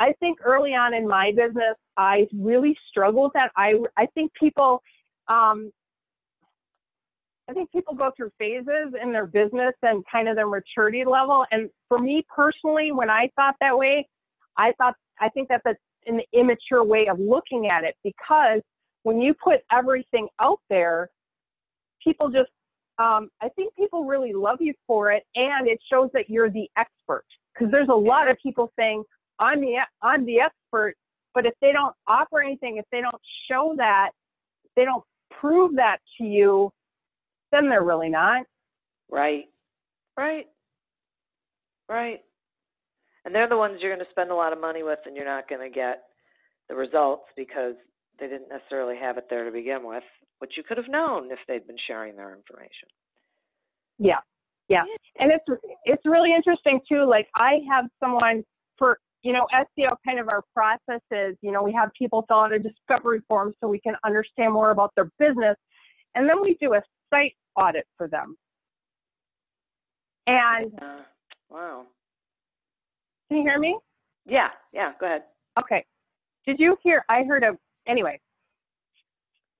I 0.00 0.14
think 0.18 0.38
early 0.42 0.74
on 0.74 0.94
in 0.94 1.06
my 1.06 1.30
business, 1.30 1.76
I 1.96 2.26
really 2.34 2.76
struggled 2.88 3.24
with 3.24 3.32
that. 3.34 3.52
I, 3.56 3.74
I 3.98 4.06
think 4.14 4.32
people, 4.32 4.82
um, 5.28 5.70
I 7.48 7.52
think 7.52 7.70
people 7.70 7.94
go 7.94 8.10
through 8.16 8.30
phases 8.38 8.94
in 9.00 9.12
their 9.12 9.26
business 9.26 9.74
and 9.82 10.02
kind 10.10 10.26
of 10.28 10.36
their 10.36 10.46
maturity 10.46 11.04
level. 11.04 11.44
And 11.50 11.68
for 11.86 11.98
me 11.98 12.24
personally, 12.34 12.92
when 12.92 13.10
I 13.10 13.30
thought 13.36 13.56
that 13.60 13.76
way, 13.76 14.08
I 14.56 14.72
thought, 14.78 14.94
I 15.20 15.28
think 15.28 15.48
that 15.48 15.60
that's 15.64 15.78
an 16.06 16.22
immature 16.32 16.82
way 16.82 17.06
of 17.08 17.20
looking 17.20 17.68
at 17.68 17.84
it 17.84 17.94
because 18.02 18.62
when 19.02 19.20
you 19.20 19.34
put 19.34 19.60
everything 19.70 20.28
out 20.40 20.60
there, 20.70 21.10
people 22.02 22.30
just, 22.30 22.50
um, 22.98 23.30
I 23.42 23.50
think 23.50 23.74
people 23.74 24.04
really 24.04 24.32
love 24.32 24.58
you 24.60 24.74
for 24.86 25.10
it, 25.12 25.24
and 25.34 25.66
it 25.68 25.78
shows 25.90 26.10
that 26.14 26.28
you're 26.28 26.50
the 26.50 26.68
expert. 26.76 27.24
Because 27.54 27.70
there's 27.70 27.88
a 27.88 27.94
lot 27.94 28.30
of 28.30 28.36
people 28.42 28.70
saying, 28.78 29.04
"I'm 29.40 29.60
the 29.60 29.78
I'm 30.02 30.24
the 30.24 30.40
expert," 30.40 30.94
but 31.34 31.46
if 31.46 31.54
they 31.60 31.72
don't 31.72 31.94
offer 32.06 32.40
anything, 32.40 32.76
if 32.76 32.84
they 32.92 33.00
don't 33.00 33.20
show 33.50 33.74
that, 33.76 34.10
they 34.76 34.84
don't 34.84 35.04
prove 35.40 35.74
that 35.76 35.98
to 36.18 36.24
you, 36.24 36.70
then 37.50 37.68
they're 37.68 37.84
really 37.84 38.10
not. 38.10 38.46
Right. 39.10 39.46
Right. 40.16 40.46
Right. 41.88 42.20
And 43.24 43.34
they're 43.34 43.48
the 43.48 43.56
ones 43.56 43.78
you're 43.80 43.94
going 43.94 44.04
to 44.04 44.10
spend 44.10 44.30
a 44.30 44.34
lot 44.34 44.52
of 44.52 44.60
money 44.60 44.82
with, 44.82 45.00
and 45.06 45.16
you're 45.16 45.24
not 45.24 45.48
going 45.48 45.60
to 45.60 45.74
get 45.74 46.04
the 46.68 46.74
results 46.74 47.24
because 47.36 47.74
they 48.18 48.28
didn't 48.28 48.48
necessarily 48.48 48.96
have 48.96 49.18
it 49.18 49.26
there 49.28 49.44
to 49.44 49.50
begin 49.50 49.80
with, 49.84 50.04
which 50.38 50.52
you 50.56 50.62
could 50.62 50.76
have 50.76 50.88
known 50.88 51.30
if 51.30 51.38
they'd 51.48 51.66
been 51.66 51.76
sharing 51.86 52.16
their 52.16 52.34
information. 52.34 52.88
Yeah. 53.98 54.20
Yeah. 54.68 54.84
And 55.18 55.32
it's 55.32 55.60
it's 55.84 56.02
really 56.06 56.32
interesting 56.34 56.80
too. 56.88 57.04
Like 57.04 57.28
I 57.34 57.58
have 57.68 57.86
someone 57.98 58.44
for 58.78 59.00
you 59.22 59.32
know, 59.32 59.46
SEO 59.52 59.96
kind 60.06 60.18
of 60.18 60.28
our 60.28 60.42
process 60.54 61.02
is, 61.10 61.36
you 61.42 61.52
know, 61.52 61.62
we 61.62 61.72
have 61.72 61.90
people 61.96 62.24
fill 62.28 62.38
out 62.38 62.52
a 62.52 62.58
discovery 62.58 63.20
form 63.28 63.52
so 63.60 63.68
we 63.68 63.80
can 63.80 63.94
understand 64.04 64.52
more 64.52 64.70
about 64.70 64.92
their 64.96 65.10
business. 65.18 65.56
And 66.14 66.28
then 66.28 66.40
we 66.40 66.56
do 66.60 66.74
a 66.74 66.82
site 67.12 67.34
audit 67.56 67.86
for 67.96 68.08
them. 68.08 68.36
And 70.26 70.72
uh, 70.80 71.02
wow. 71.50 71.86
Can 73.28 73.38
you 73.38 73.44
hear 73.44 73.58
me? 73.58 73.78
Yeah, 74.26 74.48
yeah, 74.72 74.92
go 74.98 75.06
ahead. 75.06 75.22
Okay. 75.58 75.84
Did 76.46 76.58
you 76.58 76.76
hear? 76.82 77.04
I 77.08 77.22
heard 77.24 77.42
a, 77.42 77.56
anyway, 77.86 78.18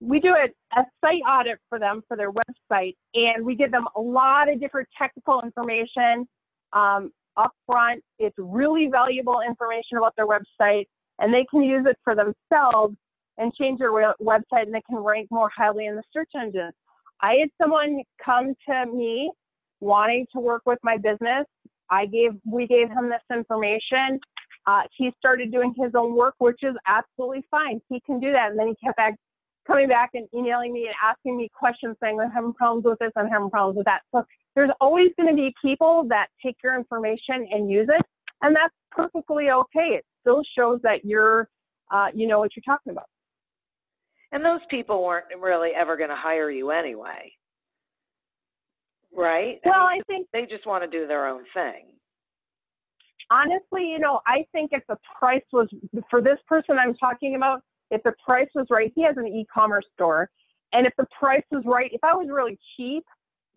we 0.01 0.19
do 0.19 0.35
a, 0.35 0.49
a 0.79 0.85
site 1.05 1.23
audit 1.29 1.59
for 1.69 1.79
them 1.79 2.03
for 2.09 2.17
their 2.17 2.33
website, 2.33 2.97
and 3.15 3.45
we 3.45 3.55
give 3.55 3.71
them 3.71 3.87
a 3.97 4.01
lot 4.01 4.51
of 4.51 4.59
different 4.61 4.89
technical 4.97 5.43
information 5.43 6.27
um, 6.73 7.13
up 7.41 7.53
front. 7.67 8.03
It's 8.19 8.37
really 8.39 8.89
valuable 8.91 9.41
information 9.47 9.97
about 9.99 10.15
their 10.17 10.27
website, 10.27 10.87
and 11.19 11.33
they 11.33 11.47
can 11.51 11.63
use 11.63 11.87
it 11.89 11.97
for 12.05 12.15
themselves 12.15 12.97
and 13.39 13.53
change 13.55 13.79
their 13.79 13.93
website, 13.93 14.67
and 14.67 14.75
they 14.75 14.83
can 14.89 14.99
rank 14.99 15.29
more 15.31 15.51
highly 15.57 15.87
in 15.87 15.97
the 15.97 16.03
search 16.13 16.31
engines. 16.37 16.75
I 17.23 17.35
had 17.35 17.49
someone 17.61 18.03
come 18.25 18.55
to 18.69 18.87
me 18.87 19.31
wanting 19.81 20.27
to 20.35 20.41
work 20.41 20.63
with 20.67 20.79
my 20.83 20.97
business. 20.97 21.47
I 21.91 22.07
gave 22.07 22.33
we 22.47 22.67
gave 22.67 22.89
him 22.91 23.09
this 23.09 23.23
information. 23.35 24.21
Uh, 24.67 24.83
he 24.97 25.11
started 25.19 25.51
doing 25.51 25.75
his 25.77 25.93
own 25.95 26.15
work, 26.15 26.35
which 26.39 26.63
is 26.63 26.75
absolutely 26.87 27.45
fine. 27.51 27.81
He 27.89 28.01
can 28.05 28.21
do 28.21 28.31
that, 28.33 28.51
and 28.51 28.59
then 28.59 28.69
he 28.69 28.75
kept 28.85 28.97
back 28.97 29.15
coming 29.67 29.89
back 29.89 30.11
and 30.15 30.27
emailing 30.35 30.73
me 30.73 30.87
and 30.87 30.95
asking 31.03 31.37
me 31.37 31.49
questions 31.55 31.97
saying, 32.03 32.19
I'm 32.21 32.31
having 32.31 32.53
problems 32.55 32.85
with 32.85 32.99
this, 32.99 33.13
I'm 33.17 33.29
having 33.29 33.51
problems 33.51 33.77
with 33.77 33.87
that. 33.87 34.01
So 34.15 34.25
there's 34.55 34.71
always 34.81 35.11
going 35.17 35.29
to 35.29 35.35
be 35.35 35.55
people 35.63 36.07
that 36.09 36.27
take 36.45 36.57
your 36.63 36.77
information 36.77 37.47
and 37.51 37.71
use 37.71 37.89
it, 37.89 38.05
and 38.43 38.55
that's 38.55 38.75
perfectly 38.91 39.51
okay. 39.51 39.97
It 39.97 40.05
still 40.21 40.43
shows 40.57 40.81
that 40.83 41.05
you're, 41.05 41.49
uh, 41.93 42.09
you 42.15 42.27
know 42.27 42.39
what 42.39 42.51
you're 42.57 42.65
talking 42.67 42.93
about. 42.93 43.07
And 44.33 44.45
those 44.45 44.61
people 44.71 45.03
weren't 45.05 45.27
really 45.41 45.71
ever 45.77 45.97
going 45.97 46.11
to 46.11 46.17
hire 46.17 46.51
you 46.51 46.71
anyway, 46.71 47.33
right? 49.17 49.59
Well, 49.65 49.75
I, 49.75 49.95
mean, 49.95 50.03
I 50.03 50.13
think 50.13 50.29
they 50.33 50.47
just 50.47 50.67
want 50.67 50.85
to 50.85 50.91
do 50.91 51.07
their 51.07 51.27
own 51.27 51.43
thing. 51.53 51.87
Honestly, 53.31 53.89
you 53.89 53.99
know, 53.99 54.21
I 54.27 54.45
think 54.53 54.71
if 54.73 54.83
the 54.89 54.97
price 55.19 55.43
was 55.53 55.69
for 56.09 56.21
this 56.21 56.39
person 56.49 56.77
I'm 56.79 56.95
talking 56.95 57.37
about, 57.37 57.63
if 57.91 58.03
the 58.03 58.13
price 58.25 58.49
was 58.55 58.67
right, 58.71 58.93
he 58.95 59.03
has 59.05 59.17
an 59.17 59.27
e-commerce 59.27 59.87
store, 59.95 60.31
and 60.73 60.87
if 60.87 60.93
the 60.97 61.07
price 61.19 61.43
was 61.51 61.63
right, 61.67 61.91
if 61.93 62.03
I 62.05 62.13
was 62.15 62.29
really 62.31 62.59
cheap, 62.77 63.05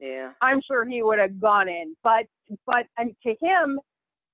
yeah, 0.04 0.32
I'm 0.41 0.62
sure 0.68 0.86
he 0.86 1.01
would 1.01 1.18
have 1.18 1.39
gone 1.39 1.70
in. 1.70 1.95
But 2.04 2.26
but 2.66 2.86
and 2.97 3.16
to 3.24 3.36
him, 3.41 3.80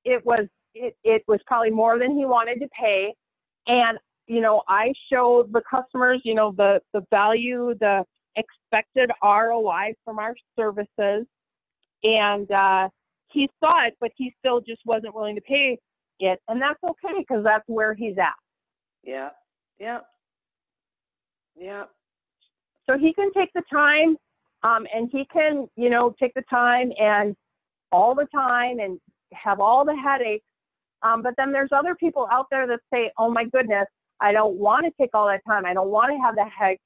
it 0.03 0.25
was 0.25 0.47
it 0.73 0.97
it 1.03 1.23
was 1.27 1.39
probably 1.45 1.69
more 1.69 1.99
than 1.99 2.17
he 2.17 2.25
wanted 2.25 2.59
to 2.61 2.67
pay, 2.69 3.13
and 3.67 3.99
you 4.25 4.41
know 4.41 4.63
I 4.67 4.93
showed 5.11 5.53
the 5.53 5.61
customers 5.69 6.21
you 6.23 6.33
know 6.33 6.53
the 6.57 6.81
the 6.93 7.05
value 7.11 7.75
the 7.79 8.03
expected 8.35 9.11
ROI 9.23 9.93
from 10.03 10.17
our 10.17 10.33
services, 10.57 11.27
and 12.03 12.51
uh, 12.51 12.89
he 13.27 13.47
saw 13.59 13.85
it, 13.85 13.95
but 13.99 14.09
he 14.15 14.33
still 14.39 14.61
just 14.61 14.81
wasn't 14.85 15.13
willing 15.13 15.35
to 15.35 15.41
pay 15.41 15.77
it, 16.19 16.39
and 16.47 16.59
that's 16.59 16.79
okay 16.83 17.13
because 17.19 17.43
that's 17.43 17.67
where 17.67 17.93
he's 17.93 18.17
at. 18.17 18.33
Yeah, 19.03 19.29
yeah. 19.79 19.99
Yeah. 21.55 21.83
So 22.89 22.97
he 22.97 23.13
can 23.13 23.31
take 23.33 23.51
the 23.53 23.61
time 23.71 24.15
um, 24.63 24.85
and 24.93 25.09
he 25.11 25.25
can, 25.31 25.67
you 25.75 25.89
know, 25.89 26.13
take 26.19 26.33
the 26.33 26.43
time 26.49 26.91
and 26.99 27.35
all 27.91 28.13
the 28.13 28.27
time 28.33 28.79
and 28.79 28.99
have 29.33 29.59
all 29.59 29.85
the 29.85 29.95
headaches. 29.95 30.45
Um, 31.01 31.21
but 31.21 31.33
then 31.37 31.51
there's 31.51 31.69
other 31.71 31.95
people 31.95 32.27
out 32.31 32.47
there 32.51 32.67
that 32.67 32.79
say, 32.93 33.11
oh 33.17 33.31
my 33.31 33.45
goodness, 33.45 33.85
I 34.19 34.31
don't 34.33 34.57
want 34.57 34.85
to 34.85 34.91
take 35.01 35.11
all 35.13 35.27
that 35.27 35.41
time. 35.47 35.65
I 35.65 35.73
don't 35.73 35.89
want 35.89 36.11
to 36.11 36.17
have 36.17 36.35
that 36.35 36.51
headache. 36.51 36.81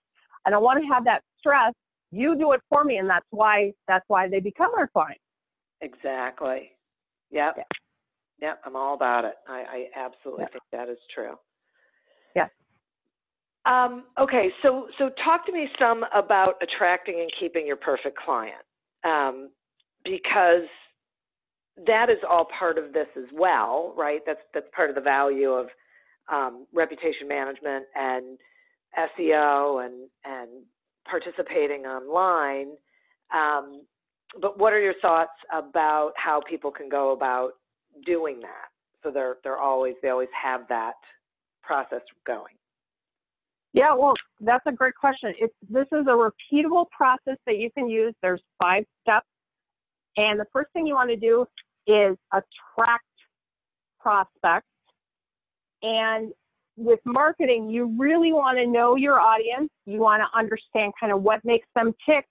I 0.45 0.49
don't 0.49 0.63
want 0.63 0.82
to 0.82 0.88
have 0.93 1.03
that 1.05 1.21
stress. 1.39 1.74
You 2.11 2.38
do 2.38 2.51
it 2.51 2.61
for 2.69 2.84
me. 2.84 2.97
And 2.97 3.09
that's 3.09 3.26
why, 3.32 3.74
that's 3.88 4.05
why 4.07 4.28
they 4.28 4.39
become 4.39 4.71
our 4.78 4.88
clients. 4.88 5.21
Exactly. 5.82 6.71
Yep. 7.32 7.55
Yeah. 7.57 7.63
Yep. 8.39 8.61
I'm 8.65 8.76
all 8.76 8.93
about 8.93 9.26
it. 9.26 9.34
I, 9.47 9.88
I 9.95 9.99
absolutely 9.99 10.45
think 10.51 10.63
that 10.71 10.89
is 10.89 10.99
true. 11.13 11.36
Um, 13.66 14.03
okay, 14.20 14.49
so 14.61 14.88
so 14.97 15.09
talk 15.24 15.45
to 15.45 15.53
me 15.53 15.70
some 15.80 16.03
about 16.14 16.55
attracting 16.61 17.22
and 17.22 17.32
keeping 17.39 17.66
your 17.66 17.78
perfect 17.78 18.18
client, 18.18 18.61
um, 19.05 19.49
because 20.03 20.68
that 21.88 22.09
is 22.09 22.18
all 22.30 22.47
part 22.57 22.78
of 22.78 22.91
this 22.93 23.07
as 23.18 23.24
well, 23.34 23.93
right? 23.97 24.20
That's 24.26 24.41
that's 24.53 24.68
part 24.76 24.89
of 24.89 24.95
the 24.95 25.01
value 25.01 25.51
of 25.51 25.68
um, 26.32 26.68
reputation 26.74 27.28
management 27.28 27.86
and 27.95 28.38
SEO 28.97 29.86
and 29.86 30.09
and 30.26 30.49
participating 31.09 31.86
online. 31.86 32.72
Um, 33.34 33.84
but 34.41 34.59
what 34.59 34.74
are 34.74 34.82
your 34.82 34.95
thoughts 35.01 35.32
about 35.53 36.11
how 36.18 36.41
people 36.49 36.72
can 36.72 36.89
go 36.89 37.11
about 37.11 37.51
doing 38.05 38.39
that? 38.41 38.70
So 39.03 39.11
they're 39.11 39.38
they're 39.43 39.57
always 39.57 39.95
they 40.01 40.09
always 40.09 40.30
have 40.41 40.68
that 40.68 40.95
process 41.61 42.01
going. 42.28 42.55
Yeah, 43.74 43.95
well, 43.95 44.13
that's 44.39 44.65
a 44.67 44.71
great 44.71 44.93
question. 44.95 45.34
It's 45.39 45.53
this 45.67 45.88
is 45.91 46.05
a 46.07 46.30
repeatable 46.53 46.86
process 46.91 47.38
that 47.47 47.57
you 47.57 47.71
can 47.71 47.89
use. 47.89 48.13
There's 48.21 48.41
five 48.61 48.86
steps, 49.01 49.28
and 50.15 50.39
the 50.39 50.45
first 50.53 50.71
thing 50.74 50.86
you 50.86 50.93
want 50.93 51.09
to 51.09 51.17
do 51.17 51.45
is 51.88 52.15
attract 52.32 53.05
prospects. 53.99 54.67
And 55.82 56.32
with 56.78 56.99
marketing, 57.03 57.69
you 57.69 57.93
really 57.97 58.32
want 58.32 58.57
to 58.57 58.67
know 58.67 58.95
your 58.95 59.19
audience. 59.19 59.69
You 59.86 59.99
want 59.99 60.21
to 60.21 60.38
understand 60.38 60.93
kind 60.99 61.11
of 61.11 61.24
what 61.24 61.43
makes 61.43 61.67
them 61.76 61.93
tick. 62.07 62.26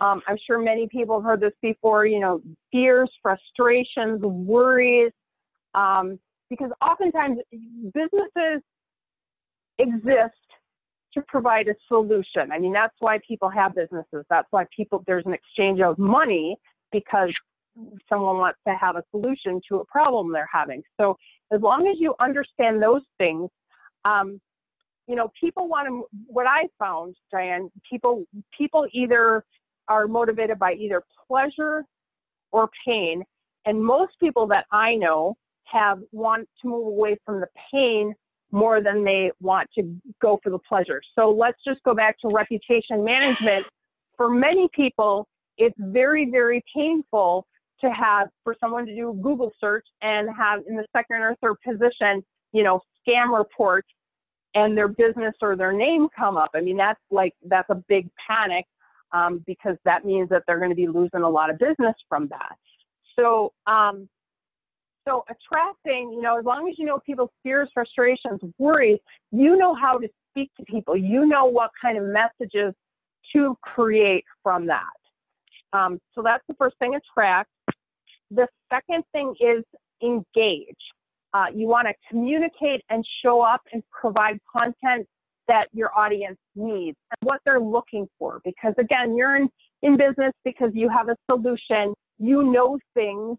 Um, 0.00 0.22
I'm 0.26 0.38
sure 0.46 0.58
many 0.58 0.88
people 0.88 1.20
have 1.20 1.24
heard 1.24 1.40
this 1.40 1.52
before. 1.60 2.06
You 2.06 2.20
know, 2.20 2.40
fears, 2.72 3.10
frustrations, 3.22 4.22
worries, 4.22 5.12
um, 5.74 6.18
because 6.48 6.70
oftentimes 6.80 7.38
businesses 7.92 8.62
exist 9.78 10.34
to 11.18 11.24
provide 11.28 11.68
a 11.68 11.74
solution. 11.86 12.52
I 12.52 12.58
mean, 12.58 12.72
that's 12.72 12.94
why 13.00 13.18
people 13.26 13.48
have 13.48 13.74
businesses. 13.74 14.24
That's 14.30 14.48
why 14.50 14.66
people, 14.74 15.04
there's 15.06 15.26
an 15.26 15.34
exchange 15.34 15.80
of 15.80 15.98
money 15.98 16.56
because 16.92 17.30
someone 18.08 18.38
wants 18.38 18.58
to 18.66 18.74
have 18.74 18.96
a 18.96 19.04
solution 19.10 19.60
to 19.68 19.76
a 19.76 19.84
problem 19.84 20.32
they're 20.32 20.48
having. 20.52 20.82
So 21.00 21.16
as 21.52 21.60
long 21.60 21.86
as 21.88 21.96
you 21.98 22.14
understand 22.20 22.82
those 22.82 23.02
things, 23.18 23.48
um, 24.04 24.40
you 25.06 25.16
know, 25.16 25.30
people 25.40 25.68
want 25.68 25.88
to, 25.88 26.04
what 26.26 26.46
I 26.46 26.64
found, 26.78 27.16
Diane, 27.32 27.70
people, 27.88 28.24
people 28.56 28.86
either 28.92 29.44
are 29.88 30.06
motivated 30.06 30.58
by 30.58 30.74
either 30.74 31.02
pleasure 31.26 31.84
or 32.52 32.68
pain. 32.86 33.22
And 33.64 33.82
most 33.82 34.12
people 34.20 34.46
that 34.48 34.66
I 34.70 34.94
know 34.94 35.36
have 35.64 36.00
want 36.12 36.48
to 36.62 36.68
move 36.68 36.86
away 36.86 37.16
from 37.24 37.40
the 37.40 37.48
pain 37.72 38.14
more 38.50 38.80
than 38.80 39.04
they 39.04 39.30
want 39.40 39.68
to 39.76 39.94
go 40.20 40.38
for 40.42 40.50
the 40.50 40.58
pleasure. 40.58 41.00
So 41.14 41.30
let's 41.30 41.58
just 41.66 41.82
go 41.82 41.94
back 41.94 42.18
to 42.20 42.28
reputation 42.28 43.04
management. 43.04 43.66
For 44.16 44.30
many 44.30 44.68
people, 44.74 45.28
it's 45.58 45.76
very, 45.78 46.30
very 46.30 46.62
painful 46.74 47.46
to 47.80 47.90
have 47.90 48.28
for 48.42 48.56
someone 48.58 48.86
to 48.86 48.94
do 48.94 49.10
a 49.10 49.14
Google 49.14 49.52
search 49.60 49.86
and 50.02 50.28
have 50.36 50.62
in 50.68 50.76
the 50.76 50.86
second 50.96 51.16
or 51.16 51.36
third 51.42 51.56
position, 51.66 52.24
you 52.52 52.62
know, 52.62 52.80
scam 53.06 53.36
reports 53.36 53.88
and 54.54 54.76
their 54.76 54.88
business 54.88 55.34
or 55.40 55.54
their 55.54 55.72
name 55.72 56.08
come 56.16 56.36
up. 56.36 56.50
I 56.54 56.60
mean, 56.60 56.76
that's 56.76 57.00
like, 57.10 57.34
that's 57.46 57.68
a 57.70 57.76
big 57.88 58.08
panic 58.26 58.64
um, 59.12 59.44
because 59.46 59.76
that 59.84 60.04
means 60.04 60.28
that 60.30 60.42
they're 60.46 60.58
going 60.58 60.70
to 60.70 60.76
be 60.76 60.88
losing 60.88 61.22
a 61.22 61.28
lot 61.28 61.50
of 61.50 61.58
business 61.58 61.94
from 62.08 62.28
that. 62.28 62.56
So, 63.16 63.52
um, 63.66 64.08
so 65.08 65.24
attracting, 65.28 66.12
you 66.12 66.20
know, 66.20 66.38
as 66.38 66.44
long 66.44 66.68
as 66.68 66.78
you 66.78 66.84
know 66.84 66.98
people's 67.04 67.30
fears, 67.42 67.68
frustrations, 67.72 68.40
worries, 68.58 68.98
you 69.32 69.56
know 69.56 69.74
how 69.74 69.98
to 69.98 70.08
speak 70.30 70.50
to 70.58 70.64
people. 70.64 70.96
You 70.96 71.26
know 71.26 71.46
what 71.46 71.70
kind 71.80 71.96
of 71.96 72.04
messages 72.04 72.74
to 73.32 73.56
create 73.62 74.24
from 74.42 74.66
that. 74.66 74.84
Um, 75.72 75.98
so 76.14 76.22
that's 76.22 76.44
the 76.48 76.54
first 76.54 76.76
thing, 76.78 76.94
attract. 76.94 77.50
The 78.30 78.46
second 78.70 79.04
thing 79.12 79.34
is 79.40 79.64
engage. 80.02 80.76
Uh, 81.34 81.46
you 81.54 81.66
want 81.66 81.88
to 81.88 81.94
communicate 82.08 82.82
and 82.90 83.06
show 83.22 83.42
up 83.42 83.60
and 83.72 83.82
provide 83.90 84.38
content 84.50 85.06
that 85.46 85.68
your 85.72 85.96
audience 85.96 86.38
needs 86.54 86.96
and 87.10 87.28
what 87.28 87.40
they're 87.44 87.60
looking 87.60 88.06
for. 88.18 88.40
Because 88.44 88.74
again, 88.78 89.16
you're 89.16 89.36
in, 89.36 89.48
in 89.82 89.96
business 89.96 90.32
because 90.44 90.70
you 90.74 90.88
have 90.88 91.08
a 91.08 91.16
solution, 91.30 91.94
you 92.18 92.42
know 92.42 92.78
things 92.94 93.38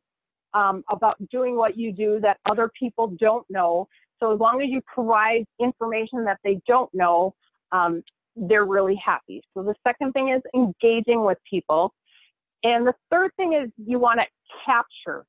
um, 0.54 0.84
about 0.90 1.16
doing 1.30 1.56
what 1.56 1.78
you 1.78 1.92
do 1.92 2.20
that 2.22 2.38
other 2.50 2.72
people 2.78 3.16
don't 3.20 3.46
know. 3.50 3.88
So 4.20 4.34
as 4.34 4.40
long 4.40 4.62
as 4.62 4.70
you 4.70 4.82
provide 4.94 5.46
information 5.60 6.26
that 6.26 6.40
they 6.44 6.60
don't 6.68 6.94
know, 6.94 7.34
um, 7.72 8.04
they're 8.36 8.66
really 8.66 9.00
happy. 9.04 9.42
So 9.54 9.64
the 9.64 9.76
second 9.86 10.14
thing 10.14 10.30
is 10.30 10.42
engaging 10.54 11.24
with 11.24 11.38
people. 11.50 11.94
And 12.64 12.86
the 12.86 12.94
third 13.12 13.32
thing 13.38 13.54
is 13.54 13.70
you 13.78 14.00
want 14.00 14.20
to 14.20 14.26
capture. 14.66 15.26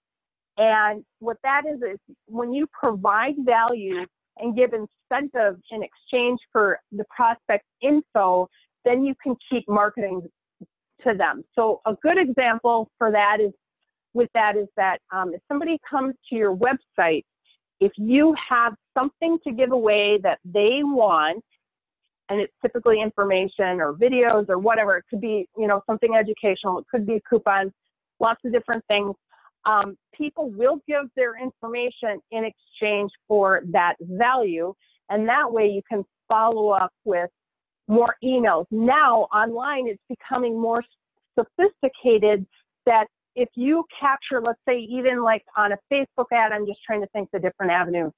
And 0.56 1.04
what 1.20 1.36
that 1.44 1.62
is, 1.66 1.80
is 1.80 1.98
when 2.26 2.52
you 2.52 2.66
provide 2.72 3.34
value 3.38 4.04
and 4.38 4.56
give 4.56 4.70
incentive 4.72 5.60
in 5.70 5.82
exchange 5.82 6.40
for 6.52 6.80
the 6.92 7.04
prospect 7.14 7.64
info, 7.82 8.48
then 8.84 9.04
you 9.04 9.14
can 9.22 9.36
keep 9.48 9.68
marketing 9.68 10.22
to 11.04 11.14
them. 11.14 11.44
So 11.54 11.80
a 11.86 11.94
good 12.02 12.18
example 12.18 12.90
for 12.98 13.10
that 13.12 13.38
is 13.40 13.52
with 14.14 14.30
that 14.34 14.56
is 14.56 14.68
that 14.76 14.98
um, 15.12 15.32
if 15.34 15.40
somebody 15.48 15.78
comes 15.88 16.14
to 16.28 16.36
your 16.36 16.56
website, 16.56 17.24
if 17.80 17.92
you 17.96 18.34
have 18.48 18.74
something 18.96 19.38
to 19.44 19.52
give 19.52 19.72
away 19.72 20.18
that 20.22 20.38
they 20.44 20.80
want, 20.82 21.42
and 22.28 22.40
it's 22.40 22.52
typically 22.62 23.00
information 23.00 23.80
or 23.80 23.94
videos 23.94 24.48
or 24.48 24.58
whatever, 24.58 24.96
it 24.96 25.04
could 25.10 25.20
be 25.20 25.48
you 25.56 25.66
know 25.66 25.82
something 25.86 26.14
educational, 26.14 26.78
it 26.78 26.84
could 26.90 27.06
be 27.06 27.20
coupons, 27.28 27.72
lots 28.20 28.40
of 28.44 28.52
different 28.52 28.84
things. 28.86 29.14
Um, 29.66 29.96
people 30.14 30.50
will 30.50 30.80
give 30.88 31.04
their 31.16 31.40
information 31.40 32.18
in 32.30 32.44
exchange 32.44 33.10
for 33.28 33.62
that 33.72 33.96
value, 34.00 34.74
and 35.08 35.28
that 35.28 35.50
way 35.50 35.68
you 35.68 35.82
can 35.88 36.04
follow 36.28 36.70
up 36.70 36.92
with 37.04 37.30
more 37.88 38.14
emails. 38.22 38.66
Now 38.70 39.22
online, 39.34 39.88
it's 39.88 40.02
becoming 40.08 40.58
more 40.58 40.82
sophisticated 41.38 42.46
that 42.86 43.06
if 43.34 43.48
you 43.54 43.84
capture, 43.98 44.40
let's 44.40 44.60
say, 44.68 44.78
even 44.78 45.22
like 45.22 45.42
on 45.56 45.72
a 45.72 45.76
Facebook 45.92 46.26
ad, 46.32 46.52
I'm 46.52 46.66
just 46.66 46.80
trying 46.84 47.00
to 47.00 47.06
think 47.08 47.28
the 47.32 47.38
different 47.38 47.72
avenues, 47.72 48.12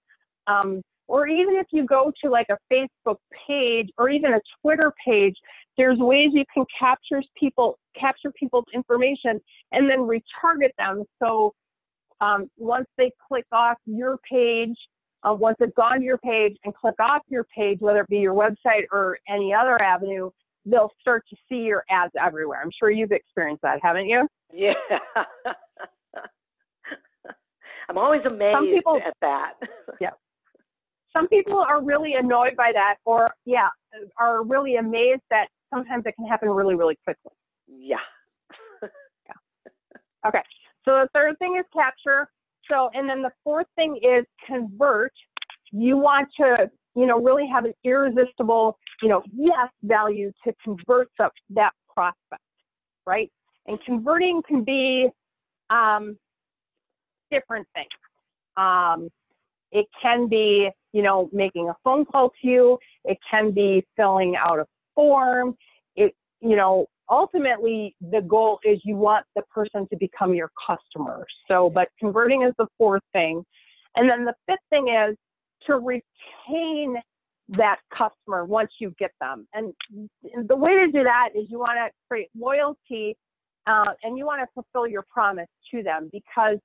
um, 0.47 0.83
or 1.09 1.27
even 1.27 1.57
if 1.57 1.67
you 1.71 1.85
go 1.85 2.13
to 2.23 2.31
like 2.31 2.47
a 2.51 2.59
Facebook 2.73 3.17
page 3.47 3.91
or 3.99 4.09
even 4.09 4.35
a 4.35 4.41
Twitter 4.61 4.93
page, 5.05 5.37
there's 5.77 5.99
ways 5.99 6.31
you 6.33 6.45
can 6.53 6.65
capture 6.79 7.23
people 7.39 7.79
capture 7.99 8.31
people's 8.33 8.65
information 8.73 9.41
and 9.73 9.89
then 9.91 9.99
retarget 9.99 10.71
them. 10.79 11.05
So 11.23 11.53
um, 12.21 12.49
once 12.57 12.87
they 12.97 13.11
click 13.29 13.45
off 13.53 13.77
your 13.85 14.19
page, 14.29 14.77
uh, 15.25 15.35
once 15.35 15.57
they've 15.59 15.75
gone 15.75 15.99
to 15.99 16.05
your 16.05 16.19
page 16.19 16.57
and 16.65 16.75
click 16.75 16.95
off 17.01 17.23
your 17.29 17.45
page, 17.55 17.79
whether 17.81 18.01
it 18.01 18.09
be 18.09 18.19
your 18.19 18.35
website 18.35 18.85
or 18.91 19.19
any 19.29 19.53
other 19.53 19.81
avenue, 19.83 20.31
they'll 20.65 20.93
start 21.01 21.25
to 21.31 21.37
see 21.49 21.63
your 21.63 21.85
ads 21.91 22.13
everywhere. 22.21 22.61
I'm 22.63 22.71
sure 22.79 22.91
you've 22.91 23.13
experienced 23.13 23.63
that, 23.63 23.81
haven't 23.83 24.09
you? 24.09 24.27
Yeah. 24.53 24.75
I'm 27.89 27.99
always 27.99 28.23
amazed 28.25 28.57
Some 28.57 28.67
people, 28.67 29.01
at 29.05 29.15
that. 29.21 29.55
yeah. 30.01 30.11
Some 31.13 31.29
people 31.29 31.59
are 31.59 31.83
really 31.83 32.15
annoyed 32.15 32.57
by 32.57 32.71
that, 32.73 32.97
or 33.05 33.31
yeah, 33.45 33.69
are 34.19 34.45
really 34.45 34.77
amazed 34.77 35.21
that 35.31 35.49
sometimes 35.73 36.05
it 36.07 36.15
can 36.17 36.27
happen 36.27 36.49
really, 36.49 36.75
really 36.75 36.97
quickly. 37.05 37.33
Yeah. 37.69 37.97
yeah. 38.83 39.35
Okay. 40.27 40.41
So 40.85 40.93
the 40.93 41.09
third 41.13 41.39
thing 41.39 41.57
is 41.59 41.67
capture. 41.73 42.29
So, 42.71 42.91
and 42.95 43.09
then 43.09 43.23
the 43.23 43.31
fourth 43.45 43.67
thing 43.77 44.01
is 44.03 44.25
convert. 44.47 45.13
You 45.71 45.97
want 45.97 46.29
to, 46.41 46.71
you 46.95 47.07
know, 47.07 47.21
really 47.21 47.47
have 47.53 47.65
an 47.65 47.75
irresistible, 47.85 48.79
you 49.03 49.09
know, 49.09 49.23
yes 49.35 49.69
value 49.83 50.33
to 50.45 50.55
convert 50.65 51.09
the, 51.19 51.29
that 51.51 51.73
prospect, 51.93 52.43
right? 53.07 53.31
And 53.67 53.79
converting 53.85 54.43
can 54.47 54.65
be 54.65 55.09
um, 55.71 56.17
different 57.31 57.67
things. 57.75 57.89
Um, 58.57 59.09
it 59.73 59.87
can 60.01 60.29
be, 60.29 60.71
you 60.93 61.03
know, 61.03 61.29
making 61.33 61.69
a 61.69 61.77
phone 61.83 62.05
call 62.05 62.31
to 62.43 62.49
you. 62.49 62.79
It 63.05 63.19
can 63.29 63.51
be 63.53 63.85
filling 63.97 64.37
out 64.37 64.59
a 64.59 64.67
form. 64.95 65.57
It, 65.97 66.15
you 66.41 66.57
know, 66.57 66.87
ultimately 67.11 67.95
the 68.11 68.21
goal 68.21 68.61
is 68.65 68.81
you 68.85 68.97
want 68.97 69.25
the 69.35 69.43
person 69.55 69.89
to 69.89 69.97
become 69.97 70.35
your 70.35 70.51
customer. 70.67 71.27
So, 71.49 71.71
but 71.71 71.89
converting 71.99 72.43
is 72.43 72.53
the 72.59 72.67
fourth 72.79 73.03
thing. 73.13 73.43
And 73.97 74.09
then 74.09 74.25
the 74.25 74.35
fifth 74.47 74.59
thing 74.71 74.89
is 74.89 75.17
to 75.67 75.77
retain 75.77 76.97
that 77.57 77.81
customer 77.97 78.45
once 78.45 78.71
you 78.79 78.95
get 78.99 79.11
them. 79.21 79.47
And 79.53 79.73
the 80.49 80.57
way 80.57 80.75
to 80.75 80.87
do 80.87 81.05
that 81.05 81.31
is 81.35 81.47
you 81.49 81.59
want 81.59 81.77
to 81.77 81.91
create 82.09 82.29
loyalty 82.39 83.17
uh, 83.67 83.93
and 84.03 84.17
you 84.17 84.27
want 84.27 84.41
to 84.43 84.47
fulfill 84.55 84.89
your 84.89 85.05
promise 85.13 85.49
to 85.71 85.83
them 85.83 86.09
because 86.13 86.59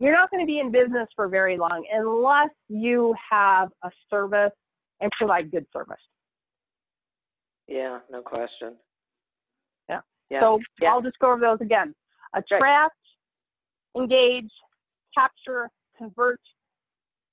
you're 0.00 0.12
not 0.12 0.30
going 0.30 0.42
to 0.42 0.46
be 0.46 0.58
in 0.58 0.72
business 0.72 1.08
for 1.14 1.28
very 1.28 1.56
long 1.56 1.84
unless 1.92 2.50
you 2.68 3.14
have 3.30 3.68
a 3.84 3.90
service 4.10 4.52
and 5.00 5.10
provide 5.18 5.50
good 5.50 5.66
service. 5.72 5.96
Yeah, 7.68 7.98
no 8.10 8.20
question. 8.20 8.74
Yeah. 9.88 10.00
yeah. 10.30 10.40
So 10.40 10.60
yeah. 10.80 10.90
I'll 10.90 11.02
just 11.02 11.18
go 11.18 11.32
over 11.32 11.40
those 11.40 11.60
again. 11.60 11.94
Attract, 12.34 12.96
engage, 13.96 14.50
capture, 15.16 15.70
convert, 15.96 16.40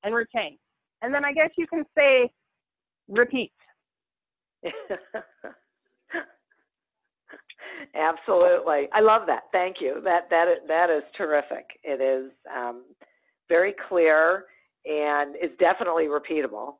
and 0.04 0.14
retain. 0.14 0.58
And 1.02 1.14
then 1.14 1.26
I 1.26 1.34
guess 1.34 1.50
you 1.58 1.66
can 1.68 1.84
say 1.98 2.32
repeat. 3.08 3.52
Absolutely, 7.96 8.88
I 8.94 9.02
love 9.02 9.24
that. 9.28 9.44
Thank 9.52 9.78
you. 9.82 10.02
That 10.04 10.30
that 10.30 10.46
that 10.68 10.90
is 10.90 11.04
terrific. 11.18 11.66
It 11.84 12.02
is 12.02 12.32
um, 12.56 12.84
very 13.50 13.74
clear 13.90 14.46
and 14.86 15.36
is 15.36 15.52
definitely 15.60 16.06
repeatable, 16.06 16.76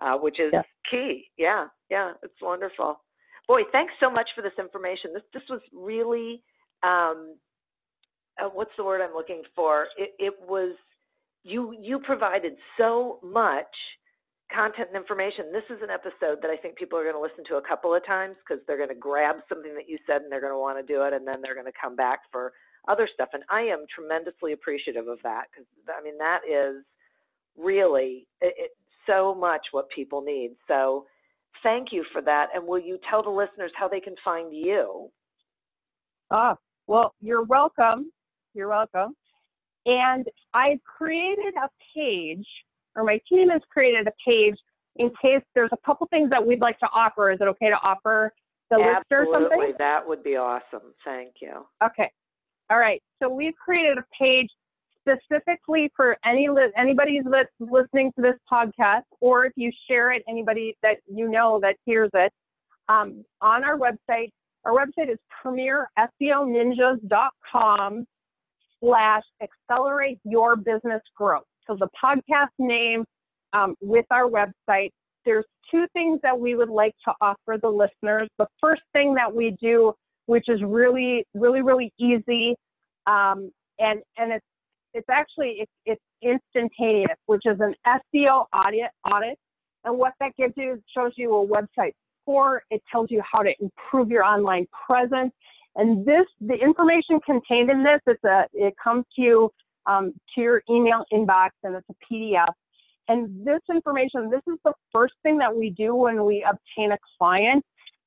uh, 0.00 0.16
which 0.16 0.40
is 0.40 0.50
yeah. 0.52 0.62
key. 0.90 1.30
Yeah, 1.36 1.66
yeah, 1.90 2.12
it's 2.22 2.40
wonderful. 2.40 3.00
Boy, 3.46 3.62
thanks 3.72 3.92
so 4.00 4.08
much 4.10 4.28
for 4.34 4.42
this 4.42 4.52
information. 4.58 5.12
This 5.12 5.22
this 5.32 5.42
was 5.50 5.60
really 5.72 6.42
um, 6.82 7.36
uh, 8.40 8.48
what's 8.52 8.70
the 8.76 8.84
word 8.84 9.00
I'm 9.00 9.14
looking 9.14 9.42
for? 9.54 9.86
It, 9.96 10.10
it 10.18 10.34
was 10.48 10.74
you 11.42 11.74
you 11.78 11.98
provided 11.98 12.54
so 12.78 13.18
much 13.22 13.66
content 14.52 14.88
and 14.92 14.96
information. 14.96 15.52
This 15.52 15.64
is 15.70 15.82
an 15.82 15.90
episode 15.90 16.42
that 16.42 16.50
I 16.50 16.56
think 16.56 16.76
people 16.76 16.98
are 16.98 17.02
going 17.02 17.14
to 17.14 17.20
listen 17.20 17.44
to 17.48 17.56
a 17.56 17.62
couple 17.62 17.94
of 17.94 18.04
times 18.06 18.36
because 18.42 18.62
they're 18.66 18.76
going 18.76 18.90
to 18.90 18.94
grab 18.94 19.36
something 19.48 19.74
that 19.74 19.88
you 19.88 19.98
said 20.06 20.22
and 20.22 20.30
they're 20.30 20.40
going 20.40 20.52
to 20.52 20.58
want 20.58 20.78
to 20.78 20.92
do 20.92 21.02
it, 21.02 21.12
and 21.12 21.26
then 21.26 21.40
they're 21.42 21.54
going 21.54 21.66
to 21.66 21.80
come 21.80 21.96
back 21.96 22.20
for 22.30 22.52
other 22.88 23.08
stuff. 23.12 23.30
And 23.32 23.42
I 23.50 23.62
am 23.62 23.86
tremendously 23.94 24.52
appreciative 24.52 25.08
of 25.08 25.18
that 25.22 25.44
because 25.50 25.66
I 25.88 26.02
mean 26.02 26.18
that 26.18 26.40
is 26.48 26.84
really 27.56 28.26
it, 28.40 28.54
it, 28.58 28.70
so 29.06 29.34
much 29.34 29.62
what 29.72 29.88
people 29.90 30.22
need. 30.22 30.52
So 30.68 31.06
thank 31.62 31.92
you 31.92 32.04
for 32.12 32.22
that. 32.22 32.48
And 32.54 32.66
will 32.66 32.80
you 32.80 32.98
tell 33.08 33.22
the 33.22 33.30
listeners 33.30 33.72
how 33.76 33.88
they 33.88 34.00
can 34.00 34.14
find 34.24 34.54
you? 34.54 35.08
Ah, 36.30 36.56
well, 36.86 37.14
you're 37.20 37.44
welcome. 37.44 38.10
You're 38.54 38.68
welcome. 38.68 39.16
And 39.86 40.26
I've 40.54 40.82
created 40.84 41.54
a 41.62 41.68
page 41.94 42.46
or 42.96 43.04
my 43.04 43.20
team 43.28 43.50
has 43.50 43.60
created 43.70 44.06
a 44.06 44.12
page 44.24 44.56
in 44.96 45.10
case 45.20 45.42
there's 45.54 45.70
a 45.72 45.76
couple 45.84 46.06
things 46.08 46.30
that 46.30 46.44
we'd 46.44 46.60
like 46.60 46.78
to 46.78 46.88
offer. 46.94 47.30
Is 47.30 47.38
it 47.40 47.48
okay 47.48 47.68
to 47.68 47.78
offer 47.82 48.32
the 48.70 48.76
Absolutely. 48.76 48.94
lister 48.94 49.26
something? 49.32 49.46
Absolutely, 49.46 49.74
That 49.78 50.06
would 50.06 50.22
be 50.22 50.36
awesome. 50.36 50.94
Thank 51.04 51.34
you. 51.40 51.66
Okay. 51.82 52.10
All 52.70 52.78
right. 52.78 53.02
So 53.22 53.28
we've 53.28 53.56
created 53.56 53.98
a 53.98 54.04
page 54.18 54.48
specifically 55.00 55.90
for 55.94 56.16
any 56.24 56.48
anybody 56.76 57.20
that's 57.30 57.50
listening 57.60 58.10
to 58.16 58.22
this 58.22 58.36
podcast, 58.50 59.02
or 59.20 59.44
if 59.46 59.52
you 59.56 59.70
share 59.88 60.10
it, 60.12 60.22
anybody 60.28 60.76
that 60.82 60.96
you 61.06 61.28
know 61.28 61.60
that 61.60 61.76
hears 61.84 62.10
it, 62.14 62.32
um, 62.88 63.24
on 63.40 63.62
our 63.64 63.78
website. 63.78 64.30
Our 64.64 64.72
website 64.72 65.10
is 65.10 65.18
premierseoninjas.com 65.44 68.06
slash 68.80 69.22
accelerate 69.42 70.18
your 70.24 70.56
business 70.56 71.02
growth. 71.14 71.44
So 71.66 71.76
the 71.78 71.88
podcast 72.02 72.48
name 72.58 73.04
um, 73.52 73.74
with 73.80 74.06
our 74.10 74.28
website, 74.28 74.90
there's 75.24 75.44
two 75.70 75.86
things 75.92 76.20
that 76.22 76.38
we 76.38 76.54
would 76.54 76.68
like 76.68 76.94
to 77.06 77.14
offer 77.20 77.58
the 77.60 77.68
listeners. 77.68 78.28
The 78.38 78.46
first 78.60 78.82
thing 78.92 79.14
that 79.14 79.34
we 79.34 79.56
do, 79.60 79.94
which 80.26 80.48
is 80.48 80.60
really, 80.62 81.24
really, 81.34 81.62
really 81.62 81.92
easy, 81.98 82.54
um, 83.06 83.50
and 83.78 84.00
and 84.16 84.32
it's 84.32 84.46
it's 84.92 85.08
actually 85.10 85.56
it's, 85.60 85.72
it's 85.86 86.02
instantaneous, 86.22 87.16
which 87.26 87.42
is 87.44 87.58
an 87.60 87.74
SEO 87.86 88.46
audit 88.54 88.90
audit. 89.10 89.38
And 89.84 89.98
what 89.98 90.14
that 90.20 90.34
gives 90.36 90.54
you 90.56 90.82
shows 90.94 91.12
you 91.16 91.34
a 91.34 91.46
website 91.46 91.92
score. 92.22 92.62
It 92.70 92.82
tells 92.90 93.10
you 93.10 93.22
how 93.30 93.42
to 93.42 93.52
improve 93.60 94.10
your 94.10 94.24
online 94.24 94.66
presence. 94.86 95.32
And 95.76 96.06
this, 96.06 96.24
the 96.40 96.54
information 96.54 97.20
contained 97.26 97.70
in 97.70 97.82
this, 97.82 98.00
it's 98.06 98.22
a, 98.24 98.46
it 98.54 98.74
comes 98.82 99.04
to 99.16 99.22
you 99.22 99.50
um, 99.86 100.14
to 100.34 100.40
your 100.40 100.62
email 100.68 101.04
inbox 101.12 101.50
and 101.62 101.76
it's 101.76 101.86
a 101.90 102.12
PDF. 102.12 102.52
And 103.08 103.46
this 103.46 103.60
information, 103.70 104.30
this 104.30 104.40
is 104.46 104.58
the 104.64 104.72
first 104.92 105.14
thing 105.22 105.38
that 105.38 105.54
we 105.54 105.70
do 105.70 105.94
when 105.94 106.24
we 106.24 106.44
obtain 106.48 106.92
a 106.92 106.98
client. 107.18 107.64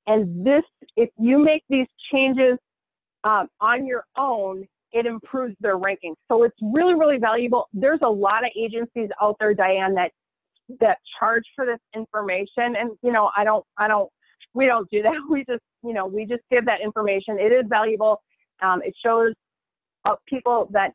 And 0.07 0.45
this, 0.45 0.63
if 0.95 1.09
you 1.19 1.37
make 1.37 1.63
these 1.69 1.87
changes 2.11 2.57
um, 3.23 3.47
on 3.61 3.85
your 3.85 4.05
own, 4.17 4.65
it 4.93 5.05
improves 5.05 5.55
their 5.59 5.77
ranking. 5.77 6.15
So 6.29 6.43
it's 6.43 6.55
really, 6.61 6.95
really 6.95 7.17
valuable. 7.17 7.67
There's 7.73 7.99
a 8.01 8.09
lot 8.09 8.43
of 8.43 8.51
agencies 8.57 9.09
out 9.21 9.35
there, 9.39 9.53
Diane, 9.53 9.93
that 9.95 10.11
that 10.81 10.97
charge 11.19 11.43
for 11.55 11.65
this 11.65 11.79
information. 11.95 12.75
And 12.77 12.91
you 13.01 13.11
know, 13.11 13.29
I 13.35 13.43
don't, 13.43 13.65
I 13.77 13.87
don't, 13.87 14.09
we 14.53 14.65
don't 14.65 14.89
do 14.89 15.01
that. 15.03 15.13
We 15.29 15.45
just, 15.45 15.61
you 15.83 15.93
know, 15.93 16.05
we 16.07 16.25
just 16.25 16.43
give 16.49 16.65
that 16.65 16.81
information. 16.81 17.37
It 17.39 17.51
is 17.51 17.65
valuable. 17.69 18.21
Um, 18.61 18.81
it 18.83 18.95
shows 19.03 19.33
people 20.27 20.69
that 20.71 20.93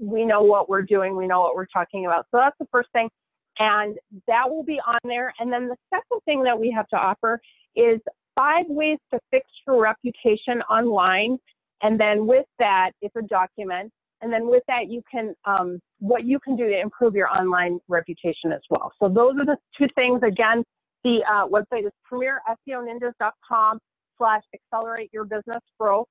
we 0.00 0.24
know 0.24 0.42
what 0.42 0.68
we're 0.68 0.82
doing. 0.82 1.16
We 1.16 1.26
know 1.26 1.40
what 1.40 1.54
we're 1.54 1.66
talking 1.66 2.06
about. 2.06 2.26
So 2.30 2.38
that's 2.38 2.56
the 2.58 2.66
first 2.72 2.90
thing. 2.92 3.08
And 3.58 3.96
that 4.26 4.48
will 4.48 4.64
be 4.64 4.80
on 4.86 4.98
there. 5.04 5.32
And 5.38 5.52
then 5.52 5.68
the 5.68 5.76
second 5.90 6.20
thing 6.24 6.42
that 6.44 6.58
we 6.58 6.70
have 6.70 6.88
to 6.88 6.96
offer 6.96 7.40
is 7.76 8.00
five 8.34 8.64
ways 8.68 8.98
to 9.12 9.20
fix 9.30 9.46
your 9.66 9.82
reputation 9.82 10.62
online. 10.70 11.38
And 11.82 11.98
then 12.00 12.26
with 12.26 12.46
that, 12.58 12.92
it's 13.02 13.14
a 13.16 13.22
document. 13.22 13.92
And 14.22 14.32
then 14.32 14.46
with 14.46 14.62
that, 14.68 14.88
you 14.88 15.02
can, 15.10 15.34
um, 15.44 15.80
what 15.98 16.24
you 16.24 16.38
can 16.38 16.56
do 16.56 16.68
to 16.68 16.80
improve 16.80 17.14
your 17.14 17.28
online 17.28 17.80
reputation 17.88 18.52
as 18.52 18.60
well. 18.70 18.92
So 19.00 19.08
those 19.08 19.34
are 19.38 19.44
the 19.44 19.56
two 19.76 19.88
things. 19.96 20.22
Again, 20.22 20.64
the 21.04 21.22
uh, 21.28 21.48
website 21.48 21.84
is 21.84 21.92
premierseoninjas.com 22.10 23.78
slash 24.18 24.42
accelerate 24.54 25.10
your 25.12 25.24
business 25.24 25.60
growth. 25.78 26.06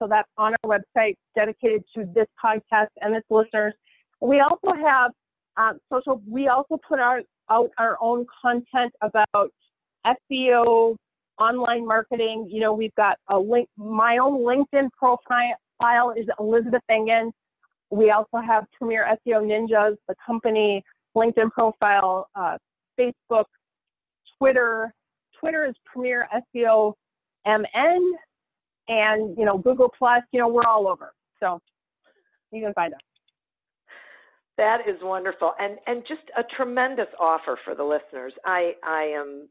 So 0.00 0.08
that's 0.08 0.28
on 0.36 0.54
our 0.64 0.78
website 0.78 1.14
dedicated 1.34 1.84
to 1.94 2.04
this 2.14 2.26
podcast 2.42 2.88
and 3.00 3.14
its 3.14 3.26
listeners. 3.30 3.74
We 4.20 4.40
also 4.40 4.72
have 4.82 5.12
um, 5.56 5.78
social, 5.92 6.20
we 6.28 6.48
also 6.48 6.78
put 6.86 6.98
our, 6.98 7.20
out 7.50 7.70
our 7.78 7.96
own 8.00 8.26
content 8.42 8.92
about 9.02 9.50
SEO, 10.06 10.96
online 11.38 11.86
marketing. 11.86 12.48
You 12.50 12.60
know, 12.60 12.72
we've 12.72 12.94
got 12.96 13.18
a 13.28 13.38
link, 13.38 13.68
my 13.76 14.18
own 14.18 14.40
LinkedIn 14.40 14.90
profile 14.92 16.14
is 16.16 16.26
Elizabeth 16.38 16.82
Engen. 16.88 17.32
We 17.90 18.10
also 18.10 18.38
have 18.44 18.64
Premier 18.76 19.06
SEO 19.26 19.42
Ninjas, 19.42 19.96
the 20.08 20.14
company 20.24 20.82
LinkedIn 21.16 21.50
profile, 21.52 22.28
uh, 22.34 22.58
Facebook, 22.98 23.44
Twitter. 24.38 24.92
Twitter 25.38 25.66
is 25.66 25.74
Premier 25.84 26.26
SEO 26.54 26.94
MN, 27.46 28.14
and 28.88 29.36
you 29.36 29.44
know 29.44 29.58
Google 29.58 29.90
Plus. 29.96 30.22
You 30.32 30.40
know 30.40 30.48
we're 30.48 30.66
all 30.66 30.88
over, 30.88 31.12
so 31.40 31.60
you 32.52 32.62
can 32.62 32.74
find 32.74 32.94
us. 32.94 33.00
That 34.56 34.82
is 34.88 34.96
wonderful, 35.02 35.52
and 35.58 35.78
and 35.86 36.02
just 36.06 36.22
a 36.38 36.42
tremendous 36.56 37.08
offer 37.18 37.58
for 37.64 37.74
the 37.74 37.84
listeners. 37.84 38.32
I 38.44 38.72
I 38.84 39.02
am 39.16 39.48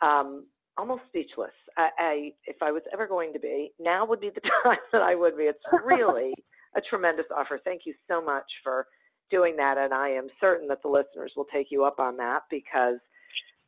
um, 0.00 0.46
almost 0.76 1.02
speechless. 1.08 1.52
I, 1.76 1.88
I 1.98 2.32
if 2.46 2.56
I 2.62 2.70
was 2.70 2.82
ever 2.92 3.06
going 3.06 3.32
to 3.32 3.40
be, 3.40 3.72
now 3.80 4.06
would 4.06 4.20
be 4.20 4.30
the 4.30 4.40
time 4.64 4.78
that 4.92 5.02
I 5.02 5.14
would 5.14 5.36
be. 5.36 5.44
It's 5.44 5.58
really 5.84 6.32
a 6.76 6.80
tremendous 6.88 7.26
offer. 7.36 7.60
Thank 7.64 7.82
you 7.84 7.94
so 8.08 8.24
much 8.24 8.46
for 8.62 8.86
doing 9.30 9.56
that, 9.56 9.76
and 9.76 9.92
I 9.92 10.10
am 10.10 10.28
certain 10.40 10.68
that 10.68 10.82
the 10.82 10.88
listeners 10.88 11.32
will 11.36 11.46
take 11.52 11.68
you 11.70 11.84
up 11.84 11.98
on 11.98 12.16
that 12.18 12.42
because 12.50 12.98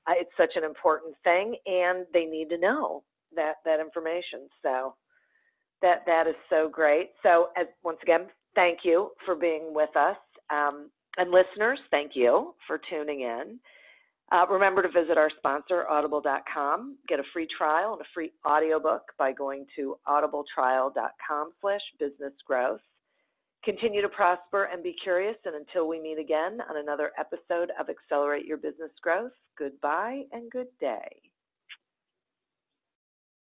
uh, 0.06 0.12
it's 0.16 0.30
such 0.36 0.52
an 0.56 0.64
important 0.64 1.14
thing, 1.24 1.56
and 1.66 2.06
they 2.14 2.24
need 2.24 2.48
to 2.50 2.58
know 2.58 3.02
that 3.34 3.54
that 3.64 3.80
information. 3.80 4.48
So 4.62 4.94
that 5.82 6.02
that 6.06 6.26
is 6.26 6.34
so 6.48 6.68
great. 6.68 7.10
So 7.22 7.48
as, 7.56 7.66
once 7.84 7.98
again, 8.02 8.26
thank 8.54 8.80
you 8.84 9.10
for 9.24 9.34
being 9.34 9.72
with 9.74 9.94
us, 9.96 10.16
um, 10.50 10.90
and 11.16 11.30
listeners, 11.30 11.78
thank 11.90 12.12
you 12.14 12.54
for 12.66 12.80
tuning 12.90 13.22
in. 13.22 13.58
Uh, 14.32 14.46
remember 14.48 14.80
to 14.82 14.88
visit 14.88 15.18
our 15.18 15.30
sponsor, 15.38 15.88
audible.com. 15.88 16.96
Get 17.08 17.18
a 17.18 17.24
free 17.32 17.48
trial 17.56 17.94
and 17.94 18.00
a 18.00 18.04
free 18.14 18.30
audiobook 18.46 19.02
by 19.18 19.32
going 19.32 19.66
to 19.74 19.96
audibletrial.com 20.08 21.50
slash 21.60 21.80
business 21.98 22.32
growth. 22.46 22.80
Continue 23.64 24.00
to 24.02 24.08
prosper 24.08 24.68
and 24.72 24.82
be 24.82 24.94
curious. 25.02 25.36
And 25.44 25.56
until 25.56 25.88
we 25.88 26.00
meet 26.00 26.18
again 26.18 26.58
on 26.68 26.76
another 26.76 27.10
episode 27.18 27.72
of 27.78 27.88
Accelerate 27.90 28.46
Your 28.46 28.56
Business 28.56 28.92
Growth, 29.02 29.32
goodbye 29.58 30.22
and 30.32 30.50
good 30.50 30.68
day. 30.78 31.29